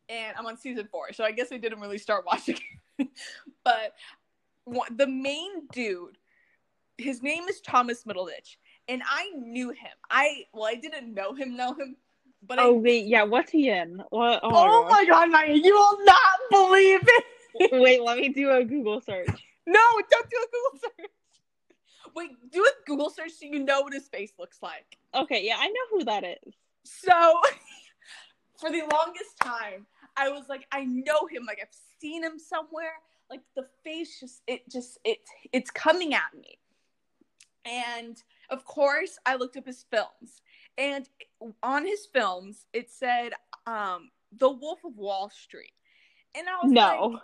and 0.09 0.37
I'm 0.37 0.47
on 0.47 0.57
season 0.57 0.89
four. 0.91 1.13
So 1.13 1.25
I 1.25 1.33
guess 1.33 1.53
I 1.53 1.57
didn't 1.57 1.81
really 1.81 1.99
start 1.99 2.25
watching, 2.27 2.59
but 3.65 3.95
one, 4.65 4.97
the 4.97 5.07
main 5.07 5.67
dude, 5.73 6.19
his 6.99 7.23
name 7.23 7.45
is 7.49 7.61
Thomas 7.61 8.05
Middleditch, 8.05 8.57
and 8.89 9.03
I 9.09 9.31
knew 9.37 9.71
him. 9.71 9.93
I 10.11 10.45
well, 10.53 10.67
I 10.67 10.75
didn't 10.75 11.15
know 11.15 11.35
him, 11.35 11.57
know 11.57 11.75
him, 11.75 11.97
but 12.47 12.59
Oh 12.59 12.75
I. 12.77 12.79
wait, 12.79 13.07
yeah, 13.07 13.25
what's 13.25 13.51
he 13.51 13.71
in? 13.71 14.03
What 14.11 14.41
oh, 14.43 14.51
Oh 14.53 14.89
my 14.89 15.05
god, 15.07 15.31
Maya, 15.31 15.55
you 15.55 15.75
will 15.75 16.05
not 16.05 16.39
believe 16.51 17.01
it. 17.03 17.25
Wait, 17.55 18.03
let 18.03 18.19
me 18.19 18.29
do 18.29 18.51
a 18.51 18.65
Google 18.65 19.01
search. 19.01 19.29
No, 19.67 19.81
don't 20.11 20.31
do 20.31 20.37
a 20.37 20.47
Google 20.47 20.81
search. 20.81 21.11
Wait, 22.15 22.31
do 22.51 22.63
a 22.63 22.71
Google 22.87 23.11
search 23.11 23.33
so 23.33 23.47
you 23.47 23.61
know 23.61 23.83
what 23.83 23.93
his 23.93 24.09
face 24.09 24.33
looks 24.39 24.59
like. 24.63 24.99
Okay, 25.15 25.45
yeah, 25.45 25.57
I 25.59 25.69
know 25.69 25.99
who 25.99 26.05
that 26.05 26.25
is. 26.25 26.55
So, 26.85 27.13
for 28.59 28.71
the 28.71 28.83
longest 28.93 29.39
time, 29.43 29.87
I 30.17 30.29
was 30.29 30.49
like, 30.49 30.67
I 30.73 30.85
know 30.85 31.27
him. 31.31 31.45
Like 31.47 31.59
I've 31.63 31.75
seen 32.01 32.23
him 32.23 32.39
somewhere. 32.39 32.95
Like 33.31 33.41
the 33.57 33.67
face 33.83 34.21
just, 34.21 34.43
it 34.47 34.69
just, 34.69 34.99
it, 35.05 35.19
it's 35.53 35.71
coming 35.71 36.13
at 36.13 36.35
me. 36.39 36.59
And 37.65 38.21
of 38.51 38.65
course, 38.65 39.19
I 39.25 39.37
looked 39.37 39.57
up 39.57 39.67
his 39.67 39.85
films, 39.91 40.43
and 40.77 41.09
on 41.63 41.87
his 41.87 42.07
films, 42.13 42.67
it 42.73 42.91
said, 42.91 43.33
um, 43.67 44.11
"The 44.37 44.51
Wolf 44.51 44.81
of 44.85 44.97
Wall 44.97 45.31
Street," 45.31 45.73
and 46.37 46.49
I 46.49 46.57
was 46.63 46.73
like, 46.73 46.75
No. 46.75 47.21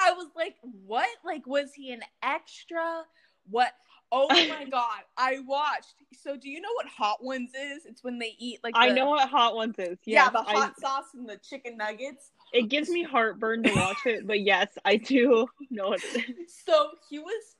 I 0.00 0.12
was 0.12 0.28
like, 0.36 0.56
what? 0.62 1.08
Like, 1.24 1.46
was 1.46 1.72
he 1.74 1.92
an 1.92 2.00
extra? 2.22 3.02
What? 3.48 3.72
Oh 4.12 4.28
my 4.48 4.64
god! 4.70 5.00
I 5.16 5.40
watched. 5.46 5.94
So, 6.22 6.36
do 6.36 6.48
you 6.48 6.60
know 6.60 6.68
what 6.74 6.86
Hot 6.86 7.22
Ones 7.24 7.50
is? 7.54 7.86
It's 7.86 8.04
when 8.04 8.18
they 8.18 8.34
eat 8.38 8.60
like 8.62 8.74
I 8.76 8.90
know 8.90 9.08
what 9.10 9.28
Hot 9.28 9.56
Ones 9.56 9.74
is. 9.78 9.98
yeah, 10.04 10.24
Yes, 10.24 10.32
the 10.32 10.38
I- 10.40 10.52
hot 10.60 10.80
sauce 10.80 11.06
and 11.14 11.28
the 11.28 11.38
chicken 11.38 11.76
nuggets. 11.76 12.30
it 12.52 12.68
gives 12.68 12.88
me 12.88 13.02
heartburn 13.02 13.62
to 13.64 13.74
watch 13.74 14.06
it, 14.06 14.26
but 14.26 14.40
yes, 14.40 14.68
I 14.84 14.96
do 14.96 15.46
know 15.70 15.88
what 15.88 16.04
it 16.14 16.30
is. 16.38 16.54
So 16.64 16.90
he 17.10 17.18
was 17.18 17.56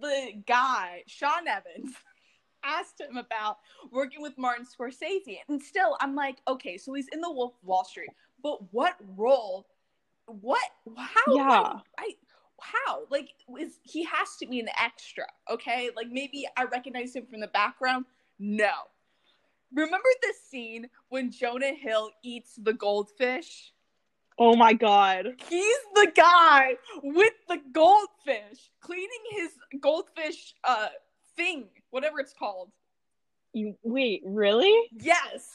the 0.00 0.42
guy, 0.46 1.02
Sean 1.06 1.46
Evans, 1.46 1.94
asked 2.64 3.00
him 3.00 3.18
about 3.18 3.58
working 3.90 4.22
with 4.22 4.38
Martin 4.38 4.64
Scorsese, 4.64 5.40
and 5.48 5.60
still, 5.62 5.96
I'm 6.00 6.14
like, 6.14 6.38
okay, 6.48 6.78
so 6.78 6.94
he's 6.94 7.08
in 7.08 7.20
the 7.20 7.30
Wolf 7.30 7.52
of 7.62 7.68
Wall 7.68 7.84
Street, 7.84 8.08
but 8.42 8.72
what 8.72 8.96
role? 9.16 9.66
How? 11.02 11.34
Yeah. 11.36 11.72
I 11.98 12.14
how 12.60 13.02
like 13.10 13.30
is 13.58 13.80
he 13.82 14.04
has 14.04 14.36
to 14.38 14.46
be 14.46 14.60
an 14.60 14.68
extra 14.80 15.24
okay 15.50 15.90
like 15.96 16.06
maybe 16.12 16.46
i 16.56 16.62
recognize 16.64 17.12
him 17.14 17.26
from 17.26 17.40
the 17.40 17.48
background 17.48 18.04
no 18.38 18.70
remember 19.74 20.08
the 20.22 20.32
scene 20.48 20.86
when 21.08 21.28
jonah 21.30 21.72
hill 21.74 22.10
eats 22.22 22.54
the 22.62 22.72
goldfish 22.72 23.72
Oh 24.38 24.56
my 24.56 24.72
god. 24.72 25.26
he's 25.48 25.76
the 25.94 26.10
guy 26.14 26.76
with 27.02 27.34
the 27.48 27.58
goldfish 27.72 28.70
cleaning 28.80 29.08
his 29.32 29.50
goldfish 29.80 30.54
uh 30.64 30.86
thing 31.36 31.66
whatever 31.90 32.20
it's 32.20 32.32
called 32.32 32.70
You 33.52 33.76
wait, 33.82 34.22
really? 34.24 34.88
yes 35.00 35.48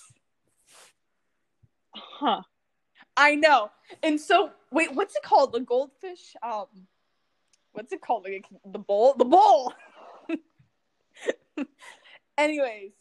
Huh. 1.95 2.41
I 3.17 3.35
know. 3.35 3.71
And 4.03 4.19
so 4.19 4.51
wait 4.71 4.93
what's 4.93 5.15
it 5.15 5.23
called? 5.23 5.53
The 5.53 5.59
goldfish 5.59 6.35
um 6.43 6.67
what's 7.73 7.91
it 7.91 8.01
called? 8.01 8.25
Like, 8.29 8.45
the 8.65 8.79
bowl? 8.79 9.13
The 9.17 9.25
bowl! 9.25 9.73
Anyways 12.37 12.91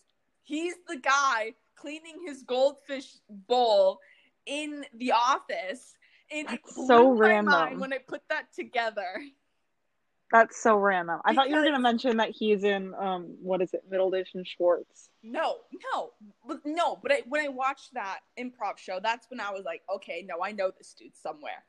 he's 0.42 0.74
the 0.88 0.96
guy 0.96 1.54
cleaning 1.76 2.16
his 2.24 2.42
goldfish 2.42 3.16
bowl 3.28 3.98
in 4.46 4.84
the 4.94 5.12
office. 5.12 5.94
And 6.30 6.50
it 6.50 6.60
That's 6.64 6.86
so 6.86 7.10
random. 7.10 7.78
when 7.78 7.92
i 7.92 7.98
put 7.98 8.22
that 8.28 8.52
together 8.54 9.20
That's 10.32 10.60
so 10.60 10.76
random. 10.76 11.20
I 11.24 11.34
thought 11.34 11.48
you 11.48 11.56
were 11.56 11.62
gonna 11.62 11.78
mention 11.78 12.16
that 12.16 12.30
he's 12.30 12.64
in 12.64 12.94
um 12.94 13.36
what 13.40 13.62
is 13.62 13.72
it, 13.74 13.88
Middleditch 13.90 14.34
and 14.34 14.46
Schwartz. 14.46 15.08
No, 15.22 15.58
no, 15.94 16.10
but 16.46 16.60
no. 16.64 16.98
But 17.00 17.12
I, 17.12 17.22
when 17.28 17.44
I 17.44 17.48
watched 17.48 17.94
that 17.94 18.20
improv 18.38 18.78
show, 18.78 18.98
that's 19.02 19.30
when 19.30 19.40
I 19.40 19.50
was 19.50 19.64
like, 19.64 19.82
okay, 19.94 20.26
no, 20.28 20.42
I 20.42 20.52
know 20.52 20.72
this 20.76 20.94
dude 20.94 21.16
somewhere. 21.16 21.64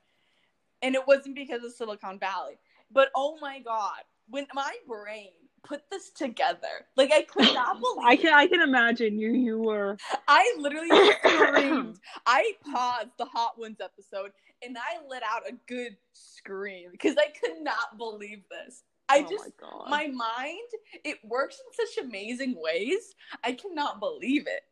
And 0.82 0.96
it 0.96 1.08
wasn't 1.08 1.36
because 1.36 1.64
of 1.64 1.74
Silicon 1.74 2.20
Valley, 2.20 2.60
but 2.92 3.10
oh 3.16 3.38
my 3.42 3.60
god, 3.60 4.02
when 4.30 4.48
my 4.54 4.76
brain 4.88 5.32
put 5.68 5.90
this 5.90 6.10
together, 6.10 6.86
like 6.96 7.12
I 7.12 7.24
could 7.24 7.54
not 7.54 7.80
believe. 7.82 8.06
I 8.06 8.16
can 8.16 8.34
I 8.34 8.48
can 8.48 8.62
imagine 8.62 9.20
you 9.20 9.32
you 9.32 9.60
were 9.60 9.98
I 10.28 10.56
literally 10.58 10.90
screamed. 11.26 12.00
I 12.26 12.54
paused 12.72 13.12
the 13.18 13.26
Hot 13.26 13.60
Ones 13.60 13.78
episode 13.82 14.32
and 14.64 14.78
I 14.78 15.06
let 15.08 15.24
out 15.24 15.48
a 15.48 15.54
good 15.68 15.98
scream 16.14 16.90
because 16.92 17.16
I 17.18 17.28
could 17.28 17.62
not 17.62 17.98
believe 17.98 18.44
this. 18.50 18.84
I 19.10 19.20
oh 19.26 19.30
just 19.30 19.52
my, 19.90 20.08
my 20.08 20.08
mind 20.08 20.68
it 21.04 21.18
works 21.24 21.60
in 21.60 21.86
such 21.88 22.04
amazing 22.04 22.56
ways 22.60 23.16
i 23.42 23.54
cannot 23.54 24.02
believe 24.02 24.48
it 24.48 24.64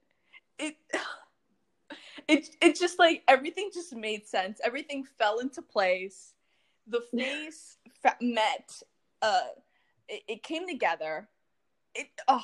it 0.60 0.76
it 2.28 2.50
it 2.62 2.78
just 2.78 3.00
like 3.00 3.24
everything 3.28 3.70
just 3.74 3.96
made 3.96 4.28
sense 4.28 4.60
everything 4.64 5.06
fell 5.18 5.40
into 5.40 5.62
place 5.62 6.34
the 6.88 7.02
face 7.16 7.78
fa- 8.02 8.18
met 8.22 8.82
uh 9.22 9.42
it, 10.08 10.22
it 10.28 10.44
came 10.44 10.68
together 10.68 11.28
it 11.94 12.08
oh 12.28 12.44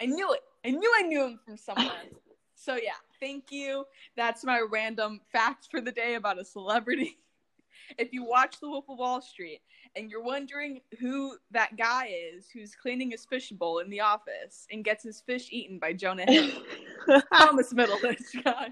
i 0.00 0.06
knew 0.06 0.32
it 0.32 0.40
i 0.64 0.70
knew 0.70 0.92
i 0.98 1.02
knew 1.02 1.24
him 1.24 1.40
from 1.44 1.56
somewhere 1.56 1.92
so 2.54 2.74
yeah 2.74 2.92
thank 3.20 3.50
you 3.50 3.84
that's 4.16 4.44
my 4.44 4.60
random 4.70 5.20
fact 5.32 5.68
for 5.70 5.80
the 5.80 5.92
day 5.92 6.14
about 6.14 6.40
a 6.40 6.44
celebrity 6.44 7.18
if 7.98 8.12
you 8.12 8.24
watch 8.24 8.60
the 8.60 8.68
wolf 8.68 8.84
of 8.88 8.98
wall 8.98 9.20
street 9.20 9.60
and 9.96 10.10
you're 10.10 10.22
wondering 10.22 10.80
who 11.00 11.36
that 11.50 11.76
guy 11.76 12.10
is 12.34 12.48
who's 12.52 12.74
cleaning 12.74 13.10
his 13.10 13.24
fish 13.24 13.50
bowl 13.50 13.78
in 13.78 13.88
the 13.90 14.00
office 14.00 14.66
and 14.70 14.84
gets 14.84 15.02
his 15.02 15.20
fish 15.20 15.48
eaten 15.50 15.78
by 15.78 15.92
Jonah 15.92 16.24
Hill. 16.30 16.62
Thomas 17.34 17.72
Middleditch, 17.72 18.44
guys. 18.44 18.70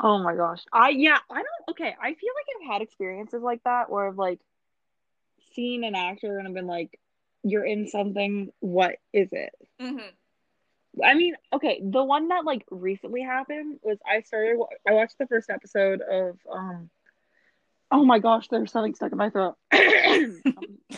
oh 0.00 0.18
my 0.22 0.34
gosh. 0.34 0.62
I 0.72 0.90
yeah, 0.90 1.18
I 1.30 1.36
don't 1.36 1.70
okay, 1.70 1.94
I 2.00 2.14
feel 2.14 2.32
like 2.34 2.46
I've 2.56 2.72
had 2.72 2.82
experiences 2.82 3.42
like 3.42 3.62
that 3.64 3.90
where 3.90 4.08
I've 4.08 4.18
like 4.18 4.40
seen 5.54 5.84
an 5.84 5.94
actor 5.94 6.38
and 6.38 6.46
I've 6.48 6.54
been 6.54 6.66
like, 6.66 6.98
You're 7.42 7.64
in 7.64 7.88
something, 7.88 8.50
what 8.60 8.96
is 9.12 9.28
it? 9.32 9.54
Mm-hmm. 9.80 10.08
I 11.02 11.14
mean, 11.14 11.34
okay, 11.52 11.80
the 11.82 12.04
one 12.04 12.28
that 12.28 12.44
like 12.44 12.64
recently 12.70 13.22
happened 13.22 13.78
was 13.82 13.98
I 14.06 14.20
started 14.22 14.58
I 14.88 14.92
watched 14.92 15.18
the 15.18 15.26
first 15.26 15.50
episode 15.50 16.00
of 16.02 16.38
um 16.50 16.90
oh 17.90 18.04
my 18.04 18.18
gosh, 18.18 18.48
there's 18.48 18.70
something 18.70 18.94
stuck 18.94 19.12
in 19.12 19.18
my 19.18 19.30
throat. 19.30 19.56
I'm 19.72 20.42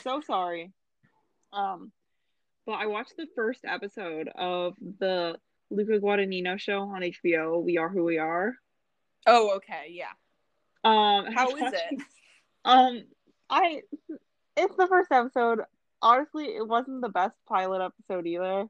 so 0.02 0.20
sorry. 0.20 0.72
Um 1.52 1.92
but 2.66 2.72
I 2.72 2.86
watched 2.86 3.16
the 3.16 3.28
first 3.34 3.60
episode 3.64 4.28
of 4.34 4.74
the 4.98 5.36
Luca 5.70 5.98
Guadagnino 5.98 6.58
show 6.58 6.80
on 6.80 7.02
HBO, 7.02 7.62
We 7.62 7.78
Are 7.78 7.88
Who 7.88 8.04
We 8.04 8.18
Are. 8.18 8.54
Oh, 9.26 9.56
okay, 9.56 9.86
yeah. 9.90 10.12
Um 10.84 11.32
how 11.32 11.56
is 11.56 11.72
it? 11.72 12.02
Um 12.64 13.04
I 13.48 13.82
it's 14.56 14.76
the 14.76 14.86
first 14.86 15.10
episode. 15.12 15.60
Honestly, 16.02 16.44
it 16.56 16.66
wasn't 16.66 17.00
the 17.00 17.08
best 17.08 17.36
pilot 17.48 17.84
episode 17.84 18.26
either. 18.26 18.68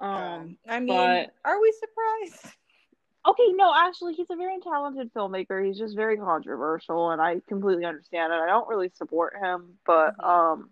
Um 0.00 0.56
I 0.68 0.78
mean, 0.80 0.86
but- 0.96 1.34
are 1.44 1.60
we 1.60 1.72
surprised? 1.72 2.54
Okay, 3.26 3.52
no, 3.52 3.74
actually, 3.76 4.14
he's 4.14 4.30
a 4.30 4.36
very 4.36 4.58
talented 4.60 5.12
filmmaker. 5.12 5.64
He's 5.66 5.76
just 5.76 5.94
very 5.96 6.16
controversial, 6.16 7.10
and 7.10 7.20
I 7.20 7.40
completely 7.46 7.84
understand 7.84 8.32
it. 8.32 8.36
I 8.36 8.46
don't 8.46 8.68
really 8.68 8.90
support 8.94 9.36
him, 9.36 9.78
but 9.84 10.16
Mhm. 10.16 10.24
um, 10.24 10.70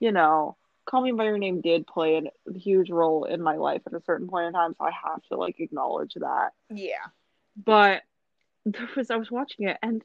you 0.00 0.12
know, 0.12 0.56
Call 0.84 1.00
Me 1.00 1.12
by 1.12 1.24
Your 1.24 1.38
Name 1.38 1.60
did 1.62 1.86
play 1.86 2.16
a 2.18 2.52
huge 2.58 2.90
role 2.90 3.24
in 3.24 3.40
my 3.40 3.56
life 3.56 3.82
at 3.86 3.94
a 3.94 4.00
certain 4.02 4.28
point 4.28 4.46
in 4.46 4.52
time, 4.52 4.74
so 4.74 4.84
I 4.84 4.90
have 4.90 5.22
to 5.28 5.36
like 5.36 5.58
acknowledge 5.60 6.14
that. 6.14 6.52
Yeah. 6.70 7.06
But 7.56 8.02
there 8.66 8.88
was 8.96 9.10
I 9.10 9.16
was 9.16 9.30
watching 9.30 9.68
it, 9.68 9.78
and 9.80 10.04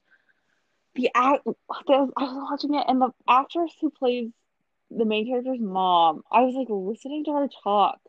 the 0.96 1.10
act 1.16 1.44
I 1.46 2.02
was 2.02 2.12
watching 2.18 2.76
it, 2.76 2.86
and 2.88 3.02
the 3.02 3.12
actress 3.28 3.72
who 3.80 3.90
plays 3.90 4.32
the 4.90 5.06
main 5.06 5.26
character's 5.28 5.60
mom, 5.60 6.24
I 6.32 6.42
was 6.42 6.56
like 6.56 6.68
listening 6.70 7.26
to 7.26 7.34
her 7.34 7.50
talk. 7.64 8.00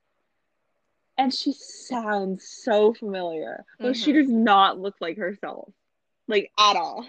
And 1.18 1.33
she 1.33 1.53
sounds 1.53 2.49
so 2.49 2.95
familiar. 2.95 3.64
Like 3.79 3.97
she 3.97 4.12
Mhm. 4.12 4.14
does 4.14 4.29
not 4.31 4.79
look 4.79 4.97
like 5.01 5.16
herself. 5.16 5.73
Like 6.27 6.51
at 6.59 6.77
all. 6.77 7.07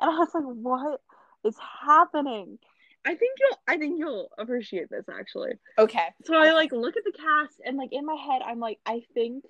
And 0.00 0.10
I 0.10 0.18
was 0.18 0.34
like, 0.34 0.44
what 0.44 1.00
is 1.44 1.56
happening? 1.58 2.58
I 3.04 3.14
think 3.14 3.38
you'll 3.38 3.58
I 3.66 3.78
think 3.78 3.98
you'll 3.98 4.30
appreciate 4.38 4.90
this 4.90 5.08
actually. 5.08 5.52
Okay. 5.78 6.08
So 6.24 6.34
I 6.34 6.52
like 6.52 6.72
look 6.72 6.96
at 6.96 7.04
the 7.04 7.12
cast 7.12 7.60
and 7.64 7.76
like 7.76 7.92
in 7.92 8.06
my 8.06 8.14
head 8.14 8.42
I'm 8.42 8.60
like, 8.60 8.78
I 8.86 9.02
think 9.14 9.44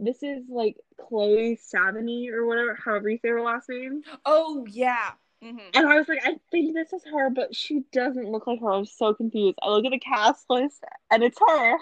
this 0.00 0.22
is 0.22 0.44
like 0.48 0.76
Chloe 0.98 1.58
Sevigny 1.72 2.30
or 2.30 2.46
whatever, 2.46 2.74
however 2.74 3.08
you 3.10 3.18
say 3.18 3.28
her 3.28 3.42
last 3.42 3.68
name. 3.68 4.02
Oh 4.24 4.66
yeah. 4.68 5.12
hmm 5.42 5.58
And 5.74 5.86
I 5.88 5.96
was 5.96 6.08
like, 6.08 6.20
I 6.24 6.36
think 6.50 6.74
this 6.74 6.92
is 6.92 7.04
her, 7.12 7.30
but 7.30 7.54
she 7.54 7.84
doesn't 7.92 8.30
look 8.30 8.46
like 8.46 8.60
her. 8.60 8.72
I'm 8.72 8.86
so 8.86 9.14
confused. 9.14 9.58
I 9.62 9.68
look 9.70 9.84
at 9.84 9.90
the 9.92 9.98
cast 9.98 10.44
list 10.48 10.82
and 11.10 11.22
it's 11.22 11.38
her. 11.40 11.78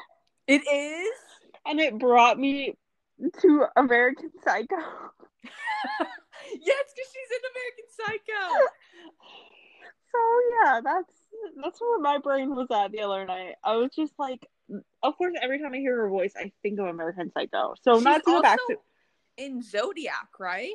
It 0.46 0.62
is. 0.66 1.12
And 1.66 1.80
it 1.80 1.98
brought 1.98 2.38
me 2.38 2.76
to 3.42 3.66
American 3.76 4.30
Psycho. 4.44 4.76
yes, 5.44 6.84
because 6.94 7.10
she's 7.12 7.30
in 7.30 7.42
American 7.52 7.86
Psycho. 7.96 8.64
So 10.10 10.18
yeah, 10.64 10.80
that's 10.82 11.12
that's 11.62 11.80
where 11.80 11.98
my 12.00 12.18
brain 12.18 12.54
was 12.54 12.68
at 12.70 12.92
the 12.92 13.00
other 13.02 13.26
night. 13.26 13.56
I 13.62 13.76
was 13.76 13.90
just 13.94 14.14
like 14.18 14.46
of 15.02 15.16
course 15.16 15.34
every 15.40 15.60
time 15.60 15.72
I 15.74 15.78
hear 15.78 15.96
her 16.02 16.08
voice 16.08 16.32
I 16.36 16.52
think 16.62 16.78
of 16.78 16.86
American 16.86 17.30
Psycho. 17.32 17.74
So 17.82 17.96
She's 17.96 18.04
not 18.04 18.18
to 18.18 18.22
go 18.24 18.42
back 18.42 18.58
to 18.68 18.76
in 19.36 19.62
Zodiac, 19.62 20.28
right? 20.38 20.74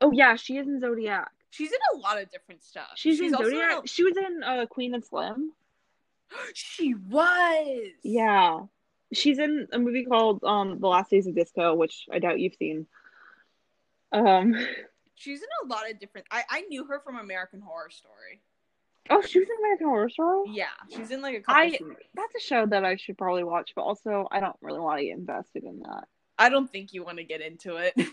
Oh 0.00 0.12
yeah, 0.12 0.36
she 0.36 0.56
is 0.56 0.66
in 0.66 0.80
Zodiac. 0.80 1.30
She's 1.50 1.72
in 1.72 1.78
a 1.94 1.98
lot 1.98 2.20
of 2.20 2.30
different 2.30 2.62
stuff. 2.62 2.92
She's, 2.94 3.20
in 3.20 3.34
also 3.34 3.50
Zodiac. 3.50 3.84
a- 3.84 3.88
She 3.88 4.04
was 4.04 4.16
in 4.16 4.42
uh, 4.44 4.66
Queen 4.66 4.94
and 4.94 5.04
Slim. 5.04 5.52
She 6.54 6.94
was. 6.94 7.88
Yeah. 8.04 8.60
She's 9.12 9.40
in 9.40 9.66
a 9.72 9.78
movie 9.80 10.04
called 10.04 10.44
um 10.44 10.78
The 10.78 10.86
Last 10.86 11.10
Days 11.10 11.26
of 11.26 11.34
Disco, 11.34 11.74
which 11.74 12.06
I 12.12 12.20
doubt 12.20 12.38
you've 12.38 12.54
seen. 12.54 12.86
Um 14.12 14.54
She's 15.16 15.40
in 15.42 15.48
a 15.64 15.66
lot 15.66 15.90
of 15.90 15.98
different. 15.98 16.28
I 16.30 16.44
I 16.48 16.60
knew 16.62 16.84
her 16.86 17.00
from 17.00 17.16
American 17.18 17.60
Horror 17.60 17.90
Story. 17.90 18.40
Oh, 19.12 19.20
she 19.22 19.40
was 19.40 19.48
in 19.48 19.56
American 19.58 19.86
Horror 19.88 20.08
Story? 20.08 20.44
Yeah, 20.52 20.66
she's 20.88 21.10
in 21.10 21.20
like 21.20 21.36
a 21.36 21.40
couple. 21.40 21.62
I-. 21.62 21.78
That's 22.14 22.34
a 22.36 22.40
show 22.40 22.64
that 22.66 22.84
I 22.84 22.96
should 22.96 23.18
probably 23.18 23.42
watch, 23.44 23.72
but 23.74 23.82
also 23.82 24.28
I 24.30 24.38
don't 24.40 24.56
really 24.62 24.78
want 24.80 25.00
to 25.00 25.04
get 25.04 25.18
invested 25.18 25.64
in 25.64 25.80
that. 25.80 26.04
I 26.38 26.48
don't 26.48 26.70
think 26.70 26.92
you 26.92 27.04
want 27.04 27.18
to 27.18 27.24
get 27.24 27.40
into 27.40 27.76
it. 27.76 27.94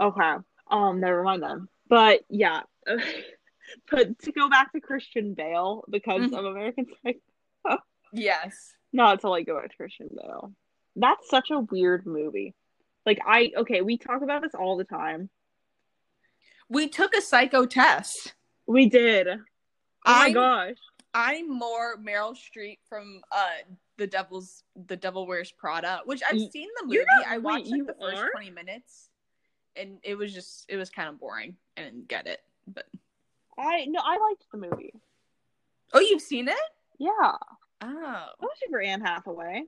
Okay. 0.00 0.34
Um, 0.70 1.00
never 1.00 1.24
mind 1.24 1.42
then. 1.42 1.66
But 1.88 2.20
yeah. 2.30 2.60
but 3.90 4.16
to 4.20 4.30
go 4.32 4.48
back 4.48 4.70
to 4.72 4.80
Christian 4.80 5.34
Bale 5.34 5.84
because 5.90 6.30
Mhm. 6.30 6.38
of 6.38 6.44
American 6.44 6.86
Psycho. 7.02 7.78
yes. 8.12 8.72
Not 8.92 9.22
to 9.22 9.28
like 9.28 9.46
go 9.46 9.58
back 9.60 9.70
to 9.72 9.76
Christian 9.76 10.08
Bale. 10.16 10.52
That's 10.94 11.28
such 11.28 11.50
a 11.50 11.58
weird 11.58 12.06
movie. 12.06 12.54
Like 13.04 13.18
I 13.26 13.50
okay, 13.56 13.80
we 13.82 13.98
talk 13.98 14.22
about 14.22 14.42
this 14.42 14.54
all 14.54 14.76
the 14.76 14.84
time. 14.84 15.30
We 16.68 16.88
took 16.88 17.12
a 17.14 17.20
psycho 17.20 17.66
test. 17.66 18.34
We 18.68 18.88
did. 18.88 19.26
Oh 20.08 20.12
my 20.12 20.24
I'm- 20.24 20.32
gosh. 20.32 20.76
I'm 21.14 21.48
more 21.50 21.96
Meryl 21.98 22.36
Streep 22.36 22.78
from 22.88 23.22
uh 23.32 23.48
the 23.96 24.06
Devil's 24.06 24.62
the 24.86 24.96
Devil 24.96 25.26
Wears 25.26 25.50
Prada, 25.50 26.02
which 26.04 26.22
I've 26.22 26.36
Y- 26.36 26.48
seen 26.52 26.68
the 26.80 26.86
movie. 26.86 26.98
not- 27.16 27.26
I 27.26 27.38
wait, 27.38 27.44
watched 27.44 27.66
like 27.66 27.76
you 27.78 27.84
the 27.86 27.94
first 27.94 28.16
are? 28.18 28.30
twenty 28.30 28.50
minutes, 28.50 29.08
and 29.74 29.98
it 30.02 30.16
was 30.16 30.32
just 30.34 30.66
it 30.68 30.76
was 30.76 30.90
kind 30.90 31.08
of 31.08 31.18
boring. 31.18 31.56
I 31.76 31.82
didn't 31.82 32.08
get 32.08 32.26
it. 32.26 32.42
But 32.66 32.86
I 33.56 33.86
no, 33.86 34.00
I 34.04 34.18
liked 34.18 34.44
the 34.52 34.58
movie. 34.58 34.92
oh, 35.94 36.00
you've 36.00 36.20
seen 36.22 36.48
it? 36.48 36.56
Yeah. 36.98 37.10
Oh, 37.10 37.36
I 37.80 38.28
was 38.40 38.56
for 38.68 38.80
Anne 38.80 39.00
Hathaway. 39.00 39.64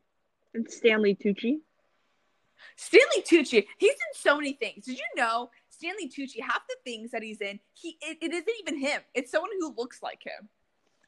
And 0.55 0.71
Stanley 0.71 1.15
Tucci. 1.15 1.61
Stanley 2.77 3.23
Tucci. 3.23 3.67
He's 3.79 3.93
in 3.93 4.15
so 4.15 4.37
many 4.37 4.53
things. 4.53 4.85
Did 4.85 4.99
you 4.99 5.05
know 5.17 5.51
Stanley 5.81 6.09
Tucci? 6.11 6.43
Half 6.43 6.61
the 6.69 6.77
things 6.85 7.11
that 7.13 7.23
he's 7.23 7.41
in, 7.41 7.59
he 7.73 7.97
it, 8.03 8.19
it 8.21 8.33
isn't 8.33 8.55
even 8.61 8.79
him. 8.79 9.01
It's 9.15 9.31
someone 9.31 9.51
who 9.59 9.75
looks 9.77 10.03
like 10.03 10.23
him. 10.23 10.49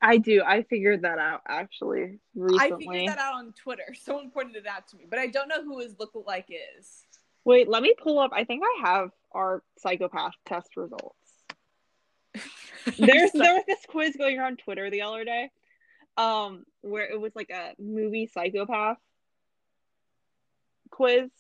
I 0.01 0.17
do. 0.17 0.43
I 0.45 0.63
figured 0.63 1.03
that 1.03 1.19
out 1.19 1.43
actually 1.47 2.19
recently. 2.35 2.87
I 2.87 2.93
figured 2.97 3.09
that 3.09 3.19
out 3.19 3.35
on 3.35 3.53
Twitter. 3.53 3.95
Someone 4.03 4.31
pointed 4.31 4.57
it 4.57 4.67
out 4.67 4.89
to 4.89 4.97
me, 4.97 5.05
but 5.09 5.19
I 5.19 5.29
don't 5.29 5.49
know 5.49 5.63
who 5.63 5.79
his 5.79 5.95
look-alike 6.01 6.49
is. 6.79 7.05
Wait, 7.45 7.69
let 7.69 7.83
me 7.83 7.95
pull 8.03 8.19
up. 8.19 8.33
I 8.35 8.45
think 8.45 8.65
I 8.65 8.89
have 8.89 9.11
our 9.33 9.63
psychopath 9.79 10.33
test 10.47 10.77
results. 10.77 11.17
There's 12.99 13.31
there 13.33 13.55
was 13.55 13.65
this 13.69 13.85
quiz 13.89 14.17
going 14.17 14.39
around 14.39 14.59
Twitter 14.59 14.91
the 14.91 15.03
other 15.03 15.25
day, 15.25 15.51
um, 16.17 16.65
where 16.81 17.05
it 17.05 17.21
was 17.21 17.37
like 17.37 17.51
a 17.51 17.75
movie 17.79 18.27
psychopath 18.27 18.99
quiz. 20.91 21.31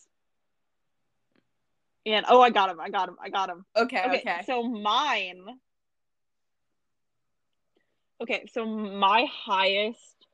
And 2.04 2.26
oh, 2.28 2.40
I 2.40 2.50
got 2.50 2.70
him! 2.70 2.80
I 2.80 2.90
got 2.90 3.08
him! 3.08 3.16
I 3.22 3.28
got 3.28 3.48
him! 3.48 3.64
okay, 3.76 4.02
Okay, 4.04 4.18
okay. 4.18 4.42
so 4.46 4.62
mine 4.64 5.46
Okay, 8.22 8.44
so 8.52 8.64
my 8.64 9.26
highest 9.28 10.26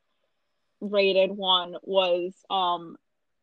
rated 0.81 1.31
one 1.31 1.75
was 1.83 2.35
um 2.51 2.97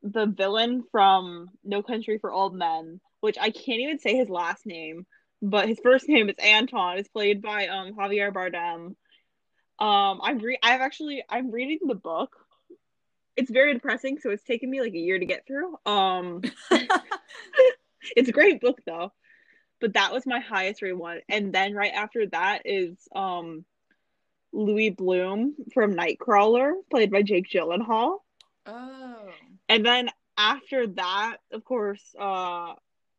the 0.04 0.28
villain 0.28 0.84
from 0.92 1.50
No 1.64 1.82
Country 1.82 2.20
for 2.20 2.32
Old 2.32 2.54
Men, 2.54 3.02
which 3.22 3.38
I 3.42 3.50
can't 3.50 3.80
even 3.80 3.98
say 3.98 4.16
his 4.16 4.30
last 4.30 4.68
name, 4.68 5.08
but 5.42 5.68
his 5.68 5.80
first 5.82 6.08
name 6.08 6.30
is 6.30 6.36
Anton. 6.38 7.00
It's 7.00 7.10
played 7.10 7.42
by 7.42 7.68
um 7.68 7.96
Javier 7.96 8.32
Bardem. 8.32 8.96
Um, 9.84 10.22
I'm 10.22 10.38
re- 10.38 10.60
I've 10.62 10.82
actually 10.82 11.24
I'm 11.28 11.50
reading 11.50 11.80
the 11.88 11.96
book. 11.96 12.36
It's 13.36 13.50
very 13.50 13.74
depressing, 13.74 14.20
so 14.20 14.30
it's 14.30 14.44
taken 14.44 14.70
me 14.70 14.80
like 14.80 14.94
a 14.94 15.00
year 15.00 15.18
to 15.18 15.26
get 15.26 15.48
through. 15.48 15.76
Um, 15.88 16.42
it's 18.16 18.30
a 18.30 18.34
great 18.34 18.62
book 18.62 18.80
though, 18.86 19.12
but 19.80 19.94
that 19.94 20.14
was 20.14 20.26
my 20.26 20.40
highest 20.40 20.82
rated 20.82 20.98
one, 20.98 21.20
and 21.30 21.54
then 21.54 21.74
right 21.74 21.94
after 21.94 22.26
that 22.28 22.64
is 22.66 22.96
um 23.14 23.66
Louis 24.54 24.90
Bloom 24.90 25.56
from 25.74 25.96
Nightcrawler, 25.96 26.74
played 26.90 27.12
by 27.12 27.22
Jake 27.22 27.50
Gyllenhaal. 27.50 28.20
Oh. 28.66 29.30
And 29.68 29.86
then 29.86 30.10
after 30.38 30.88
that, 30.88 31.38
of 31.52 31.64
course, 31.66 32.02
uh, 32.18 32.74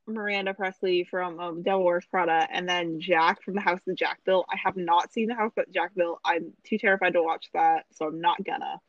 Miranda 0.06 0.54
Priestly 0.54 1.04
from 1.04 1.40
um, 1.40 1.62
Devil 1.62 1.84
Wears 1.84 2.06
Prada, 2.06 2.46
and 2.50 2.68
then 2.68 3.00
Jack 3.00 3.42
from 3.42 3.54
the 3.54 3.60
House 3.60 3.80
of 3.88 3.96
Jack 3.96 4.20
built. 4.24 4.46
I 4.50 4.56
have 4.56 4.76
not 4.76 5.12
seen 5.12 5.28
the 5.28 5.34
house 5.34 5.52
of 5.56 5.70
Jack 5.72 5.94
built. 5.94 6.20
I'm 6.24 6.52
too 6.64 6.78
terrified 6.78 7.14
to 7.14 7.22
watch 7.22 7.46
that, 7.54 7.86
so 7.92 8.06
I'm 8.06 8.20
not 8.20 8.42
gonna. 8.44 8.80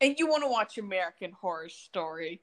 And 0.00 0.18
you 0.18 0.28
want 0.28 0.42
to 0.44 0.48
watch 0.48 0.78
American 0.78 1.32
Horror 1.32 1.68
Story? 1.68 2.40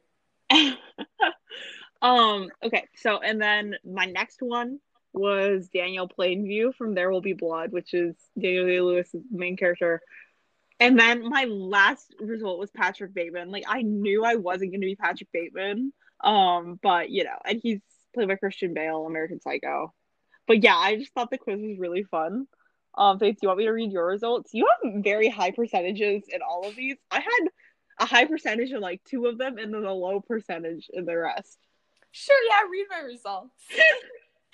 um. 2.01 2.49
Okay. 2.63 2.87
So, 2.95 3.19
and 3.19 3.41
then 3.41 3.75
my 3.85 4.05
next 4.05 4.37
one 4.41 4.79
was 5.13 5.67
Daniel 5.69 6.07
Plainview 6.07 6.75
from 6.75 6.93
There 6.93 7.11
Will 7.11 7.21
Be 7.21 7.33
Blood, 7.33 7.71
which 7.71 7.93
is 7.93 8.15
Daniel 8.39 8.65
Day 8.65 8.81
Lewis' 8.81 9.15
main 9.31 9.57
character. 9.57 10.01
And 10.79 10.99
then 10.99 11.27
my 11.27 11.45
last 11.45 12.13
result 12.19 12.59
was 12.59 12.69
Patrick 12.71 13.13
Bateman. 13.13 13.49
Like 13.51 13.65
I 13.67 13.81
knew 13.81 14.23
I 14.23 14.35
wasn't 14.35 14.71
going 14.71 14.81
to 14.81 14.87
be 14.87 14.95
Patrick 14.95 15.29
Bateman, 15.33 15.91
um, 16.23 16.79
but 16.81 17.09
you 17.09 17.23
know, 17.23 17.37
and 17.45 17.59
he's 17.61 17.79
played 18.13 18.27
by 18.27 18.35
Christian 18.35 18.73
Bale, 18.73 19.05
American 19.05 19.41
Psycho. 19.41 19.93
But 20.47 20.63
yeah, 20.63 20.75
I 20.75 20.95
just 20.97 21.13
thought 21.13 21.31
the 21.31 21.37
quiz 21.37 21.59
was 21.59 21.79
really 21.79 22.03
fun. 22.03 22.45
Um, 22.95 23.19
Faith, 23.19 23.35
do 23.35 23.39
you 23.43 23.47
want 23.49 23.59
me 23.59 23.65
to 23.65 23.71
read 23.71 23.91
your 23.91 24.07
results? 24.07 24.51
You 24.53 24.67
have 24.83 25.03
very 25.03 25.29
high 25.29 25.51
percentages 25.51 26.23
in 26.29 26.41
all 26.41 26.67
of 26.67 26.75
these. 26.75 26.97
I 27.11 27.19
had 27.19 27.49
a 27.99 28.05
high 28.05 28.25
percentage 28.25 28.71
in 28.71 28.79
like 28.79 29.03
two 29.03 29.25
of 29.25 29.37
them, 29.37 29.57
and 29.57 29.73
then 29.73 29.83
a 29.83 29.93
low 29.93 30.19
percentage 30.19 30.89
in 30.93 31.05
the 31.05 31.17
rest. 31.17 31.57
Sure, 32.11 32.35
yeah, 32.49 32.69
read 32.69 32.85
my 32.89 32.99
results. 32.99 33.53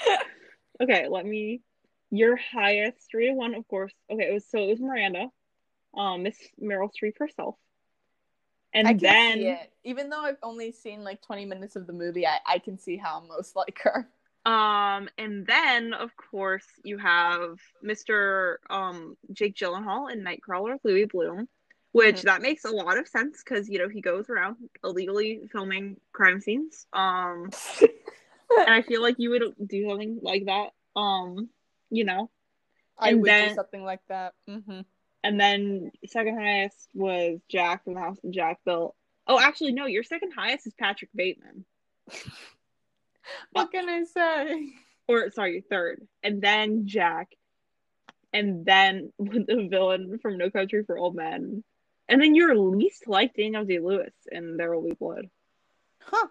okay, 0.82 1.08
let 1.10 1.26
me. 1.26 1.62
Your 2.12 2.36
highest 2.36 3.10
three 3.10 3.28
to 3.28 3.34
one, 3.34 3.56
of 3.56 3.68
course. 3.68 3.94
Okay, 4.12 4.30
it 4.30 4.34
was 4.34 4.46
so 4.48 4.60
it 4.60 4.68
was 4.68 4.80
Miranda, 4.80 5.30
um, 5.98 6.24
Miss 6.24 6.38
Meryl 6.62 6.90
Streep 6.92 7.18
herself, 7.18 7.56
and 8.74 8.88
I 8.88 8.94
then 8.94 9.38
see 9.40 9.48
it. 9.48 9.72
Even 9.84 10.10
though 10.10 10.22
I've 10.22 10.38
only 10.44 10.72
seen 10.72 11.04
like 11.04 11.22
20 11.22 11.46
minutes 11.46 11.76
of 11.76 11.88
the 11.88 11.94
movie, 11.94 12.28
I, 12.28 12.38
I 12.46 12.60
can 12.60 12.78
see 12.78 12.98
how 12.98 13.20
I'm 13.20 13.28
most 13.28 13.56
like 13.56 13.80
her. 13.84 14.08
um, 14.46 15.10
and 15.18 15.48
then 15.48 15.94
of 15.94 16.12
course 16.18 16.68
you 16.84 16.98
have 16.98 17.58
Mr. 17.84 18.58
um 18.70 19.18
Jake 19.32 19.56
Gyllenhaal 19.56 20.12
in 20.12 20.24
Nightcrawler, 20.24 20.78
Louis 20.84 21.06
Bloom, 21.06 21.48
which 21.94 22.18
Mhm. 22.18 22.24
that 22.24 22.42
makes 22.42 22.66
a 22.66 22.70
lot 22.72 22.98
of 22.98 23.08
sense 23.08 23.42
because 23.44 23.70
you 23.70 23.80
know 23.80 23.88
he 23.88 24.02
goes 24.02 24.30
around 24.30 24.58
illegally 24.84 25.48
filming 25.52 26.00
crime 26.12 26.42
scenes. 26.42 26.86
Um, 26.92 27.50
and 27.82 28.70
I 28.70 28.82
feel 28.82 29.02
like 29.02 29.16
you 29.18 29.30
would 29.32 29.56
do 29.66 29.88
something 29.88 30.20
like 30.22 30.46
that. 30.46 30.72
Um, 30.96 31.50
you 31.90 32.04
know, 32.04 32.30
I 32.98 33.10
And 33.10 33.22
would 33.22 33.30
then- 33.30 33.50
do 33.50 33.56
something 33.56 33.84
like 33.84 34.02
that. 34.10 34.34
mm-hmm. 34.50 34.82
and 35.24 35.40
then 35.40 35.92
second 36.06 36.38
highest 36.38 36.90
was 36.94 37.40
Jack 37.48 37.86
from 37.86 37.94
the 37.94 38.02
House 38.02 38.20
that 38.22 38.32
Jack 38.32 38.60
built. 38.66 38.94
Oh, 39.26 39.40
actually, 39.40 39.72
no, 39.72 39.86
your 39.86 40.04
second 40.04 40.32
highest 40.34 40.68
is 40.68 40.74
Patrick 40.74 41.10
Bateman. 41.16 41.64
What 43.52 43.72
can 43.72 43.88
I 43.88 44.04
say? 44.04 44.74
Or 45.08 45.32
sorry, 45.32 45.62
third, 45.70 46.06
and 46.24 46.42
then 46.42 46.88
Jack, 46.88 47.30
and 48.34 48.66
then 48.66 49.12
the 49.20 49.68
villain 49.70 50.20
from 50.20 50.38
No 50.38 50.50
Country 50.50 50.84
for 50.84 50.98
Old 50.98 51.16
Men, 51.16 51.64
and 52.08 52.22
then 52.22 52.36
your 52.36 52.56
least 52.56 53.08
liked 53.08 53.38
Daniel 53.38 53.66
Day 53.66 53.80
Lewis 53.80 54.14
in 54.32 54.58
There 54.58 54.74
Will 54.74 54.90
Be 54.90 54.96
Blood. 54.96 55.30
Huh. 56.00 56.28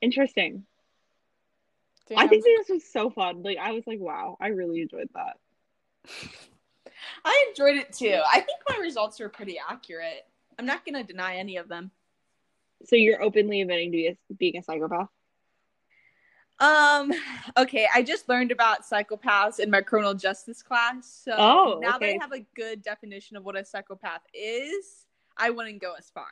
Interesting. 0.00 0.64
I 2.16 2.26
think 2.26 2.44
this 2.44 2.68
was 2.68 2.84
so 2.90 3.10
fun. 3.10 3.42
Like 3.42 3.58
I 3.58 3.72
was 3.72 3.86
like, 3.86 4.00
wow, 4.00 4.36
I 4.40 4.48
really 4.48 4.80
enjoyed 4.80 5.10
that. 5.14 5.36
I 7.24 7.46
enjoyed 7.50 7.76
it 7.76 7.92
too. 7.92 8.20
I 8.32 8.40
think 8.40 8.60
my 8.68 8.78
results 8.78 9.20
are 9.20 9.28
pretty 9.28 9.58
accurate. 9.58 10.26
I'm 10.58 10.66
not 10.66 10.84
gonna 10.84 11.04
deny 11.04 11.36
any 11.36 11.58
of 11.58 11.68
them. 11.68 11.90
So 12.84 12.96
you're 12.96 13.22
openly 13.22 13.60
admitting 13.60 13.90
to 13.90 13.96
be 13.96 14.06
a, 14.06 14.16
being 14.34 14.56
a 14.56 14.62
psychopath. 14.62 15.08
Um. 16.60 17.12
Okay, 17.56 17.88
I 17.92 18.02
just 18.02 18.28
learned 18.28 18.52
about 18.52 18.82
psychopaths 18.88 19.58
in 19.58 19.68
my 19.68 19.80
criminal 19.80 20.14
justice 20.14 20.62
class. 20.62 21.22
So 21.24 21.32
Oh, 21.36 21.78
now 21.82 21.98
that. 21.98 22.06
I 22.06 22.18
have 22.20 22.32
a 22.32 22.44
good 22.54 22.82
definition 22.82 23.36
of 23.36 23.44
what 23.44 23.56
a 23.56 23.64
psychopath 23.64 24.20
is, 24.32 25.06
I 25.36 25.50
wouldn't 25.50 25.80
go 25.80 25.94
as 25.98 26.08
far. 26.10 26.28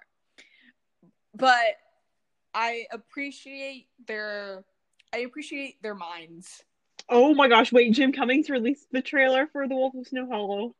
But 1.34 1.78
I 2.54 2.86
appreciate 2.92 3.88
their. 4.06 4.64
I 5.12 5.18
appreciate 5.18 5.82
their 5.82 5.94
minds. 5.94 6.62
Oh 7.08 7.34
my 7.34 7.48
gosh! 7.48 7.72
Wait, 7.72 7.92
Jim 7.92 8.12
Cummings 8.12 8.50
released 8.50 8.86
the 8.92 9.02
trailer 9.02 9.48
for 9.48 9.66
The 9.66 9.74
Wolf 9.74 9.94
of 9.94 10.06
Snow 10.06 10.28
Hollow. 10.30 10.74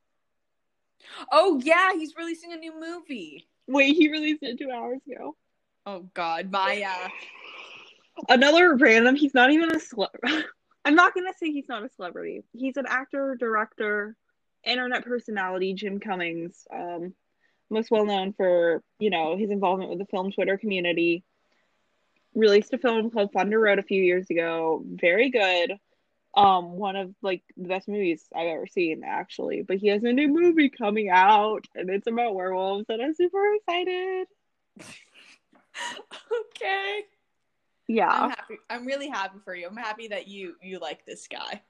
Oh 1.32 1.60
yeah, 1.64 1.92
he's 1.94 2.14
releasing 2.16 2.52
a 2.52 2.56
new 2.56 2.78
movie. 2.78 3.48
Wait, 3.66 3.96
he 3.96 4.10
released 4.10 4.42
it 4.42 4.58
two 4.58 4.70
hours 4.70 5.00
ago. 5.10 5.36
Oh 5.86 6.08
God, 6.14 6.50
Maya. 6.52 6.90
Another 8.28 8.74
random. 8.76 9.14
He's 9.14 9.34
not 9.34 9.50
even 9.50 9.70
a 9.70 9.78
celeb. 9.78 10.08
I'm 10.84 10.94
not 10.94 11.14
gonna 11.14 11.32
say 11.36 11.50
he's 11.50 11.68
not 11.68 11.84
a 11.84 11.88
celebrity. 11.88 12.44
He's 12.52 12.76
an 12.76 12.86
actor, 12.88 13.36
director, 13.38 14.16
internet 14.64 15.04
personality. 15.04 15.74
Jim 15.74 15.98
Cummings, 15.98 16.66
um, 16.72 17.12
most 17.70 17.90
well 17.90 18.06
known 18.06 18.32
for 18.32 18.82
you 18.98 19.10
know 19.10 19.36
his 19.36 19.50
involvement 19.50 19.90
with 19.90 19.98
the 19.98 20.06
film 20.06 20.30
Twitter 20.30 20.56
community. 20.56 21.24
Released 22.34 22.72
a 22.72 22.78
film 22.78 23.10
called 23.10 23.32
Thunder 23.32 23.58
Road 23.58 23.78
a 23.78 23.82
few 23.82 24.02
years 24.02 24.30
ago. 24.30 24.84
Very 24.86 25.30
good. 25.30 25.72
Um, 26.36 26.72
one 26.72 26.96
of 26.96 27.14
like 27.22 27.42
the 27.56 27.68
best 27.68 27.88
movies 27.88 28.24
I've 28.34 28.46
ever 28.46 28.66
seen, 28.66 29.02
actually. 29.04 29.62
But 29.62 29.78
he 29.78 29.88
has 29.88 30.04
a 30.04 30.12
new 30.12 30.28
movie 30.28 30.68
coming 30.68 31.08
out, 31.08 31.66
and 31.74 31.88
it's 31.90 32.06
about 32.06 32.34
werewolves, 32.34 32.84
and 32.90 33.02
I'm 33.02 33.14
super 33.14 33.54
excited. 33.54 34.26
okay. 36.52 37.02
Yeah, 37.88 38.10
I'm 38.10 38.30
happy. 38.30 38.56
I'm 38.68 38.86
really 38.86 39.08
happy 39.08 39.38
for 39.44 39.54
you. 39.54 39.66
I'm 39.68 39.76
happy 39.76 40.08
that 40.08 40.26
you 40.28 40.56
you 40.62 40.78
like 40.78 41.04
this 41.06 41.28
guy. 41.28 41.62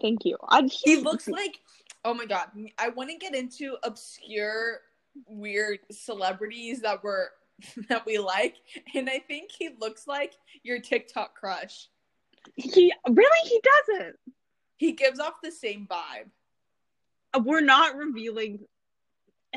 thank 0.00 0.24
you. 0.24 0.36
I, 0.48 0.62
He 0.62 0.96
looks 0.96 1.28
like 1.28 1.60
oh 2.04 2.14
my 2.14 2.26
god. 2.26 2.48
I 2.78 2.88
want 2.90 3.10
to 3.10 3.16
get 3.16 3.34
into 3.34 3.76
obscure 3.82 4.80
weird 5.26 5.78
celebrities 5.92 6.80
that 6.80 7.02
were 7.04 7.30
that 7.88 8.04
we 8.04 8.18
like 8.18 8.56
and 8.94 9.08
I 9.08 9.18
think 9.20 9.50
he 9.56 9.70
looks 9.80 10.06
like 10.08 10.34
your 10.64 10.80
TikTok 10.80 11.34
crush. 11.34 11.88
he 12.56 12.92
really 13.08 13.48
he 13.48 13.60
doesn't. 13.88 14.16
He 14.76 14.92
gives 14.92 15.20
off 15.20 15.34
the 15.42 15.52
same 15.52 15.86
vibe. 15.88 16.30
Uh, 17.32 17.40
We're 17.44 17.60
not 17.60 17.96
revealing 17.96 18.60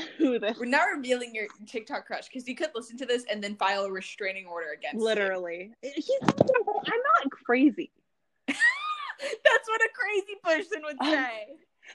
We're 0.19 0.65
not 0.65 0.85
revealing 0.95 1.33
your 1.35 1.47
TikTok 1.65 2.05
crush 2.05 2.27
because 2.27 2.47
you 2.47 2.55
could 2.55 2.69
listen 2.75 2.97
to 2.97 3.05
this 3.05 3.25
and 3.29 3.43
then 3.43 3.55
file 3.55 3.85
a 3.85 3.91
restraining 3.91 4.45
order 4.45 4.71
against 4.77 4.95
you. 4.97 5.03
literally. 5.03 5.71
He's 5.81 6.09
I'm 6.21 6.35
not 6.45 7.31
crazy. 7.45 7.91
That's 8.47 9.67
what 9.67 9.81
a 9.81 9.89
crazy 9.93 10.35
person 10.43 10.81
would 10.83 10.97
Um, 11.01 11.07
say. 11.11 11.47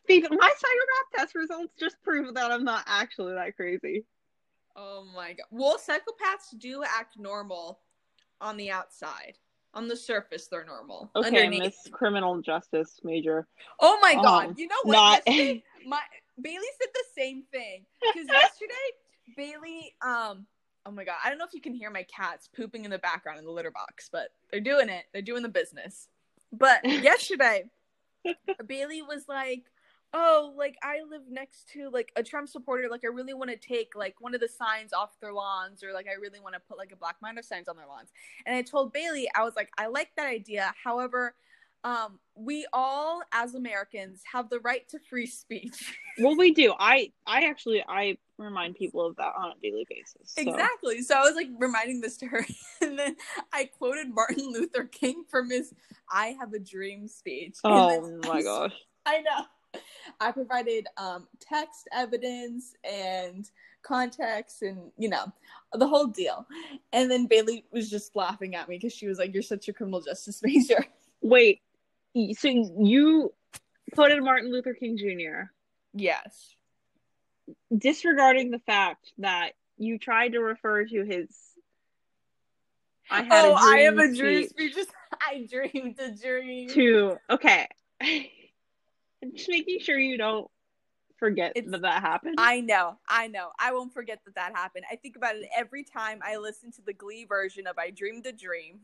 Steve, 0.05 0.27
my 0.31 0.37
psychopath 0.57 1.17
test 1.17 1.35
results 1.35 1.73
just 1.79 1.97
prove 2.03 2.35
that 2.35 2.51
I'm 2.51 2.65
not 2.65 2.85
actually 2.87 3.35
that 3.35 3.55
crazy. 3.57 4.05
Oh 4.75 5.07
my 5.15 5.29
god. 5.35 5.47
Well, 5.51 5.77
psychopaths 5.79 6.59
do 6.59 6.83
act 6.83 7.19
normal 7.19 7.81
on 8.41 8.57
the 8.57 8.71
outside. 8.71 9.35
On 9.75 9.89
the 9.89 9.97
surface, 9.97 10.49
they're 10.49 10.65
normal. 10.67 11.11
Okay, 11.17 11.29
Underneath. 11.29 11.63
Miss 11.63 11.77
Criminal 11.93 12.41
Justice 12.43 13.01
Major. 13.05 13.47
Oh 13.81 13.99
my 14.03 14.13
Um, 14.13 14.23
god. 14.23 14.59
You 14.59 14.67
know 14.69 14.77
what? 14.83 14.95
not- 14.95 15.23
my 15.87 16.01
Bailey 16.41 16.67
said 16.81 16.89
the 16.93 17.21
same 17.21 17.43
thing. 17.53 17.85
Because 18.01 18.29
yesterday, 18.33 18.73
Bailey, 19.37 19.95
um, 20.03 20.47
oh 20.87 20.91
my 20.91 21.05
god, 21.05 21.17
I 21.25 21.29
don't 21.29 21.39
know 21.39 21.45
if 21.45 21.55
you 21.55 21.61
can 21.61 21.75
hear 21.75 21.91
my 21.91 22.05
cats 22.05 22.49
pooping 22.55 22.85
in 22.85 22.91
the 22.91 22.99
background 22.99 23.39
in 23.39 23.45
the 23.45 23.51
litter 23.51 23.71
box, 23.71 24.09
but 24.11 24.29
they're 24.51 24.61
doing 24.61 24.89
it. 24.89 25.05
They're 25.13 25.23
doing 25.23 25.43
the 25.43 25.49
business. 25.49 26.09
But 26.53 26.85
yesterday, 26.85 27.65
Bailey 28.67 29.03
was 29.03 29.25
like, 29.29 29.65
Oh, 30.15 30.53
like 30.59 30.77
I 30.83 30.99
live 31.09 31.23
next 31.31 31.71
to 31.71 31.89
like 31.89 32.13
a 32.17 32.23
Trump 32.23 32.47
supporter. 32.47 32.89
Like 32.91 33.01
I 33.03 33.07
really 33.07 33.33
want 33.33 33.51
to 33.51 33.57
take 33.57 33.97
like 33.97 34.17
one 34.21 34.35
of 34.35 34.43
the 34.43 34.49
signs 34.49 34.93
off 34.93 35.19
their 35.21 35.33
lawns, 35.33 35.83
or 35.83 35.95
like 35.95 36.07
I 36.07 36.21
really 36.21 36.39
want 36.39 36.55
to 36.55 36.61
put 36.61 36.77
like 36.77 36.93
a 36.93 36.97
Black 36.97 37.17
Minor 37.23 37.41
signs 37.41 37.67
on 37.67 37.77
their 37.77 37.87
lawns. 37.87 38.11
And 38.45 38.55
I 38.55 38.61
told 38.61 38.93
Bailey, 38.93 39.27
I 39.35 39.43
was 39.43 39.57
like, 39.57 39.71
I 39.79 39.87
like 39.87 40.11
that 40.17 40.27
idea. 40.27 40.75
However, 40.85 41.35
um, 41.85 42.19
we 42.35 42.67
all 42.73 43.23
as 43.33 43.55
Americans 43.55 44.23
have 44.33 44.49
the 44.49 44.61
right 44.61 44.89
to 44.91 44.99
free 44.99 45.27
speech. 45.27 45.97
Well, 46.19 46.37
we 46.37 46.53
do. 46.53 46.75
I 46.79 47.11
I 47.27 47.47
actually 47.47 47.83
I 47.89 48.19
remind 48.37 48.75
people 48.75 49.07
of 49.07 49.17
that 49.17 49.33
on 49.35 49.53
a 49.53 49.55
daily 49.63 49.87
basis. 49.89 50.35
so. 50.35 50.43
Exactly. 50.43 51.01
So 51.01 51.15
I 51.15 51.23
was 51.23 51.35
like 51.35 51.49
reminding 51.59 52.03
this 52.03 52.19
to 52.19 52.27
her, 52.27 52.45
and 52.83 52.99
then 52.99 53.17
I 53.51 53.65
quoted 53.65 54.15
Martin 54.15 54.53
Luther 54.53 54.85
King 54.85 55.25
from 55.31 55.49
his 55.49 55.73
"I 56.11 56.37
Have 56.39 56.53
a 56.53 56.59
Dream" 56.59 57.09
speech. 57.09 57.57
Oh 57.65 58.21
my 58.29 58.43
gosh. 58.43 58.75
I 59.07 59.23
know. 59.23 59.81
I 60.21 60.33
provided 60.33 60.87
um, 60.99 61.27
text 61.41 61.89
evidence 61.93 62.75
and 62.85 63.51
context, 63.83 64.61
and 64.61 64.93
you 64.99 65.09
know 65.09 65.33
the 65.73 65.89
whole 65.89 66.09
deal. 66.09 66.47
And 66.93 67.11
then 67.11 67.27
Bailey 67.27 67.65
was 67.73 67.89
just 67.89 68.15
laughing 68.15 68.55
at 68.55 68.69
me 68.69 68.77
because 68.77 68.93
she 68.93 69.07
was 69.07 69.19
like, 69.19 69.33
"You're 69.33 69.43
such 69.43 69.67
a 69.69 69.73
criminal 69.73 70.03
justice 70.03 70.43
major." 70.45 70.85
Wait. 71.23 71.63
So 72.15 72.49
you 72.49 73.33
quoted 73.95 74.23
Martin 74.23 74.51
Luther 74.53 74.75
King 74.75 74.97
Jr. 74.99 75.51
yes. 75.95 76.55
disregarding 77.77 78.51
the 78.51 78.59
fact 78.61 79.13
that 79.19 79.53
you 79.79 79.99
tried 79.99 80.33
to 80.33 80.39
refer 80.41 80.85
to 80.85 81.05
his 81.05 81.29
I 83.11 83.23
had 83.23 83.45
oh, 83.45 83.53
a 83.53 83.55
I 83.55 83.73
dream 83.73 83.85
have 83.85 83.99
a 83.99 84.15
dream 84.17 84.49
speech 84.49 84.75
speech. 84.75 84.87
I 85.21 85.47
dreamed 85.51 85.99
a 86.01 86.11
dream. 86.11 86.69
to 86.71 87.19
okay. 87.31 87.69
Just 89.35 89.49
making 89.49 89.81
sure 89.81 89.99
you 89.99 90.17
don't 90.19 90.49
forget 91.19 91.53
It's- 91.55 91.71
that 91.71 91.83
that 91.83 92.01
happened. 92.03 92.37
I 92.39 92.61
know, 92.61 92.99
I 93.09 93.29
know. 93.29 93.51
I 93.59 93.73
won't 93.73 93.93
forget 93.93 94.21
that 94.25 94.35
that 94.35 94.53
happened. 94.57 94.85
I 94.91 94.97
think 94.97 95.17
about 95.17 95.37
it 95.37 95.49
every 95.57 95.85
time 95.85 96.21
I 96.23 96.37
listen 96.37 96.73
to 96.73 96.83
the 96.83 96.93
Glee 96.93 97.25
version 97.25 97.67
of 97.67 97.79
"I 97.79 97.91
Dreamed 97.91 98.27
a 98.27 98.33
Dream." 98.33 98.81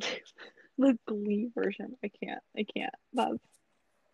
the 0.78 0.98
Glee 1.06 1.50
version. 1.54 1.96
I 2.04 2.08
can't. 2.22 2.40
I 2.56 2.64
can't. 2.76 2.94
That's 3.12 3.32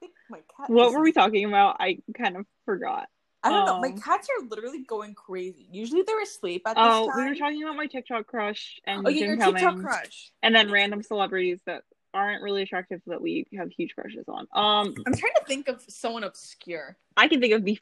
My 0.30 0.38
cat. 0.56 0.68
what 0.70 0.92
were 0.92 1.00
we 1.00 1.12
talking 1.12 1.44
about? 1.44 1.76
I 1.80 1.98
kind 2.16 2.36
of 2.36 2.46
forgot. 2.64 3.08
I 3.42 3.50
don't 3.50 3.64
know. 3.66 3.80
My 3.80 3.88
um, 3.88 3.98
cats 4.00 4.26
are 4.40 4.46
literally 4.48 4.82
going 4.82 5.14
crazy. 5.14 5.68
Usually 5.70 6.02
they're 6.04 6.20
asleep 6.22 6.62
at 6.66 6.74
this 6.74 6.82
Oh, 6.84 7.08
time. 7.12 7.24
we 7.24 7.30
were 7.30 7.36
talking 7.36 7.62
about 7.62 7.76
my 7.76 7.86
TikTok 7.86 8.26
crush 8.26 8.80
and 8.86 9.06
oh, 9.06 9.10
yeah, 9.10 9.20
Jim 9.20 9.28
your 9.28 9.36
Cummings, 9.36 9.60
TikTok 9.60 9.80
crush. 9.80 10.32
and 10.42 10.52
then 10.52 10.70
random 10.72 11.00
celebrities 11.02 11.60
that 11.66 11.82
aren't 12.12 12.42
really 12.42 12.62
attractive 12.62 13.00
that 13.06 13.20
we 13.20 13.46
have 13.56 13.70
huge 13.70 13.94
crushes 13.94 14.24
on. 14.26 14.48
Um, 14.52 14.94
I'm 15.06 15.14
trying 15.14 15.34
to 15.38 15.44
think 15.46 15.68
of 15.68 15.80
someone 15.86 16.24
obscure. 16.24 16.96
I 17.16 17.28
can 17.28 17.40
think 17.40 17.52
of 17.54 17.64
the 17.64 17.78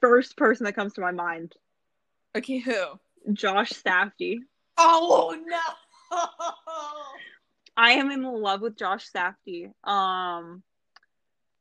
first 0.00 0.36
person 0.36 0.64
that 0.64 0.72
comes 0.74 0.94
to 0.94 1.00
my 1.00 1.12
mind, 1.12 1.54
Okay, 2.36 2.58
who? 2.58 2.82
Josh 3.32 3.72
Safdie. 3.72 4.38
Oh 4.76 5.36
no! 5.46 6.18
I 7.76 7.92
am 7.92 8.10
in 8.10 8.22
love 8.22 8.60
with 8.60 8.78
Josh 8.78 9.06
Safdie. 9.10 9.72
Um, 9.82 10.62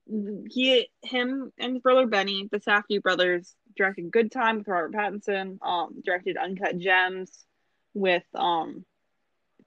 he, 0.07 0.89
him, 1.01 1.51
and 1.57 1.73
his 1.73 1.81
brother 1.81 2.07
Benny, 2.07 2.49
the 2.51 2.59
Safdie 2.59 3.01
brothers, 3.01 3.53
directed 3.75 4.11
Good 4.11 4.31
Time 4.31 4.59
with 4.59 4.67
Robert 4.67 4.93
Pattinson. 4.93 5.57
Um, 5.61 6.01
directed 6.03 6.37
Uncut 6.37 6.77
Gems 6.77 7.45
with 7.93 8.23
um 8.35 8.85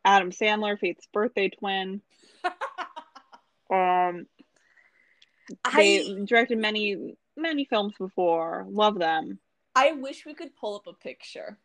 Adam 0.04 0.30
Sandler, 0.30 0.78
Faith's 0.78 1.06
birthday 1.12 1.48
twin. 1.48 2.02
Um, 3.68 4.26
they 5.74 6.00
I 6.06 6.24
directed 6.24 6.58
many 6.58 7.16
many 7.36 7.64
films 7.64 7.94
before. 7.98 8.66
Love 8.68 8.98
them. 8.98 9.38
I 9.74 9.92
wish 9.92 10.24
we 10.24 10.34
could 10.34 10.56
pull 10.56 10.76
up 10.76 10.86
a 10.86 10.92
picture. 10.92 11.58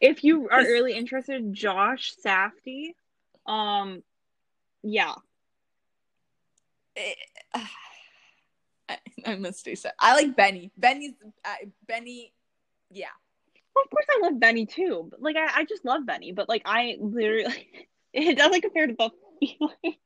If 0.00 0.24
you 0.24 0.48
are 0.48 0.60
really 0.60 0.94
interested, 0.94 1.52
Josh 1.52 2.14
Safdie. 2.24 2.94
Um, 3.48 4.02
yeah, 4.82 5.14
Eh, 6.98 7.14
I, 8.88 8.98
I 9.26 9.36
must 9.36 9.64
do 9.64 9.76
so. 9.76 9.90
I 10.00 10.14
like 10.14 10.36
Benny. 10.36 10.70
Benny's 10.76 11.12
uh, 11.44 11.66
Benny. 11.86 12.32
Yeah. 12.90 13.06
Well, 13.74 13.84
of 13.84 13.90
course 13.90 14.06
I 14.10 14.20
love 14.22 14.40
Benny 14.40 14.66
too. 14.66 15.08
But 15.10 15.22
like 15.22 15.36
I, 15.36 15.60
I 15.60 15.64
just 15.64 15.84
love 15.84 16.06
Benny, 16.06 16.32
but 16.32 16.48
like 16.48 16.62
I 16.64 16.96
literally 17.00 17.88
it 18.12 18.38
doesn't 18.38 18.62
compare 18.62 18.86
to 18.86 18.94
feeling. 19.40 19.74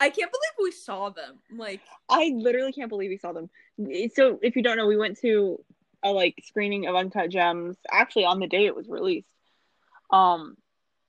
I 0.00 0.10
can't 0.10 0.30
believe 0.30 0.52
we 0.58 0.70
saw 0.70 1.10
them. 1.10 1.40
Like, 1.54 1.80
I 2.08 2.32
literally 2.34 2.72
can't 2.72 2.88
believe 2.88 3.10
we 3.10 3.18
saw 3.18 3.32
them. 3.32 3.50
So 4.14 4.38
if 4.40 4.56
you 4.56 4.62
don't 4.62 4.78
know, 4.78 4.86
we 4.86 4.96
went 4.96 5.18
to 5.20 5.62
a 6.02 6.10
like 6.10 6.36
screening 6.44 6.86
of 6.86 6.94
Uncut 6.94 7.28
Gems 7.28 7.76
actually 7.90 8.24
on 8.24 8.38
the 8.38 8.46
day 8.46 8.66
it 8.66 8.76
was 8.76 8.88
released. 8.88 9.28
Um 10.10 10.56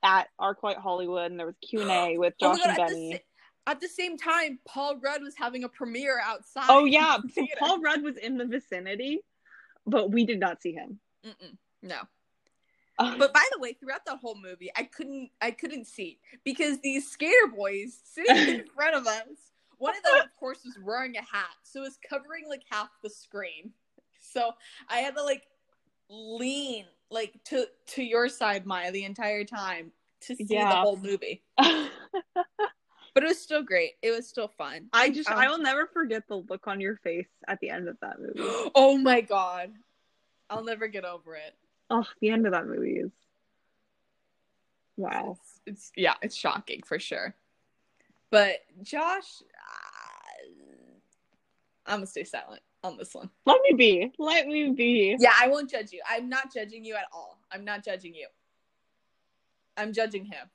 at 0.04 0.30
ArcLight 0.40 0.78
Hollywood 0.78 1.32
and 1.32 1.40
there 1.40 1.48
was 1.48 1.56
Q 1.68 1.82
and 1.82 1.92
A 1.92 2.18
with 2.20 2.34
oh 2.42 2.54
Josh 2.56 2.64
god! 2.64 2.70
and 2.70 2.80
At 2.80 2.88
the, 2.90 2.94
Benny. 2.94 3.20
at 3.68 3.80
the 3.82 3.88
same 3.88 4.18
time, 4.18 4.60
Paul 4.68 4.98
Rudd 5.00 5.22
was 5.22 5.36
having 5.36 5.64
a 5.64 5.70
premiere 5.70 6.20
outside. 6.24 6.66
Oh 6.70 6.86
yeah, 6.86 7.18
so. 7.34 7.46
Paul 7.60 7.82
Rudd 7.82 8.02
was 8.04 8.18
in 8.18 8.38
the 8.38 8.46
vicinity, 8.46 9.20
but 9.86 10.12
we 10.12 10.26
did 10.26 10.40
not 10.40 10.62
see 10.62 10.74
him. 10.74 11.00
Mm-mm, 11.26 11.58
no. 11.84 11.98
Uh, 12.98 13.18
But 13.18 13.34
by 13.34 13.46
the 13.54 13.60
way, 13.60 13.74
throughout 13.74 14.06
that 14.08 14.18
whole 14.22 14.36
movie, 14.36 14.72
I 14.76 14.84
couldn't 14.84 15.30
I 15.42 15.52
couldn't 15.52 15.88
see 15.88 16.20
because 16.44 16.80
these 16.82 17.10
skater 17.10 17.48
boys 17.56 18.00
sitting 18.04 18.36
in 18.56 18.66
front 18.76 18.96
of 18.96 19.08
us. 19.08 19.24
One 19.78 19.96
of 19.96 20.04
them, 20.04 20.20
of 20.26 20.36
course, 20.38 20.60
was 20.66 20.78
wearing 20.84 21.16
a 21.16 21.22
hat, 21.22 21.56
so 21.64 21.80
it 21.80 21.84
was 21.84 21.98
covering 22.10 22.50
like 22.50 22.64
half 22.70 22.90
the 23.02 23.10
screen. 23.10 23.72
So 24.20 24.52
I 24.90 24.98
had 24.98 25.16
to 25.16 25.24
like 25.24 25.44
lean 26.10 26.84
like 27.12 27.34
to 27.46 27.68
to 27.88 28.04
your 28.04 28.30
side, 28.30 28.66
Maya, 28.66 28.92
the 28.92 29.04
entire 29.04 29.44
time 29.44 29.92
to 30.22 30.36
see 30.36 30.46
the 30.46 30.66
whole 30.66 30.98
movie. 30.98 31.44
But 33.16 33.24
it 33.24 33.28
was 33.28 33.42
still 33.42 33.64
great. 33.64 33.94
It 34.02 34.12
was 34.12 34.28
still 34.30 34.48
fun. 34.48 34.88
I 34.94 35.10
just 35.10 35.30
Um, 35.30 35.38
I 35.38 35.50
will 35.50 35.58
never 35.58 35.88
forget 35.88 36.28
the 36.28 36.38
look 36.38 36.68
on 36.68 36.80
your 36.80 36.96
face 36.98 37.28
at 37.48 37.60
the 37.60 37.70
end 37.70 37.90
of 37.90 38.00
that 38.02 38.20
movie. 38.20 38.40
oh 38.76 38.98
my 38.98 39.22
god, 39.22 39.74
I'll 40.50 40.64
never 40.64 40.88
get 40.88 41.06
over 41.06 41.36
it. 41.36 41.56
Oh, 41.90 42.06
the 42.22 42.30
end 42.30 42.46
of 42.46 42.54
that 42.54 42.68
movie 42.68 42.98
is 42.98 43.12
wow. 44.96 45.38
It's, 45.38 45.62
it's 45.66 45.92
yeah, 45.98 46.14
it's 46.22 46.36
shocking 46.36 46.82
for 46.86 47.00
sure. 47.00 47.36
But 48.30 48.60
Josh, 48.84 49.42
uh, 49.42 50.46
I'm 51.88 51.98
gonna 51.98 52.06
stay 52.06 52.24
silent 52.24 52.62
on 52.84 52.98
this 52.98 53.14
one. 53.14 53.30
Let 53.46 53.60
me 53.68 53.76
be. 53.76 54.12
Let 54.18 54.48
me 54.48 54.72
be. 54.72 55.16
Yeah, 55.20 55.34
I 55.40 55.48
won't 55.48 55.70
judge 55.70 55.92
you. 55.92 56.02
I'm 56.10 56.30
not 56.30 56.54
judging 56.54 56.84
you 56.84 56.96
at 56.96 57.06
all. 57.14 57.40
I'm 57.52 57.66
not 57.66 57.84
judging 57.84 58.14
you. 58.14 58.28
I'm 59.78 59.94
judging 59.94 60.26
him. 60.26 60.50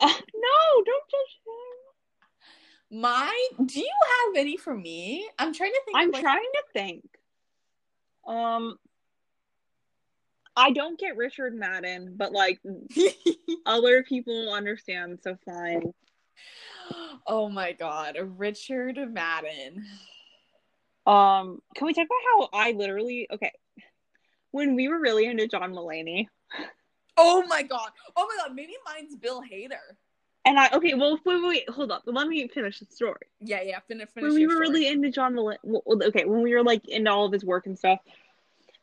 Uh, 0.00 0.06
no, 0.34 0.82
don't 0.84 1.10
judge 1.10 1.40
him. 1.46 3.00
My, 3.00 3.48
do 3.64 3.80
you 3.80 3.90
have 4.26 4.36
any 4.36 4.58
for 4.58 4.74
me? 4.74 5.26
I'm 5.38 5.54
trying 5.54 5.72
to 5.72 5.80
think. 5.86 5.96
I'm 5.96 6.12
trying 6.12 6.40
to 6.40 6.62
think. 6.74 7.04
Um, 8.26 8.76
I 10.54 10.72
don't 10.72 10.98
get 10.98 11.16
Richard 11.16 11.54
Madden, 11.54 12.14
but 12.16 12.32
like 12.32 12.60
other 13.66 14.02
people 14.02 14.52
understand, 14.52 15.20
so 15.22 15.36
fine. 15.46 15.92
oh 17.26 17.48
my 17.48 17.72
god, 17.72 18.18
Richard 18.36 18.98
Madden. 19.12 19.86
Um, 21.06 21.60
can 21.74 21.86
we 21.86 21.94
talk 21.94 22.06
about 22.06 22.50
how 22.52 22.58
I 22.58 22.72
literally 22.72 23.26
okay 23.32 23.52
when 24.52 24.74
we 24.76 24.88
were 24.88 25.00
really 25.00 25.26
into 25.26 25.48
John 25.48 25.72
Mulaney, 25.72 26.26
Oh 27.16 27.44
my 27.48 27.62
god. 27.62 27.90
Oh 28.16 28.26
my 28.28 28.44
god. 28.44 28.54
Maybe 28.54 28.74
mine's 28.84 29.14
Bill 29.16 29.42
Hader. 29.42 29.96
and 30.44 30.58
I 30.58 30.70
okay, 30.74 30.94
well, 30.94 31.18
wait, 31.24 31.42
wait, 31.42 31.48
wait, 31.48 31.70
hold 31.70 31.90
up, 31.90 32.02
let 32.06 32.26
me 32.28 32.46
finish 32.48 32.78
the 32.78 32.86
story. 32.86 33.26
Yeah, 33.40 33.62
yeah. 33.62 33.78
Finish. 33.88 34.08
finish 34.14 34.28
when 34.28 34.34
we 34.34 34.46
were 34.46 34.54
story. 34.54 34.68
really 34.68 34.86
into 34.88 35.10
John 35.10 35.34
Mulaney, 35.34 35.58
well, 35.62 35.82
okay, 36.08 36.24
when 36.24 36.42
we 36.42 36.54
were 36.54 36.62
like 36.62 36.88
into 36.88 37.10
all 37.10 37.26
of 37.26 37.32
his 37.32 37.44
work 37.44 37.66
and 37.66 37.78
stuff, 37.78 37.98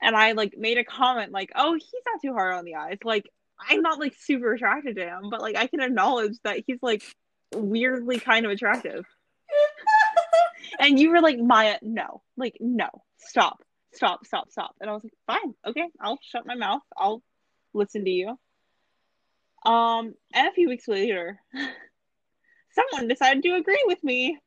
and 0.02 0.16
I 0.16 0.34
like 0.34 0.58
made 0.58 0.78
a 0.78 0.84
comment 0.84 1.32
like, 1.32 1.52
"Oh, 1.56 1.74
he's 1.74 2.04
not 2.06 2.22
too 2.22 2.34
hard 2.34 2.54
on 2.54 2.66
the 2.66 2.76
eyes." 2.76 2.98
Like, 3.04 3.30
I'm 3.70 3.82
not 3.82 4.00
like 4.00 4.16
super 4.18 4.54
attracted 4.54 4.96
to 4.98 5.06
him, 5.06 5.30
but 5.30 5.42
like 5.42 5.56
I 5.56 5.68
can 5.68 5.82
acknowledge 5.82 6.38
that 6.44 6.64
he's 6.66 6.80
like 6.82 7.04
weirdly 7.54 8.20
kind 8.20 8.46
of 8.46 8.52
attractive. 8.52 9.06
And 10.80 11.00
you 11.00 11.12
were 11.12 11.22
like, 11.22 11.40
Maya, 11.40 11.78
no, 11.82 12.22
like 12.38 12.58
no, 12.60 12.90
stop, 13.18 13.64
stop, 13.94 14.26
stop, 14.26 14.52
stop. 14.52 14.76
And 14.80 14.90
I 14.90 14.94
was 14.94 15.04
like, 15.04 15.14
fine, 15.28 15.54
okay, 15.66 15.88
I'll 16.00 16.20
shut 16.22 16.46
my 16.46 16.56
mouth. 16.56 16.82
I'll 16.98 17.24
listen 17.74 18.06
to 18.06 18.12
you. 18.12 18.38
Um, 19.66 20.14
and 20.34 20.48
a 20.48 20.52
few 20.54 20.70
weeks 20.70 20.88
later, 20.88 21.40
someone 22.72 23.08
decided 23.08 23.44
to 23.44 23.56
agree 23.56 23.84
with 23.86 24.04
me. 24.04 24.38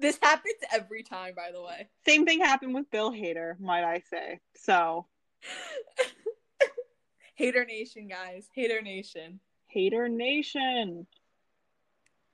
This 0.00 0.18
happens 0.22 0.54
every 0.72 1.02
time, 1.02 1.34
by 1.34 1.50
the 1.52 1.62
way. 1.62 1.88
Same 2.06 2.24
thing 2.24 2.40
happened 2.40 2.74
with 2.74 2.90
Bill 2.90 3.10
Hader, 3.10 3.58
might 3.58 3.84
I 3.84 4.02
say. 4.10 4.38
So, 4.56 5.06
Hater 7.34 7.64
Nation, 7.64 8.08
guys. 8.08 8.48
Hater 8.54 8.80
Nation. 8.80 9.40
Hater 9.66 10.08
Nation. 10.08 11.06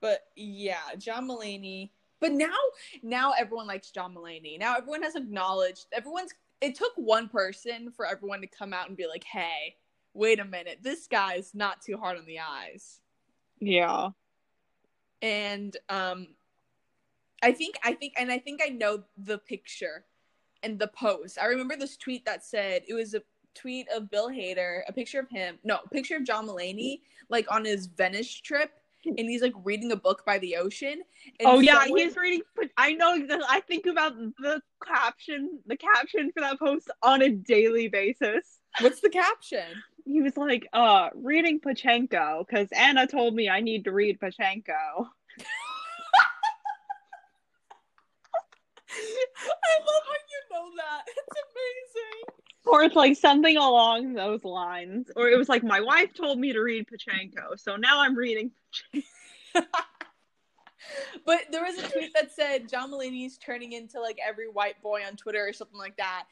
But 0.00 0.20
yeah, 0.36 0.80
John 0.98 1.28
Mulaney. 1.28 1.90
But 2.24 2.32
now, 2.32 2.56
now 3.02 3.32
everyone 3.38 3.66
likes 3.66 3.90
John 3.90 4.14
Mulaney. 4.14 4.58
Now 4.58 4.76
everyone 4.76 5.02
has 5.02 5.14
acknowledged. 5.14 5.88
Everyone's. 5.92 6.32
It 6.62 6.74
took 6.74 6.92
one 6.96 7.28
person 7.28 7.90
for 7.90 8.06
everyone 8.06 8.40
to 8.40 8.46
come 8.46 8.72
out 8.72 8.88
and 8.88 8.96
be 8.96 9.06
like, 9.06 9.24
"Hey, 9.24 9.76
wait 10.14 10.40
a 10.40 10.44
minute, 10.46 10.78
this 10.80 11.06
guy's 11.06 11.54
not 11.54 11.82
too 11.82 11.98
hard 11.98 12.16
on 12.16 12.24
the 12.24 12.40
eyes." 12.40 13.00
Yeah. 13.60 14.08
and 15.22 15.76
um 15.88 16.28
i 17.42 17.52
think 17.52 17.76
i 17.84 17.92
think 17.92 18.12
and 18.16 18.30
i 18.32 18.38
think 18.38 18.60
i 18.64 18.68
know 18.68 19.02
the 19.16 19.38
picture 19.38 20.04
and 20.62 20.78
the 20.78 20.88
post 20.88 21.38
i 21.40 21.46
remember 21.46 21.76
this 21.76 21.96
tweet 21.96 22.24
that 22.24 22.44
said 22.44 22.82
it 22.88 22.94
was 22.94 23.14
a 23.14 23.22
tweet 23.54 23.86
of 23.94 24.10
bill 24.10 24.28
hader 24.28 24.80
a 24.88 24.92
picture 24.92 25.20
of 25.20 25.30
him 25.30 25.58
no 25.64 25.78
picture 25.92 26.16
of 26.16 26.24
john 26.24 26.46
Mulaney, 26.46 27.00
like 27.28 27.50
on 27.50 27.64
his 27.64 27.86
venice 27.86 28.34
trip 28.34 28.72
and 29.06 29.18
he's 29.18 29.42
like 29.42 29.54
reading 29.64 29.92
a 29.92 29.96
book 29.96 30.24
by 30.24 30.38
the 30.38 30.56
ocean 30.56 31.02
oh 31.44 31.60
yeah, 31.60 31.80
someone- 31.80 31.98
he's 32.00 32.16
reading. 32.16 32.42
I 32.76 32.92
know. 32.92 33.26
I 33.48 33.60
think 33.60 33.86
about 33.86 34.14
the 34.38 34.60
caption, 34.84 35.60
the 35.66 35.76
caption 35.76 36.32
for 36.32 36.40
that 36.40 36.58
post 36.58 36.90
on 37.02 37.22
a 37.22 37.30
daily 37.30 37.88
basis. 37.88 38.58
what's 38.80 39.00
the 39.00 39.08
caption 39.08 39.64
He 40.04 40.20
was 40.20 40.36
like, 40.36 40.66
"Uh, 40.72 41.10
reading 41.14 41.60
Pachinko 41.60 42.46
because 42.46 42.68
Anna 42.72 43.06
told 43.06 43.34
me 43.34 43.48
I 43.48 43.60
need 43.60 43.84
to 43.84 43.92
read 43.92 44.20
Pachinko." 44.20 45.08
i 48.94 49.74
love 49.80 50.04
how 50.06 50.20
you 50.30 50.40
know 50.52 50.70
that 50.76 51.02
it's 51.08 51.36
amazing 51.42 52.43
Or 52.66 52.82
it's 52.82 52.96
like 52.96 53.16
something 53.16 53.56
along 53.56 54.14
those 54.14 54.42
lines. 54.44 55.10
Or 55.16 55.28
it 55.28 55.36
was 55.38 55.48
like, 55.48 55.62
my 55.62 55.80
wife 55.80 56.14
told 56.14 56.38
me 56.38 56.52
to 56.52 56.60
read 56.60 56.86
Pachinko, 56.88 57.58
so 57.58 57.76
now 57.76 58.00
I'm 58.00 58.16
reading. 58.16 58.50
But 61.24 61.40
there 61.50 61.62
was 61.64 61.78
a 61.78 61.88
tweet 61.88 62.12
that 62.14 62.30
said 62.32 62.68
John 62.68 62.92
Mulaney's 62.92 63.38
turning 63.38 63.72
into 63.72 64.00
like 64.00 64.18
every 64.24 64.48
white 64.48 64.80
boy 64.82 65.00
on 65.06 65.16
Twitter 65.16 65.46
or 65.46 65.52
something 65.54 65.78
like 65.78 65.96
that. 65.96 66.24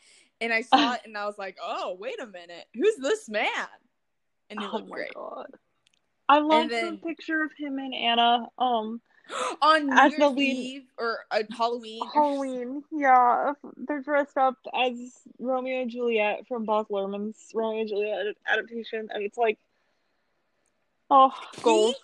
And 0.42 0.52
I 0.52 0.60
saw 0.60 0.92
it 0.92 1.00
and 1.06 1.16
I 1.16 1.24
was 1.24 1.38
like, 1.38 1.56
oh, 1.62 1.96
wait 1.98 2.20
a 2.20 2.26
minute. 2.26 2.66
Who's 2.74 2.96
this 2.96 3.28
man? 3.30 3.46
And 4.50 4.60
he 4.60 4.66
Oh 4.66 4.72
looked 4.76 4.90
my 4.90 4.96
great. 4.96 5.14
god. 5.14 5.46
I 6.28 6.40
love 6.40 6.68
then- 6.68 7.00
the 7.02 7.06
picture 7.08 7.42
of 7.42 7.50
him 7.56 7.78
and 7.78 7.94
Anna. 7.94 8.46
Um, 8.58 9.00
On 9.62 9.86
New 9.86 9.92
As 9.92 10.12
Year's 10.12 10.20
the 10.20 10.28
lead- 10.28 10.56
Eve 10.56 10.86
or 10.98 11.18
uh, 11.30 11.42
Halloween. 11.56 12.00
Halloween. 12.12 12.82
Yeah, 12.90 13.52
they're 13.76 14.00
dressed 14.02 14.36
up 14.36 14.56
as 14.74 14.92
Romeo 15.38 15.82
and 15.82 15.90
Juliet 15.90 16.46
from 16.48 16.64
Baz 16.64 16.86
Luhrmann's 16.90 17.38
Romeo 17.54 17.80
and 17.80 17.88
Juliet 17.88 18.36
adaptation, 18.46 19.08
and 19.10 19.22
it's 19.24 19.38
like, 19.38 19.58
oh, 21.10 21.32
gold. 21.62 21.94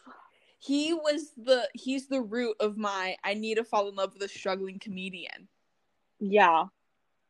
He 0.61 0.93
was 0.93 1.31
the 1.37 1.69
he's 1.73 2.09
the 2.09 2.21
root 2.21 2.57
of 2.59 2.77
my 2.77 3.17
I 3.23 3.35
need 3.35 3.57
to 3.57 3.65
fall 3.65 3.89
in 3.89 3.95
love 3.95 4.13
with 4.15 4.23
a 4.23 4.29
struggling 4.29 4.81
comedian. 4.81 5.49
Yeah, 6.19 6.65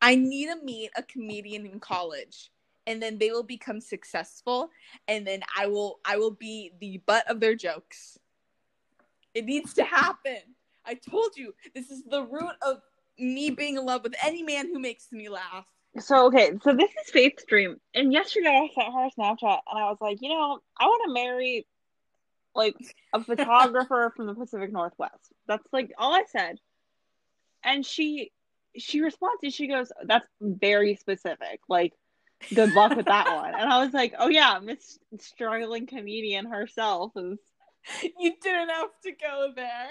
I 0.00 0.14
need 0.14 0.46
to 0.46 0.56
meet 0.64 0.90
a 0.96 1.02
comedian 1.02 1.66
in 1.66 1.80
college 1.80 2.50
and 2.86 3.02
then 3.02 3.18
they 3.18 3.30
will 3.30 3.42
become 3.42 3.80
successful 3.80 4.70
and 5.06 5.26
then 5.26 5.42
I 5.56 5.66
will 5.66 6.00
I 6.04 6.16
will 6.16 6.30
be 6.30 6.72
the 6.80 7.02
butt 7.06 7.30
of 7.30 7.40
their 7.40 7.54
jokes. 7.54 8.18
It 9.38 9.44
needs 9.44 9.72
to 9.74 9.84
happen. 9.84 10.40
I 10.84 10.94
told 10.94 11.36
you 11.36 11.54
this 11.72 11.92
is 11.92 12.02
the 12.02 12.24
root 12.24 12.56
of 12.60 12.80
me 13.20 13.50
being 13.50 13.76
in 13.76 13.86
love 13.86 14.02
with 14.02 14.16
any 14.20 14.42
man 14.42 14.66
who 14.66 14.80
makes 14.80 15.12
me 15.12 15.28
laugh. 15.28 15.64
So 16.00 16.26
okay, 16.26 16.58
so 16.60 16.74
this 16.74 16.90
is 16.90 17.12
Faith's 17.12 17.44
dream, 17.44 17.76
and 17.94 18.12
yesterday 18.12 18.48
I 18.48 18.68
sent 18.74 18.92
her 18.92 19.04
a 19.04 19.10
Snapchat, 19.10 19.60
and 19.70 19.78
I 19.78 19.90
was 19.90 19.98
like, 20.00 20.18
you 20.20 20.28
know, 20.30 20.58
I 20.76 20.86
want 20.86 21.02
to 21.06 21.12
marry 21.12 21.68
like 22.56 22.74
a 23.12 23.22
photographer 23.22 24.12
from 24.16 24.26
the 24.26 24.34
Pacific 24.34 24.72
Northwest. 24.72 25.32
That's 25.46 25.66
like 25.72 25.92
all 25.96 26.12
I 26.12 26.24
said, 26.32 26.58
and 27.62 27.86
she 27.86 28.32
she 28.76 29.02
responds 29.02 29.44
and 29.44 29.54
she 29.54 29.68
goes, 29.68 29.92
"That's 30.02 30.26
very 30.40 30.96
specific. 30.96 31.60
Like, 31.68 31.94
good 32.52 32.74
luck 32.74 32.96
with 32.96 33.06
that 33.06 33.32
one." 33.36 33.54
And 33.54 33.72
I 33.72 33.84
was 33.84 33.94
like, 33.94 34.14
"Oh 34.18 34.28
yeah, 34.28 34.58
Miss 34.60 34.98
struggling 35.20 35.86
comedian 35.86 36.46
herself 36.46 37.12
is." 37.16 37.38
You 38.18 38.34
didn't 38.42 38.68
have 38.70 38.90
to 39.04 39.12
go 39.12 39.52
there. 39.54 39.88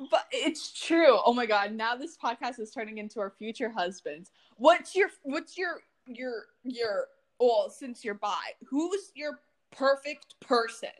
but 0.10 0.26
it's 0.32 0.72
true. 0.72 1.18
Oh 1.24 1.32
my 1.32 1.46
god, 1.46 1.72
now 1.72 1.96
this 1.96 2.16
podcast 2.16 2.58
is 2.60 2.70
turning 2.70 2.98
into 2.98 3.20
our 3.20 3.30
future 3.30 3.70
husbands. 3.70 4.30
What's 4.56 4.94
your 4.94 5.08
what's 5.22 5.56
your 5.56 5.80
your 6.06 6.44
your 6.62 7.06
well, 7.38 7.70
since 7.70 8.04
you're 8.04 8.14
bi, 8.14 8.54
who's 8.68 9.10
your 9.14 9.40
perfect 9.70 10.34
person? 10.40 10.90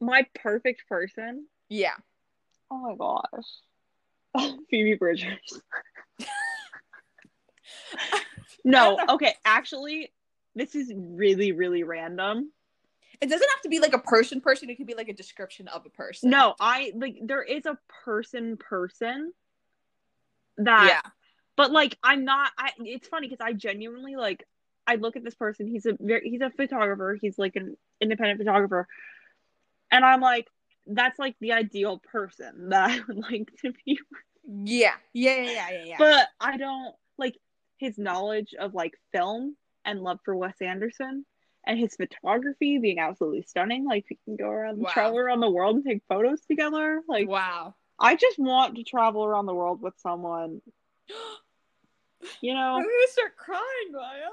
My 0.00 0.26
perfect 0.34 0.88
person. 0.88 1.46
Yeah. 1.68 1.94
Oh 2.70 2.78
my 2.78 2.94
gosh. 2.96 4.54
Phoebe 4.70 4.94
Bridgers. 4.94 5.60
no, 8.64 8.98
okay, 9.08 9.34
actually, 9.44 10.12
this 10.54 10.74
is 10.74 10.92
really, 10.94 11.52
really 11.52 11.82
random. 11.82 12.50
It 13.20 13.28
doesn't 13.28 13.48
have 13.48 13.62
to 13.62 13.68
be 13.68 13.80
like 13.80 13.94
a 13.94 13.98
person 13.98 14.40
person, 14.40 14.70
it 14.70 14.76
could 14.76 14.86
be 14.86 14.94
like 14.94 15.08
a 15.08 15.14
description 15.14 15.68
of 15.68 15.86
a 15.86 15.90
person. 15.90 16.30
No, 16.30 16.54
I 16.60 16.92
like 16.94 17.18
there 17.22 17.42
is 17.42 17.66
a 17.66 17.78
person 18.04 18.56
person 18.56 19.32
that 20.58 20.86
Yeah. 21.04 21.10
but 21.56 21.70
like 21.70 21.96
I'm 22.02 22.24
not 22.24 22.52
I 22.58 22.70
it's 22.78 23.08
funny 23.08 23.28
because 23.28 23.44
I 23.44 23.52
genuinely 23.52 24.16
like 24.16 24.44
I 24.86 24.96
look 24.96 25.16
at 25.16 25.24
this 25.24 25.34
person, 25.34 25.66
he's 25.66 25.86
a 25.86 25.96
very 25.98 26.28
he's 26.28 26.40
a 26.40 26.50
photographer, 26.50 27.18
he's 27.20 27.38
like 27.38 27.56
an 27.56 27.76
independent 28.00 28.38
photographer. 28.38 28.86
And 29.90 30.04
I'm 30.04 30.20
like, 30.20 30.48
that's 30.86 31.18
like 31.18 31.36
the 31.40 31.52
ideal 31.52 31.98
person 31.98 32.68
that 32.70 32.90
I 32.90 33.00
would 33.06 33.18
like 33.18 33.50
to 33.62 33.72
be 33.84 33.98
Yeah. 34.46 34.94
Yeah, 35.12 35.36
yeah, 35.36 35.42
yeah, 35.42 35.70
yeah, 35.70 35.84
yeah. 35.84 35.96
but 35.98 36.28
I 36.40 36.56
don't 36.56 36.94
like 37.18 37.36
his 37.78 37.98
knowledge 37.98 38.54
of 38.58 38.74
like 38.74 38.94
film 39.12 39.56
and 39.84 40.00
love 40.00 40.18
for 40.24 40.36
Wes 40.36 40.60
Anderson 40.60 41.24
and 41.66 41.78
his 41.78 41.96
photography 41.96 42.78
being 42.78 42.98
absolutely 42.98 43.42
stunning. 43.42 43.84
Like 43.84 44.06
we 44.10 44.18
can 44.24 44.36
go 44.36 44.48
around 44.48 44.78
Wow. 44.78 44.90
travel 44.92 45.18
around 45.18 45.40
the 45.40 45.50
world 45.50 45.76
and 45.76 45.84
take 45.84 46.02
photos 46.08 46.40
together. 46.42 47.02
Like 47.08 47.28
wow. 47.28 47.74
I 47.98 48.14
just 48.16 48.38
want 48.38 48.76
to 48.76 48.84
travel 48.84 49.24
around 49.24 49.46
the 49.46 49.54
world 49.54 49.80
with 49.82 49.94
someone. 49.98 50.60
You 52.42 52.54
know 52.54 52.60
I'm 52.74 52.82
gonna 52.82 53.08
start 53.08 53.36
crying, 53.36 53.92
Maya. 53.92 54.28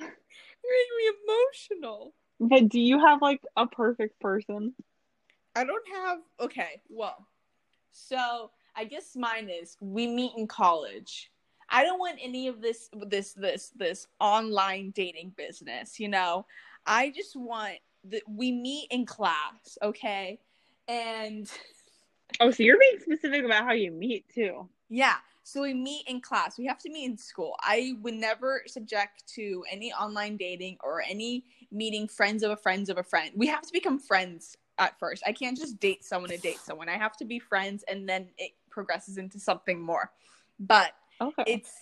You're 0.00 0.08
making 0.08 0.96
me 0.98 1.12
emotional. 1.24 2.14
but 2.40 2.68
do 2.68 2.80
you 2.80 2.98
have 2.98 3.20
like 3.22 3.40
a 3.56 3.66
perfect 3.66 4.18
person? 4.20 4.74
I 5.54 5.64
don't 5.64 5.86
have 5.92 6.18
okay, 6.40 6.80
well. 6.88 7.26
So 7.92 8.50
I 8.74 8.84
guess 8.84 9.16
mine 9.16 9.48
is 9.50 9.76
we 9.80 10.06
meet 10.06 10.32
in 10.36 10.46
college. 10.46 11.30
I 11.68 11.82
don't 11.84 11.98
want 11.98 12.18
any 12.22 12.48
of 12.48 12.60
this 12.60 12.88
this 13.06 13.32
this 13.32 13.72
this 13.76 14.06
online 14.20 14.90
dating 14.90 15.34
business, 15.36 15.98
you 15.98 16.08
know. 16.08 16.46
I 16.86 17.10
just 17.10 17.36
want 17.36 17.78
that 18.04 18.22
we 18.28 18.52
meet 18.52 18.88
in 18.90 19.04
class, 19.06 19.78
okay? 19.82 20.38
And 20.88 21.50
Oh, 22.40 22.50
so 22.50 22.62
you're 22.62 22.78
being 22.78 22.98
specific 23.00 23.44
about 23.44 23.64
how 23.64 23.72
you 23.72 23.90
meet 23.90 24.28
too. 24.28 24.68
yeah, 24.88 25.16
so 25.42 25.62
we 25.62 25.72
meet 25.74 26.04
in 26.06 26.20
class. 26.20 26.58
We 26.58 26.66
have 26.66 26.78
to 26.80 26.90
meet 26.90 27.04
in 27.06 27.16
school. 27.16 27.56
I 27.60 27.94
would 28.02 28.14
never 28.14 28.62
subject 28.66 29.26
to 29.34 29.64
any 29.70 29.92
online 29.92 30.36
dating 30.36 30.76
or 30.82 31.02
any 31.02 31.44
meeting 31.70 32.08
friends 32.08 32.42
of 32.42 32.50
a 32.50 32.56
friends 32.56 32.88
of 32.90 32.98
a 32.98 33.02
friend. 33.02 33.30
We 33.36 33.46
have 33.46 33.62
to 33.62 33.72
become 33.72 33.98
friends 33.98 34.56
at 34.78 34.98
first. 34.98 35.22
I 35.26 35.32
can't 35.32 35.56
just 35.56 35.80
date 35.80 36.04
someone 36.04 36.30
to 36.30 36.36
date 36.36 36.58
someone. 36.58 36.88
I 36.88 36.98
have 36.98 37.16
to 37.18 37.24
be 37.24 37.38
friends 37.38 37.84
and 37.88 38.08
then 38.08 38.28
it 38.38 38.52
progresses 38.70 39.18
into 39.18 39.38
something 39.38 39.80
more. 39.80 40.10
But 40.58 40.92
Okay. 41.20 41.44
it's 41.46 41.72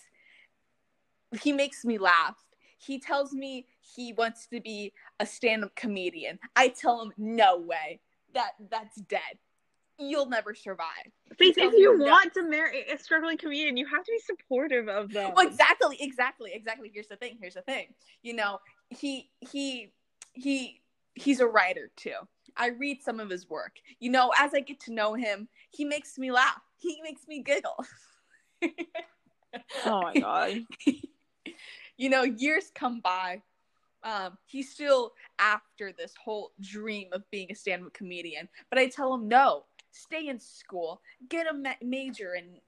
he 1.41 1.51
makes 1.51 1.83
me 1.83 1.97
laugh. 1.97 2.35
He 2.77 2.99
tells 2.99 3.33
me 3.33 3.67
he 3.79 4.13
wants 4.13 4.47
to 4.47 4.61
be 4.61 4.93
a 5.19 5.25
stand-up 5.25 5.75
comedian. 5.75 6.39
I 6.55 6.69
tell 6.69 7.01
him 7.01 7.11
no 7.17 7.57
way. 7.57 7.99
That 8.33 8.51
that's 8.69 9.01
dead. 9.01 9.39
You'll 9.97 10.25
never 10.25 10.53
survive. 10.53 10.87
If 11.39 11.55
you 11.57 11.97
no. 11.97 12.05
want 12.05 12.33
to 12.33 12.43
marry 12.43 12.83
a 12.91 12.97
struggling 12.97 13.37
comedian, 13.37 13.77
you 13.77 13.87
have 13.87 14.03
to 14.03 14.11
be 14.11 14.19
supportive 14.19 14.89
of 14.89 15.11
them. 15.11 15.31
Well, 15.33 15.47
exactly, 15.47 15.97
exactly, 16.01 16.51
exactly. 16.53 16.91
Here's 16.93 17.07
the 17.07 17.15
thing. 17.15 17.37
Here's 17.39 17.53
the 17.53 17.61
thing. 17.61 17.87
You 18.21 18.35
know, 18.35 18.59
he 18.89 19.29
he 19.39 19.93
he 20.33 20.81
he's 21.13 21.39
a 21.39 21.47
writer 21.47 21.91
too. 21.95 22.15
I 22.57 22.67
read 22.67 23.01
some 23.01 23.19
of 23.21 23.29
his 23.29 23.49
work. 23.49 23.77
You 23.99 24.11
know, 24.11 24.31
as 24.37 24.53
I 24.53 24.59
get 24.59 24.81
to 24.81 24.93
know 24.93 25.13
him, 25.13 25.47
he 25.69 25.85
makes 25.85 26.17
me 26.17 26.31
laugh. 26.31 26.61
He 26.77 26.99
makes 27.01 27.27
me 27.27 27.41
giggle. 27.41 27.85
Oh 29.85 30.01
my 30.01 30.19
god. 30.19 30.65
you 31.97 32.09
know, 32.09 32.23
years 32.23 32.71
come 32.73 33.01
by. 33.01 33.41
Um, 34.03 34.37
he's 34.45 34.71
still 34.71 35.13
after 35.39 35.91
this 35.91 36.13
whole 36.23 36.51
dream 36.61 37.07
of 37.11 37.23
being 37.31 37.47
a 37.51 37.55
stand-up 37.55 37.93
comedian, 37.93 38.47
but 38.69 38.77
I 38.77 38.87
tell 38.87 39.13
him 39.13 39.27
no. 39.27 39.65
Stay 39.91 40.27
in 40.27 40.39
school. 40.39 41.01
Get 41.29 41.47
a 41.49 41.53
ma- 41.53 41.81
major 41.81 42.35
in 42.35 42.59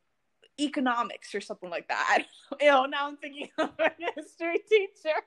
economics 0.60 1.36
or 1.36 1.42
something 1.42 1.70
like 1.70 1.88
that. 1.90 2.24
You 2.62 2.72
know, 2.72 2.86
now 2.86 3.08
I'm 3.08 3.18
thinking 3.18 3.50
of 3.58 3.72
a 3.78 3.92
history 4.16 4.60
teacher. 4.70 5.18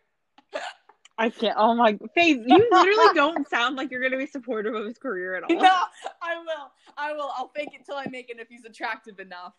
I 1.18 1.28
can't. 1.28 1.54
Oh 1.58 1.74
my 1.74 1.98
Faith, 2.14 2.42
you 2.46 2.68
literally 2.72 3.14
don't 3.14 3.46
sound 3.48 3.76
like 3.76 3.90
you're 3.90 4.02
gonna 4.02 4.16
be 4.16 4.26
supportive 4.26 4.74
of 4.74 4.86
his 4.86 4.96
career 4.96 5.34
at 5.34 5.42
all. 5.42 5.54
No, 5.54 5.82
I 6.22 6.38
will. 6.38 6.72
I 6.96 7.12
will. 7.12 7.30
I'll 7.36 7.48
fake 7.54 7.74
it 7.74 7.84
till 7.84 7.96
I 7.96 8.06
make 8.06 8.30
it 8.30 8.38
if 8.40 8.48
he's 8.48 8.64
attractive 8.64 9.20
enough. 9.20 9.52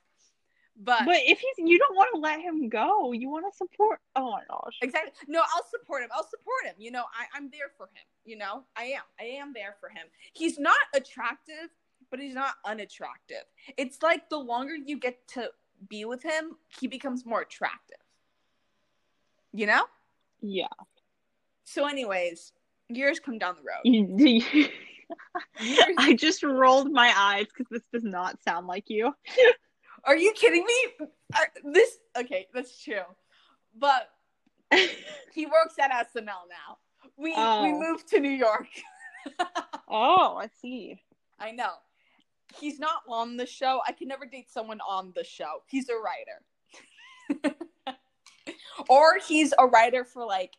But, 0.84 1.06
But 1.06 1.18
if 1.28 1.40
he's 1.40 1.56
you 1.70 1.78
don't 1.78 1.96
want 1.96 2.10
to 2.16 2.20
let 2.20 2.40
him 2.42 2.68
go, 2.68 3.12
you 3.12 3.30
want 3.30 3.46
to 3.52 3.56
support. 3.56 4.00
Oh 4.16 4.32
my 4.32 4.42
gosh. 4.50 4.78
exactly. 4.82 5.12
No, 5.28 5.42
I'll 5.54 5.66
support 5.70 6.02
him. 6.02 6.10
I'll 6.16 6.28
support 6.28 6.66
him. 6.66 6.74
You 6.80 6.90
know, 6.92 7.04
I, 7.04 7.26
I'm 7.38 7.52
there 7.52 7.72
for 7.78 7.86
him. 7.86 8.04
You 8.26 8.38
know, 8.38 8.64
I 8.76 8.86
am. 8.86 9.02
I 9.20 9.24
am 9.26 9.54
there 9.54 9.76
for 9.80 9.90
him. 9.90 10.08
He's 10.34 10.58
not 10.58 10.78
attractive, 10.96 11.70
but 12.10 12.20
he's 12.20 12.34
not 12.34 12.56
unattractive. 12.66 13.44
It's 13.78 14.02
like 14.02 14.28
the 14.30 14.38
longer 14.40 14.74
you 14.76 14.98
get 14.98 15.28
to 15.30 15.50
be 15.88 16.06
with 16.06 16.24
him, 16.24 16.56
he 16.80 16.88
becomes 16.88 17.26
more 17.28 17.42
attractive. 17.42 17.98
You 19.54 19.68
know? 19.68 19.84
Yeah. 20.42 20.68
So, 21.64 21.88
anyways, 21.88 22.54
years 22.90 23.20
come 23.20 23.38
down 23.38 23.56
the 23.56 23.62
road. 23.62 23.82
You, 23.84 24.18
do 24.18 24.30
you- 24.30 24.70
Years- 25.60 25.96
I 25.98 26.14
just 26.14 26.42
rolled 26.42 26.92
my 26.92 27.14
eyes 27.16 27.46
because 27.48 27.68
this 27.70 27.84
does 27.94 28.04
not 28.04 28.42
sound 28.42 28.66
like 28.66 28.90
you. 28.90 29.14
Are 30.06 30.16
you 30.18 30.34
kidding 30.34 30.66
me? 30.66 31.08
Are- 31.36 31.52
this 31.72 31.98
okay? 32.18 32.48
That's 32.54 32.82
true, 32.84 33.02
but 33.78 34.10
he 35.34 35.46
works 35.46 35.76
at 35.80 35.92
SNL 35.92 36.26
now. 36.26 36.78
We 37.18 37.30
we 37.30 37.34
Oh. 37.36 37.80
moved 37.80 38.08
to 38.10 38.20
New 38.20 38.30
York. 38.32 38.68
oh, 39.90 40.38
I 40.38 40.48
see. 40.62 41.02
I 41.40 41.52
know. 41.52 41.72
He's 42.60 42.80
not 42.80 43.02
on 43.08 43.38
the 43.38 43.46
show. 43.46 43.82
I 43.88 43.92
can 43.94 44.08
never 44.08 44.26
date 44.26 44.52
someone 44.52 44.80
on 44.88 45.14
the 45.16 45.24
show. 45.24 45.64
He's 45.68 45.88
a 45.90 45.94
writer. 45.96 47.58
or 48.90 49.20
he's 49.26 49.54
a 49.58 49.66
writer 49.68 50.04
for 50.04 50.26
like 50.26 50.54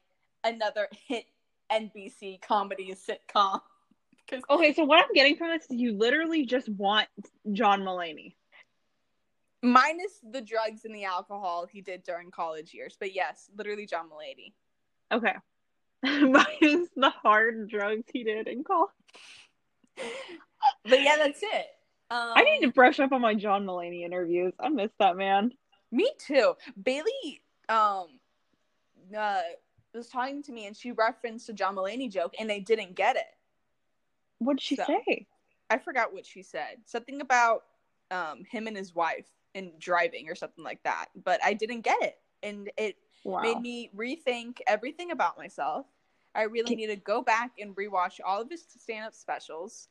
another 0.45 0.89
hit 1.07 1.25
NBC 1.71 2.41
comedy 2.41 2.95
sitcom. 2.95 3.61
Okay, 4.49 4.73
so 4.73 4.85
what 4.85 4.99
I'm 5.05 5.13
getting 5.15 5.37
from 5.37 5.49
this 5.49 5.65
is 5.65 5.77
you 5.77 5.93
literally 5.99 6.47
just 6.47 6.69
want 6.71 7.09
John 7.53 7.83
Mulaney. 7.83 8.35
Minus 9.63 10.21
the 10.31 10.41
drugs 10.41 10.85
and 10.85 10.95
the 10.95 11.05
alcohol 11.05 11.67
he 11.71 11.81
did 11.81 12.03
during 12.03 12.31
college 12.31 12.75
years. 12.75 12.97
But 12.99 13.15
yes, 13.15 13.49
literally 13.57 13.87
John 13.87 14.07
Mulaney. 14.09 14.53
Okay. 15.13 15.35
Minus 16.05 16.89
the 16.97 17.11
hard 17.23 17.69
drugs 17.71 18.05
he 18.13 18.25
did 18.25 18.49
in 18.49 18.65
college. 18.65 18.91
But 20.85 21.01
yeah, 21.03 21.17
that's 21.17 21.43
it. 21.43 21.67
Um, 22.11 22.33
I 22.35 22.43
need 22.43 22.61
to 22.67 22.73
brush 22.73 22.99
up 23.01 23.13
on 23.13 23.21
my 23.21 23.35
John 23.35 23.65
Mulaney 23.65 24.05
interviews. 24.05 24.53
I 24.61 24.69
miss 24.69 24.91
that 24.99 25.17
man. 25.17 25.53
Me 25.93 26.11
too. 26.19 26.55
Bailey 26.83 27.43
um 27.69 28.07
uh 29.17 29.41
was 29.95 30.09
talking 30.09 30.43
to 30.43 30.53
me 30.53 30.67
and 30.67 30.77
she 30.77 30.91
referenced 30.93 31.49
a 31.49 31.53
John 31.53 31.77
Mulaney 31.77 32.11
joke 32.11 32.35
and 32.39 32.49
they 32.51 32.61
didn't 32.61 32.97
get 32.97 33.17
it. 33.17 33.23
What 34.39 34.55
did 34.55 34.63
she 34.63 34.77
So- 34.77 34.85
say? 34.87 35.27
I 35.71 35.79
forgot 35.79 36.13
what 36.13 36.27
she 36.27 36.43
said. 36.43 36.79
Something 36.85 37.21
about 37.21 37.65
um 38.11 38.45
him 38.51 38.67
and 38.67 38.77
his 38.77 38.95
wife 38.95 39.29
and 39.55 39.71
driving 39.79 40.29
or 40.29 40.35
something 40.35 40.65
like 40.65 40.83
that. 40.85 41.07
But 41.25 41.41
I 41.45 41.53
didn't 41.55 41.83
get 41.83 42.01
it. 42.03 42.19
And 42.43 42.71
it 42.77 42.97
Wow. 43.25 43.41
made 43.43 43.61
me 43.61 43.91
rethink 43.97 44.59
everything 44.67 45.13
about 45.13 45.39
myself. 45.39 45.87
I 46.35 46.43
really 46.43 46.75
need 46.75 46.89
to 46.89 46.97
go 46.97 47.23
back 47.23 47.53
and 47.61 47.77
rewatch 47.77 48.19
all 48.25 48.41
of 48.43 48.51
his 48.51 48.65
stand 48.79 49.05
up 49.07 49.15
specials. 49.15 49.89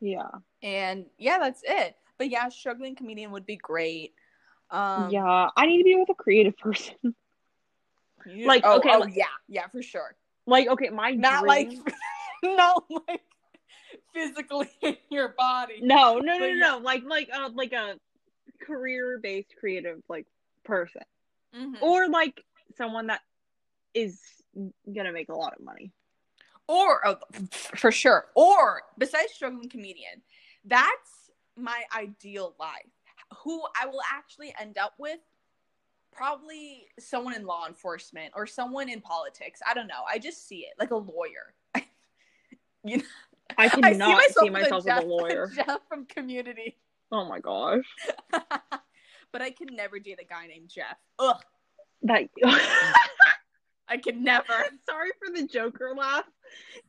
yeah. 0.00 0.28
And 0.62 1.06
yeah, 1.18 1.38
that's 1.38 1.62
it. 1.64 1.96
But 2.18 2.30
yeah, 2.30 2.48
struggling 2.48 2.96
comedian 2.96 3.30
would 3.32 3.46
be 3.46 3.56
great. 3.56 4.14
Um 4.70 5.10
yeah. 5.10 5.50
I 5.56 5.66
need 5.66 5.78
to 5.78 5.84
be 5.84 5.94
with 5.96 6.08
a 6.10 6.14
creative 6.14 6.56
person. 6.56 7.14
you- 8.26 8.46
like, 8.46 8.62
oh, 8.64 8.78
okay, 8.78 8.90
oh, 8.94 8.98
like- 9.00 9.14
yeah, 9.16 9.24
yeah, 9.48 9.66
for 9.68 9.82
sure. 9.82 10.16
like, 10.46 10.66
okay, 10.68 10.88
my 10.88 11.12
not 11.12 11.44
dream- 11.44 11.46
like 11.48 11.70
not 12.42 12.84
like 13.08 13.22
physically 14.12 14.68
in 14.82 14.96
your 15.10 15.28
body 15.38 15.78
No, 15.82 16.18
no, 16.18 16.38
no, 16.38 16.46
no, 16.50 16.54
no. 16.54 16.78
Like, 16.78 17.04
like, 17.04 17.28
uh, 17.32 17.50
like 17.54 17.72
a 17.72 17.98
career-based 18.60 19.54
creative 19.58 20.02
like 20.08 20.26
person, 20.64 21.02
Mhm. 21.54 21.80
or 21.82 22.08
like 22.08 22.44
someone 22.76 23.06
that 23.08 23.22
is 23.94 24.20
gonna 24.92 25.12
make 25.12 25.28
a 25.28 25.34
lot 25.34 25.54
of 25.54 25.60
money. 25.60 25.92
or 26.70 27.06
oh, 27.08 27.16
for 27.50 27.90
sure. 27.90 28.28
Or 28.34 28.82
besides 28.98 29.32
struggling 29.32 29.70
comedian 29.70 30.22
that's 30.64 31.30
my 31.56 31.82
ideal 31.96 32.54
life. 32.60 32.92
Who 33.38 33.62
i 33.80 33.86
will 33.86 34.02
actually 34.12 34.54
end 34.60 34.76
up 34.76 34.92
with 34.98 35.18
probably 36.12 36.88
someone 36.98 37.34
in 37.34 37.46
law 37.46 37.66
enforcement 37.66 38.32
or 38.36 38.46
someone 38.46 38.88
in 38.90 39.00
politics. 39.00 39.60
I 39.66 39.72
don't 39.72 39.86
know. 39.86 40.02
I 40.06 40.18
just 40.18 40.46
see 40.46 40.66
it 40.66 40.74
like 40.78 40.90
a 40.90 40.96
lawyer. 40.96 41.54
You 42.84 42.98
know? 42.98 43.04
I 43.56 43.64
I 43.64 43.68
cannot 43.68 44.22
see 44.38 44.50
myself, 44.50 44.84
Jeff, 44.84 44.98
as 44.98 45.04
a 45.04 45.06
lawyer. 45.06 45.50
Jeff 45.54 45.80
from 45.88 46.06
Community, 46.06 46.76
Oh 47.10 47.24
my 47.28 47.40
gosh, 47.40 47.84
but 49.32 49.40
I 49.42 49.50
could 49.50 49.72
never 49.72 49.98
date 49.98 50.18
a 50.20 50.24
guy 50.24 50.46
named 50.46 50.68
Jeff. 50.68 50.96
Ugh, 51.18 51.40
that. 52.02 52.28
I 53.88 53.96
could 53.96 54.18
never. 54.20 54.52
Sorry 54.88 55.10
for 55.18 55.34
the 55.34 55.46
Joker 55.46 55.94
laugh. 55.96 56.26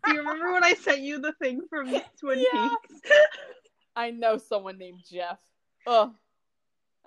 Do 0.04 0.12
you 0.12 0.20
remember 0.20 0.52
when 0.52 0.64
I 0.66 0.74
sent 0.74 1.00
you 1.00 1.20
the 1.20 1.32
thing 1.34 1.62
from 1.70 1.96
Twin 2.20 2.40
Yeah. 2.40 2.68
Peaks? 2.70 3.02
I 3.96 4.12
know 4.12 4.38
someone 4.38 4.78
named 4.78 5.04
Jeff. 5.10 5.40
Ugh, 5.88 6.14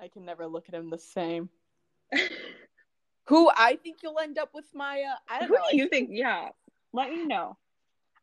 I 0.00 0.08
can 0.08 0.24
never 0.24 0.46
look 0.46 0.64
at 0.68 0.74
him 0.74 0.88
the 0.88 0.98
same. 0.98 1.50
Who 3.26 3.50
I 3.56 3.76
think 3.76 3.98
you'll 4.02 4.18
end 4.18 4.38
up 4.38 4.50
with, 4.54 4.66
Maya? 4.74 5.02
Uh, 5.12 5.34
I 5.34 5.38
don't 5.40 5.48
Who 5.48 5.54
know. 5.54 5.60
do 5.70 5.76
you 5.76 5.88
think? 5.88 6.10
Yeah, 6.12 6.48
let 6.92 7.10
me 7.10 7.24
know. 7.26 7.56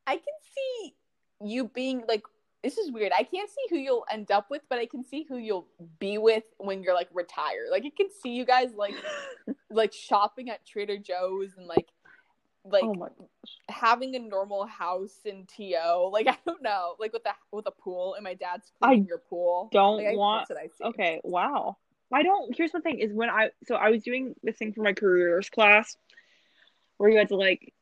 I 0.07 0.15
can 0.15 0.23
see 0.55 0.95
you 1.41 1.67
being 1.67 2.03
like. 2.07 2.23
This 2.63 2.77
is 2.77 2.91
weird. 2.91 3.11
I 3.17 3.23
can't 3.23 3.49
see 3.49 3.61
who 3.69 3.77
you'll 3.77 4.05
end 4.11 4.31
up 4.31 4.49
with, 4.49 4.61
but 4.69 4.79
I 4.79 4.85
can 4.85 5.03
see 5.03 5.25
who 5.27 5.37
you'll 5.37 5.67
be 5.99 6.17
with 6.17 6.43
when 6.57 6.83
you're 6.83 6.93
like 6.93 7.07
retired. 7.13 7.67
Like 7.71 7.83
I 7.85 7.91
can 7.95 8.07
see 8.21 8.31
you 8.31 8.45
guys 8.45 8.69
like 8.75 8.95
like 9.71 9.93
shopping 9.93 10.49
at 10.49 10.65
Trader 10.65 10.97
Joe's 10.97 11.51
and 11.57 11.67
like 11.67 11.87
like 12.65 12.83
oh 12.83 13.09
having 13.69 14.15
a 14.15 14.19
normal 14.19 14.65
house 14.65 15.19
in 15.25 15.45
TO. 15.45 16.09
Like 16.11 16.27
I 16.27 16.37
don't 16.45 16.61
know, 16.61 16.95
like 16.99 17.13
with 17.13 17.25
a 17.25 17.55
with 17.55 17.65
a 17.67 17.71
pool, 17.71 18.15
and 18.15 18.23
my 18.23 18.33
dad's 18.33 18.71
I 18.81 18.87
cleaning 18.87 19.05
your 19.07 19.19
pool. 19.19 19.69
don't 19.71 20.03
Like, 20.03 20.17
want- 20.17 20.51
I 20.51 20.65
see. 20.67 20.83
Okay, 20.83 21.21
wow. 21.23 21.77
I 22.11 22.23
don't. 22.23 22.55
Here's 22.57 22.71
the 22.71 22.81
thing: 22.81 22.99
is 22.99 23.13
when 23.13 23.29
I 23.29 23.51
so 23.65 23.75
I 23.75 23.89
was 23.89 24.03
doing 24.03 24.35
this 24.43 24.57
thing 24.57 24.73
for 24.73 24.81
my 24.81 24.93
careers 24.93 25.49
class, 25.49 25.95
where 26.97 27.09
you 27.09 27.17
had 27.17 27.29
to 27.29 27.35
like 27.37 27.73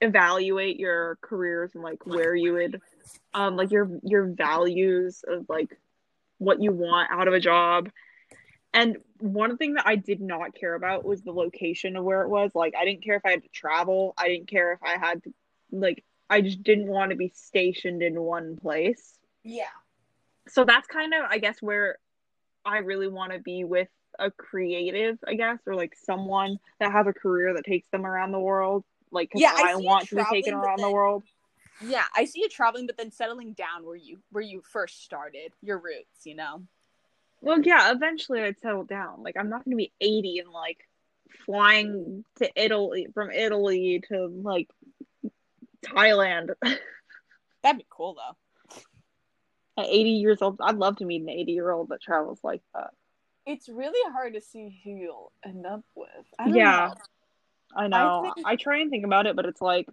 evaluate 0.00 0.78
your 0.78 1.18
careers 1.20 1.70
and 1.74 1.82
like 1.82 2.04
where 2.06 2.34
you 2.34 2.52
would, 2.54 2.80
um, 3.32 3.56
like 3.56 3.70
your 3.70 3.90
your 4.02 4.24
values 4.26 5.24
of 5.26 5.46
like 5.48 5.76
what 6.38 6.60
you 6.62 6.72
want 6.72 7.10
out 7.10 7.28
of 7.28 7.34
a 7.34 7.40
job. 7.40 7.90
And 8.72 8.98
one 9.20 9.56
thing 9.56 9.74
that 9.74 9.86
I 9.86 9.94
did 9.96 10.20
not 10.20 10.54
care 10.54 10.74
about 10.74 11.04
was 11.04 11.22
the 11.22 11.32
location 11.32 11.96
of 11.96 12.04
where 12.04 12.22
it 12.22 12.28
was. 12.28 12.50
Like, 12.56 12.74
I 12.76 12.84
didn't 12.84 13.04
care 13.04 13.14
if 13.14 13.24
I 13.24 13.30
had 13.30 13.42
to 13.44 13.48
travel. 13.50 14.14
I 14.18 14.26
didn't 14.28 14.48
care 14.48 14.72
if 14.72 14.80
I 14.82 14.98
had 14.98 15.22
to, 15.22 15.32
like, 15.70 16.04
I 16.28 16.40
just 16.40 16.64
didn't 16.64 16.88
want 16.88 17.10
to 17.10 17.16
be 17.16 17.30
stationed 17.34 18.02
in 18.02 18.20
one 18.20 18.56
place 18.56 19.16
Yeah. 19.44 19.64
so 20.48 20.64
that's 20.64 20.86
kind 20.88 21.12
of 21.14 21.20
i 21.30 21.38
guess 21.38 21.60
where 21.60 21.98
i 22.64 22.78
really 22.78 23.08
want 23.08 23.32
to 23.32 23.38
be 23.38 23.62
with 23.62 23.88
a 24.18 24.30
creative 24.30 25.18
i 25.28 25.34
guess 25.34 25.58
or 25.66 25.74
like 25.74 25.94
someone 25.94 26.58
that 26.80 26.90
has 26.92 27.06
a 27.06 27.12
career 27.12 27.52
that 27.54 27.64
takes 27.64 27.88
them 27.90 28.04
around 28.06 28.32
the 28.32 28.40
world 28.40 28.84
like 29.14 29.30
'cause 29.30 29.40
Yeah, 29.40 29.52
I 29.56 29.72
i, 29.72 29.76
want 29.76 30.08
to 30.08 30.16
be 30.16 30.22
taken 30.24 30.52
traveling, 30.52 30.60
but 30.60 30.66
around 30.66 30.80
the 30.82 30.90
world 30.90 31.22
Yeah, 31.80 32.04
I 32.14 32.24
see 32.24 32.40
you 32.40 32.48
traveling, 32.48 32.86
but 32.86 32.96
then 32.96 33.10
settling 33.10 33.52
down 33.52 33.84
where 33.84 33.96
you 33.96 34.18
where 34.30 34.42
you 34.44 34.62
first 34.62 35.02
started 35.04 35.52
your 35.62 35.78
roots. 35.78 36.24
You 36.24 36.34
know. 36.36 36.62
well 37.42 37.60
yeah 37.62 37.90
eventually 37.92 38.42
i'd 38.42 38.58
settle 38.60 38.84
down 38.84 39.22
like 39.22 39.36
i'm 39.38 39.48
not 39.50 39.64
going 39.64 39.72
to 39.72 39.76
be 39.76 39.92
80 40.00 40.38
and 40.38 40.50
like 40.50 40.78
flying 41.44 42.24
to 42.36 42.50
italy 42.56 43.06
from 43.14 43.30
italy 43.30 44.02
to 44.08 44.26
like 44.42 44.68
thailand 45.84 46.50
That'd 47.62 47.78
be 47.78 47.86
cool 47.90 48.14
though. 48.14 48.36
at 49.82 49.88
80 49.88 50.10
years 50.10 50.40
old 50.42 50.58
i'd 50.62 50.76
love 50.76 50.96
to 50.98 51.04
meet 51.04 51.22
an 51.22 51.28
80 51.28 51.52
year 51.52 51.70
old 51.70 51.88
that 51.88 52.00
travels 52.02 52.38
like 52.44 52.62
that 52.74 52.90
It's 53.46 53.68
really 53.68 54.12
hard 54.12 54.34
to 54.34 54.40
see 54.40 54.80
who 54.84 54.90
you'll 54.90 55.32
end 55.44 55.66
up 55.66 55.84
with. 55.94 56.08
I 56.38 56.44
don't 56.44 56.54
Yeah. 56.56 56.88
know. 56.88 56.94
I 57.76 57.86
know 57.86 58.32
think- 58.34 58.46
I, 58.46 58.56
try 58.56 58.78
and 58.80 58.90
think 58.90 59.04
about 59.04 59.26
it 59.26 59.36
but 59.36 59.46
it's 59.46 59.60
like 59.60 59.88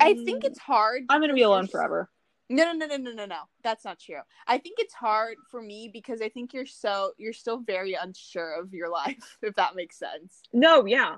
I 0.00 0.14
think 0.14 0.42
mm, 0.42 0.46
it's 0.46 0.58
hard. 0.58 1.02
i'm 1.08 1.20
going 1.20 1.28
to 1.30 1.34
be 1.34 1.42
alone 1.42 1.66
forever 1.66 2.10
No, 2.48 2.72
no, 2.72 2.86
no, 2.86 2.86
no, 2.86 2.96
no, 2.96 3.12
no, 3.12 3.26
no. 3.26 3.40
That's 3.64 3.84
not 3.84 3.98
true. 3.98 4.20
I 4.46 4.58
think 4.58 4.76
it's 4.78 4.94
hard 4.94 5.36
for 5.50 5.60
me 5.60 5.90
because 5.92 6.22
I 6.22 6.28
think 6.28 6.54
you're 6.54 6.64
so 6.84 7.10
you're 7.18 7.32
still 7.32 7.58
very 7.58 7.94
unsure 7.94 8.52
of 8.60 8.72
your 8.72 8.88
life, 9.02 9.36
if 9.42 9.56
that 9.56 9.74
makes 9.74 9.98
sense. 9.98 10.42
No, 10.52 10.86
yeah. 10.86 11.16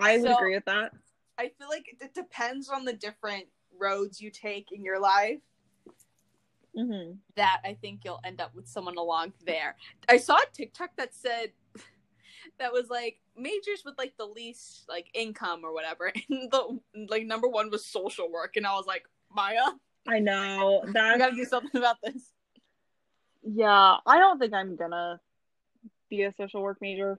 I 0.00 0.16
would 0.16 0.26
So- 0.30 0.36
agree 0.38 0.54
with 0.54 0.64
that. 0.64 0.92
I 1.36 1.50
feel 1.58 1.68
like 1.68 1.86
it 2.00 2.14
depends 2.14 2.70
on 2.70 2.86
the 2.86 2.94
different 2.94 3.44
roads 3.78 4.18
you 4.22 4.30
take 4.30 4.72
in 4.72 4.82
your 4.82 4.98
life 4.98 5.40
Mm-hmm. 6.76 7.12
that 7.36 7.60
I 7.64 7.74
think 7.80 8.00
you'll 8.04 8.20
end 8.24 8.40
up 8.40 8.52
with 8.54 8.66
someone 8.66 8.96
along 8.96 9.32
there. 9.46 9.76
I 10.08 10.16
saw 10.16 10.36
a 10.36 10.46
TikTok 10.52 10.90
that 10.96 11.14
said 11.14 11.52
that 12.58 12.72
was 12.72 12.88
like 12.90 13.20
majors 13.36 13.82
with 13.84 13.94
like 13.98 14.16
the 14.16 14.26
least 14.26 14.84
like 14.88 15.06
income 15.14 15.60
or 15.64 15.72
whatever, 15.72 16.12
and 16.30 16.50
the 16.50 16.78
like 17.08 17.26
number 17.26 17.48
one 17.48 17.70
was 17.70 17.84
social 17.84 18.30
work, 18.30 18.56
and 18.56 18.66
I 18.66 18.74
was 18.74 18.86
like, 18.86 19.04
Maya, 19.34 19.62
I 20.06 20.18
know 20.20 20.82
I 20.96 21.18
gotta 21.18 21.34
do 21.34 21.44
something 21.44 21.78
about 21.78 21.96
this. 22.02 22.32
Yeah, 23.42 23.96
I 24.06 24.18
don't 24.18 24.38
think 24.38 24.54
I'm 24.54 24.76
gonna 24.76 25.20
be 26.08 26.22
a 26.22 26.32
social 26.32 26.62
work 26.62 26.78
major. 26.80 27.18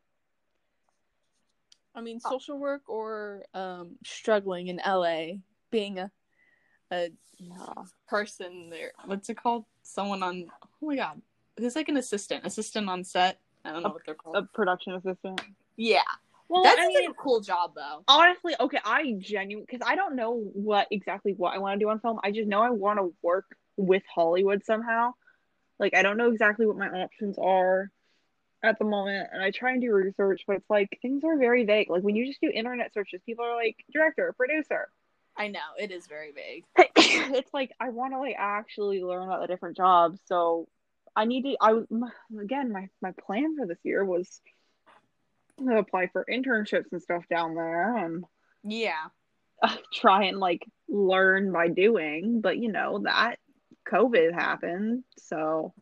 I 1.94 2.02
mean, 2.02 2.20
social 2.20 2.58
work 2.58 2.82
or 2.90 3.44
um, 3.54 3.96
struggling 4.06 4.68
in 4.68 4.82
LA, 4.86 5.38
being 5.72 6.00
a 6.00 6.12
a 6.92 7.10
Yeah. 7.38 7.84
person 8.08 8.70
there. 8.70 8.92
What's 9.06 9.30
it 9.30 9.38
called? 9.38 9.66
Someone 9.84 10.24
on. 10.24 10.46
Oh 10.82 10.88
my 10.88 10.96
god, 10.96 11.22
who's 11.58 11.76
like 11.76 11.90
an 11.90 11.98
assistant? 11.98 12.46
Assistant 12.46 12.90
on 12.90 13.04
set. 13.04 13.40
I 13.64 13.72
don't 13.72 13.84
know 13.84 13.90
what 13.90 14.02
they're 14.06 14.16
called. 14.16 14.36
A 14.38 14.44
production 14.44 14.94
assistant. 14.94 15.42
Yeah, 15.78 16.02
Well, 16.50 16.64
that's 16.64 16.78
I 16.78 16.88
like 16.94 17.06
mean, 17.06 17.10
a 17.10 17.14
cool 17.14 17.42
job 17.42 17.74
though. 17.76 18.06
honestly, 18.08 18.56
okay, 18.60 18.80
I 18.84 19.16
genuinely 19.20 19.66
because 19.70 19.86
I 19.88 19.96
don't 19.96 20.16
know 20.16 20.36
what 20.54 20.88
exactly 20.92 21.34
what 21.34 21.54
I 21.56 21.60
want 21.60 21.80
to 21.80 21.84
do 21.86 21.90
on 21.90 22.00
film. 22.00 22.20
I 22.24 22.32
just 22.32 22.48
know 22.48 22.62
I 22.62 22.70
want 22.70 23.00
to 23.00 23.14
work 23.22 23.46
with 23.78 24.04
Hollywood 24.14 24.64
somehow. 24.66 25.14
Like 25.80 25.96
I 25.96 26.04
don't 26.04 26.18
know 26.18 26.32
exactly 26.32 26.66
what 26.68 26.78
my 26.78 26.88
options 26.90 27.38
are 27.40 27.92
at 28.64 28.80
the 28.80 28.86
moment, 28.86 29.30
and 29.34 29.44
I 29.44 29.52
try 29.52 29.74
and 29.74 29.82
do 29.82 29.92
research, 29.94 30.44
but 30.48 30.58
it's 30.58 30.70
like 30.70 30.90
things 31.02 31.24
are 31.26 31.38
very 31.38 31.66
vague. 31.66 31.90
Like 31.90 32.04
when 32.04 32.16
you 32.16 32.28
just 32.28 32.42
do 32.42 32.52
internet 32.54 32.94
searches, 32.94 33.22
people 33.26 33.46
are 33.46 33.56
like 33.56 33.78
director, 33.94 34.34
producer. 34.38 34.90
I 35.38 35.48
know 35.48 35.60
it 35.78 35.92
is 35.92 36.08
very 36.08 36.32
vague. 36.34 36.66
it's 36.96 37.54
like 37.54 37.72
I 37.80 37.90
want 37.90 38.14
to 38.14 38.20
like 38.20 38.36
actually 38.38 39.02
learn 39.04 39.24
about 39.24 39.42
the 39.42 39.48
different 39.48 39.78
jobs, 39.78 40.20
so 40.26 40.68
I 41.16 41.26
need 41.26 41.44
to. 41.44 41.56
I 41.62 41.82
again 42.42 42.72
my 42.72 42.90
my 43.02 43.12
plan 43.26 43.56
for 43.58 43.66
this 43.66 43.80
year 43.84 44.04
was 44.04 44.42
apply 45.60 46.08
for 46.08 46.26
internships 46.32 46.92
and 46.92 47.02
stuff 47.02 47.24
down 47.30 47.56
there 47.56 47.96
and 47.98 48.24
Yeah, 48.64 49.06
uh, 49.62 49.76
try 49.94 50.26
and 50.26 50.40
like 50.40 50.66
learn 50.88 51.52
by 51.52 51.68
doing, 51.70 52.42
but 52.42 52.58
you 52.58 52.72
know 52.72 53.00
that 53.04 53.40
COVID 53.90 54.34
happened, 54.34 55.04
so 55.18 55.74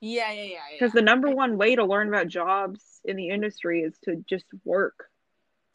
yeah, 0.00 0.32
yeah, 0.32 0.42
yeah. 0.44 0.58
because 0.72 0.92
the 0.92 1.02
number 1.02 1.28
one 1.30 1.56
way 1.58 1.74
to 1.74 1.84
learn 1.84 2.08
about 2.08 2.28
jobs 2.28 3.00
in 3.04 3.16
the 3.16 3.28
industry 3.30 3.82
is 3.82 3.98
to 4.04 4.16
just 4.28 4.46
work. 4.64 5.06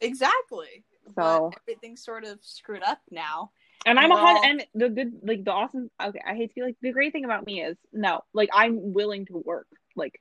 exactly. 0.00 0.84
So- 1.16 1.50
but 1.50 1.60
everything's 1.68 2.02
sort 2.02 2.24
of 2.24 2.38
screwed 2.42 2.82
up 2.82 3.00
now. 3.10 3.50
And 3.86 3.98
I'm 3.98 4.10
a 4.10 4.14
We're 4.14 4.20
hot 4.20 4.36
all- 4.36 4.44
and 4.46 4.66
the 4.74 4.88
good 4.88 5.12
like 5.22 5.44
the 5.44 5.52
awesome 5.52 5.90
okay, 6.02 6.20
I 6.26 6.34
hate 6.34 6.48
to 6.48 6.54
be 6.54 6.62
like 6.62 6.76
the 6.80 6.92
great 6.92 7.12
thing 7.12 7.26
about 7.26 7.44
me 7.44 7.62
is 7.62 7.76
no, 7.92 8.22
like 8.32 8.48
I'm 8.54 8.94
willing 8.94 9.26
to 9.26 9.36
work. 9.44 9.66
Like 9.94 10.18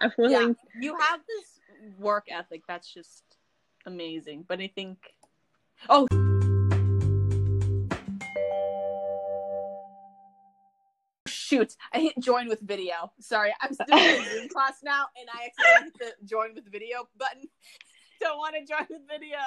I'm 0.00 0.12
willing 0.16 0.56
You 0.80 0.96
have 0.98 1.20
this 1.26 1.60
work 1.98 2.26
ethic 2.30 2.62
that's 2.66 2.92
just 2.92 3.22
amazing. 3.86 4.44
But 4.48 4.60
I 4.60 4.70
think, 4.74 4.98
oh, 5.88 6.06
shoot, 11.26 11.76
I 11.92 12.00
hit 12.00 12.14
join 12.18 12.48
with 12.48 12.60
video. 12.60 13.12
Sorry, 13.20 13.52
I'm 13.60 13.74
still 13.74 13.98
in 13.98 14.24
Zoom 14.24 14.48
class 14.52 14.78
now, 14.82 15.06
and 15.18 15.28
I 15.32 15.46
accidentally 15.46 15.92
hit 16.00 16.16
the 16.20 16.26
join 16.26 16.54
with 16.54 16.70
video 16.70 17.08
button. 17.18 17.48
Don't 18.20 18.38
want 18.38 18.54
to 18.54 18.66
join 18.66 18.86
with 18.90 19.08
video. 19.08 19.38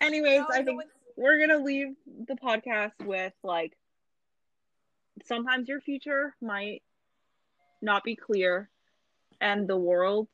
anyways, 0.00 0.40
No, 0.40 0.46
I 0.52 0.62
think 0.62 0.82
we're 1.16 1.38
gonna 1.46 1.62
leave 1.62 1.94
the 2.26 2.34
podcast 2.34 2.92
with 3.04 3.32
like 3.42 3.76
sometimes 5.24 5.68
your 5.68 5.80
future 5.80 6.34
might 6.40 6.82
not 7.80 8.04
be 8.04 8.14
clear 8.16 8.70
and 9.40 9.68
the 9.68 9.76
world 9.76 10.28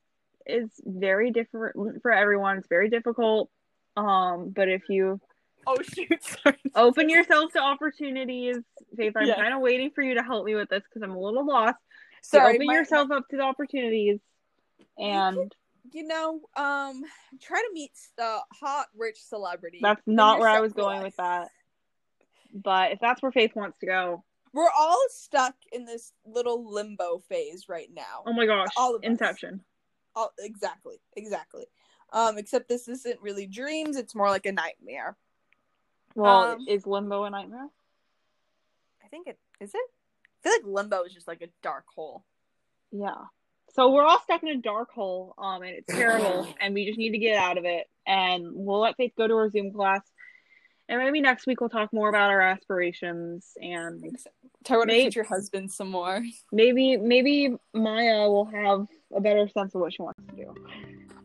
is 0.47 0.69
very 0.85 1.31
different 1.31 2.03
for 2.03 2.13
everyone 2.13 2.59
it's 2.59 2.69
very 2.69 2.89
difficult 2.91 3.51
um 3.97 4.53
but 4.55 4.69
if 4.69 4.83
you 4.89 5.21
Oh 5.67 5.79
shoot, 5.81 6.23
sorry. 6.23 6.59
open 6.75 7.09
yourself 7.09 7.53
to 7.55 7.59
opportunities 7.59 8.59
faith 8.97 9.15
i'm 9.17 9.27
Yeah. 9.27 9.37
kind 9.37 9.55
of 9.55 9.61
waiting 9.61 9.91
for 9.95 10.03
you 10.03 10.15
to 10.17 10.23
help 10.23 10.45
me 10.45 10.55
with 10.55 10.69
this 10.69 10.83
because 10.83 11.03
i'm 11.03 11.17
a 11.17 11.19
little 11.19 11.47
lost 11.47 11.79
so 12.23 12.39
open 12.45 12.67
my- 12.67 12.75
yourself 12.75 13.11
up 13.11 13.27
to 13.31 13.37
the 13.39 13.43
opportunities 13.43 14.21
and 14.99 15.55
you 15.93 16.03
know, 16.07 16.41
um, 16.57 17.03
try 17.43 17.59
to 17.61 17.69
meet 17.75 17.91
the 18.17 18.39
hot 18.59 18.87
rich 18.97 19.19
celebrity. 19.23 19.79
that's 19.83 20.01
not 20.07 20.39
where 20.39 20.49
i 20.49 20.61
was 20.61 20.73
going 20.73 21.03
with 21.03 21.17
that 21.17 21.49
but 22.53 22.93
if 22.93 22.99
that's 23.01 23.23
where 23.23 23.33
faith 23.33 23.53
wants 23.55 23.79
to 23.79 23.87
go 23.87 24.25
We're 24.55 24.71
all 24.79 25.05
stuck 25.11 25.57
in 25.73 25.85
this 25.85 26.13
little 26.25 26.73
limbo 26.73 27.19
phase 27.29 27.69
right 27.69 27.89
now. 27.93 28.23
oh 28.25 28.33
my 28.33 28.47
gosh 28.47 28.69
All 28.77 28.95
of 28.95 29.03
us. 29.03 29.07
inception 29.07 29.61
All, 30.17 30.33
exactly, 30.39 31.01
exactly. 31.17 31.67
Um, 32.13 32.39
except 32.39 32.69
this 32.69 32.87
isn't 32.87 33.21
really 33.21 33.47
dreams; 33.47 33.97
it's 33.97 34.15
more 34.15 34.29
like 34.31 34.47
a 34.47 34.53
nightmare. 34.53 35.17
well 36.15 36.53
Um, 36.53 36.59
is 36.69 36.87
limbo 36.87 37.25
a 37.25 37.31
nightmare 37.31 37.69
I 39.05 39.09
think 39.09 39.27
it 39.27 39.39
is 39.61 39.75
it. 39.75 39.81
I 39.81 40.49
feel 40.49 40.53
like 40.53 40.75
limbo 40.83 41.03
is 41.03 41.13
just 41.13 41.27
like 41.29 41.43
a 41.43 41.49
dark 41.63 41.85
hole. 41.95 42.25
Yeah. 42.93 43.25
So 43.75 43.91
we're 43.91 44.05
all 44.05 44.21
stuck 44.23 44.43
in 44.45 44.51
a 44.51 44.57
dark 44.57 44.93
hole, 44.93 45.35
um, 45.37 45.63
and 45.63 45.73
it's 45.73 45.93
terrible, 45.93 46.47
and 46.61 46.75
we 46.75 46.87
just 46.87 46.99
need 46.99 47.11
to 47.11 47.19
get 47.19 47.37
out 47.37 47.59
of 47.59 47.65
it. 47.65 47.89
And 48.07 48.47
we'll 48.53 48.81
let 48.81 48.97
Faith 48.97 49.15
go 49.19 49.27
to 49.27 49.35
her 49.35 49.51
Zoom 49.51 49.73
class, 49.73 50.03
and 50.89 51.01
maybe 51.03 51.21
next 51.21 51.47
week 51.47 51.61
we'll 51.61 51.71
talk 51.71 51.93
more 51.93 52.09
about 52.09 52.31
our 52.31 52.41
aspirations, 52.41 53.51
and 53.61 54.17
Try 54.65 54.81
to 54.81 54.87
Maybe- 54.87 55.05
teach 55.05 55.17
your 55.17 55.25
husband 55.25 55.71
some 55.71 55.91
more. 55.91 56.23
maybe 56.53 56.97
maybe 56.97 57.55
Maya 57.75 58.29
will 58.29 58.47
have 58.47 58.87
a 59.15 59.21
better 59.21 59.47
sense 59.49 59.75
of 59.75 59.81
what 59.81 59.93
she 59.93 60.03
wants 60.03 60.21
to 60.31 60.37
do. 60.37 60.55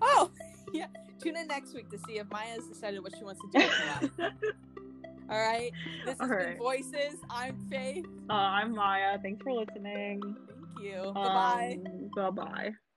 Oh, 0.01 0.29
yeah. 0.73 0.87
Tune 1.21 1.35
in 1.37 1.47
next 1.47 1.73
week 1.73 1.89
to 1.89 1.97
see 2.07 2.17
if 2.19 2.27
Maya's 2.31 2.65
decided 2.67 3.01
what 3.03 3.13
she 3.17 3.23
wants 3.23 3.41
to 3.41 3.59
do 3.59 3.65
with 3.65 3.73
her 3.73 4.01
life. 4.27 4.33
All 5.29 5.37
right. 5.37 5.71
This 6.05 6.17
has 6.19 6.29
All 6.31 6.37
been. 6.37 6.57
Voices. 6.57 7.15
I'm 7.29 7.59
Faith. 7.69 8.05
Uh, 8.29 8.33
I'm 8.33 8.71
Maya. 8.73 9.17
Thanks 9.21 9.41
for 9.43 9.53
listening. 9.53 10.21
Thank 10.21 10.81
you. 10.81 11.11
Bye 11.13 11.27
bye. 11.27 11.79
Um, 11.85 12.09
bye 12.15 12.29
bye. 12.43 12.88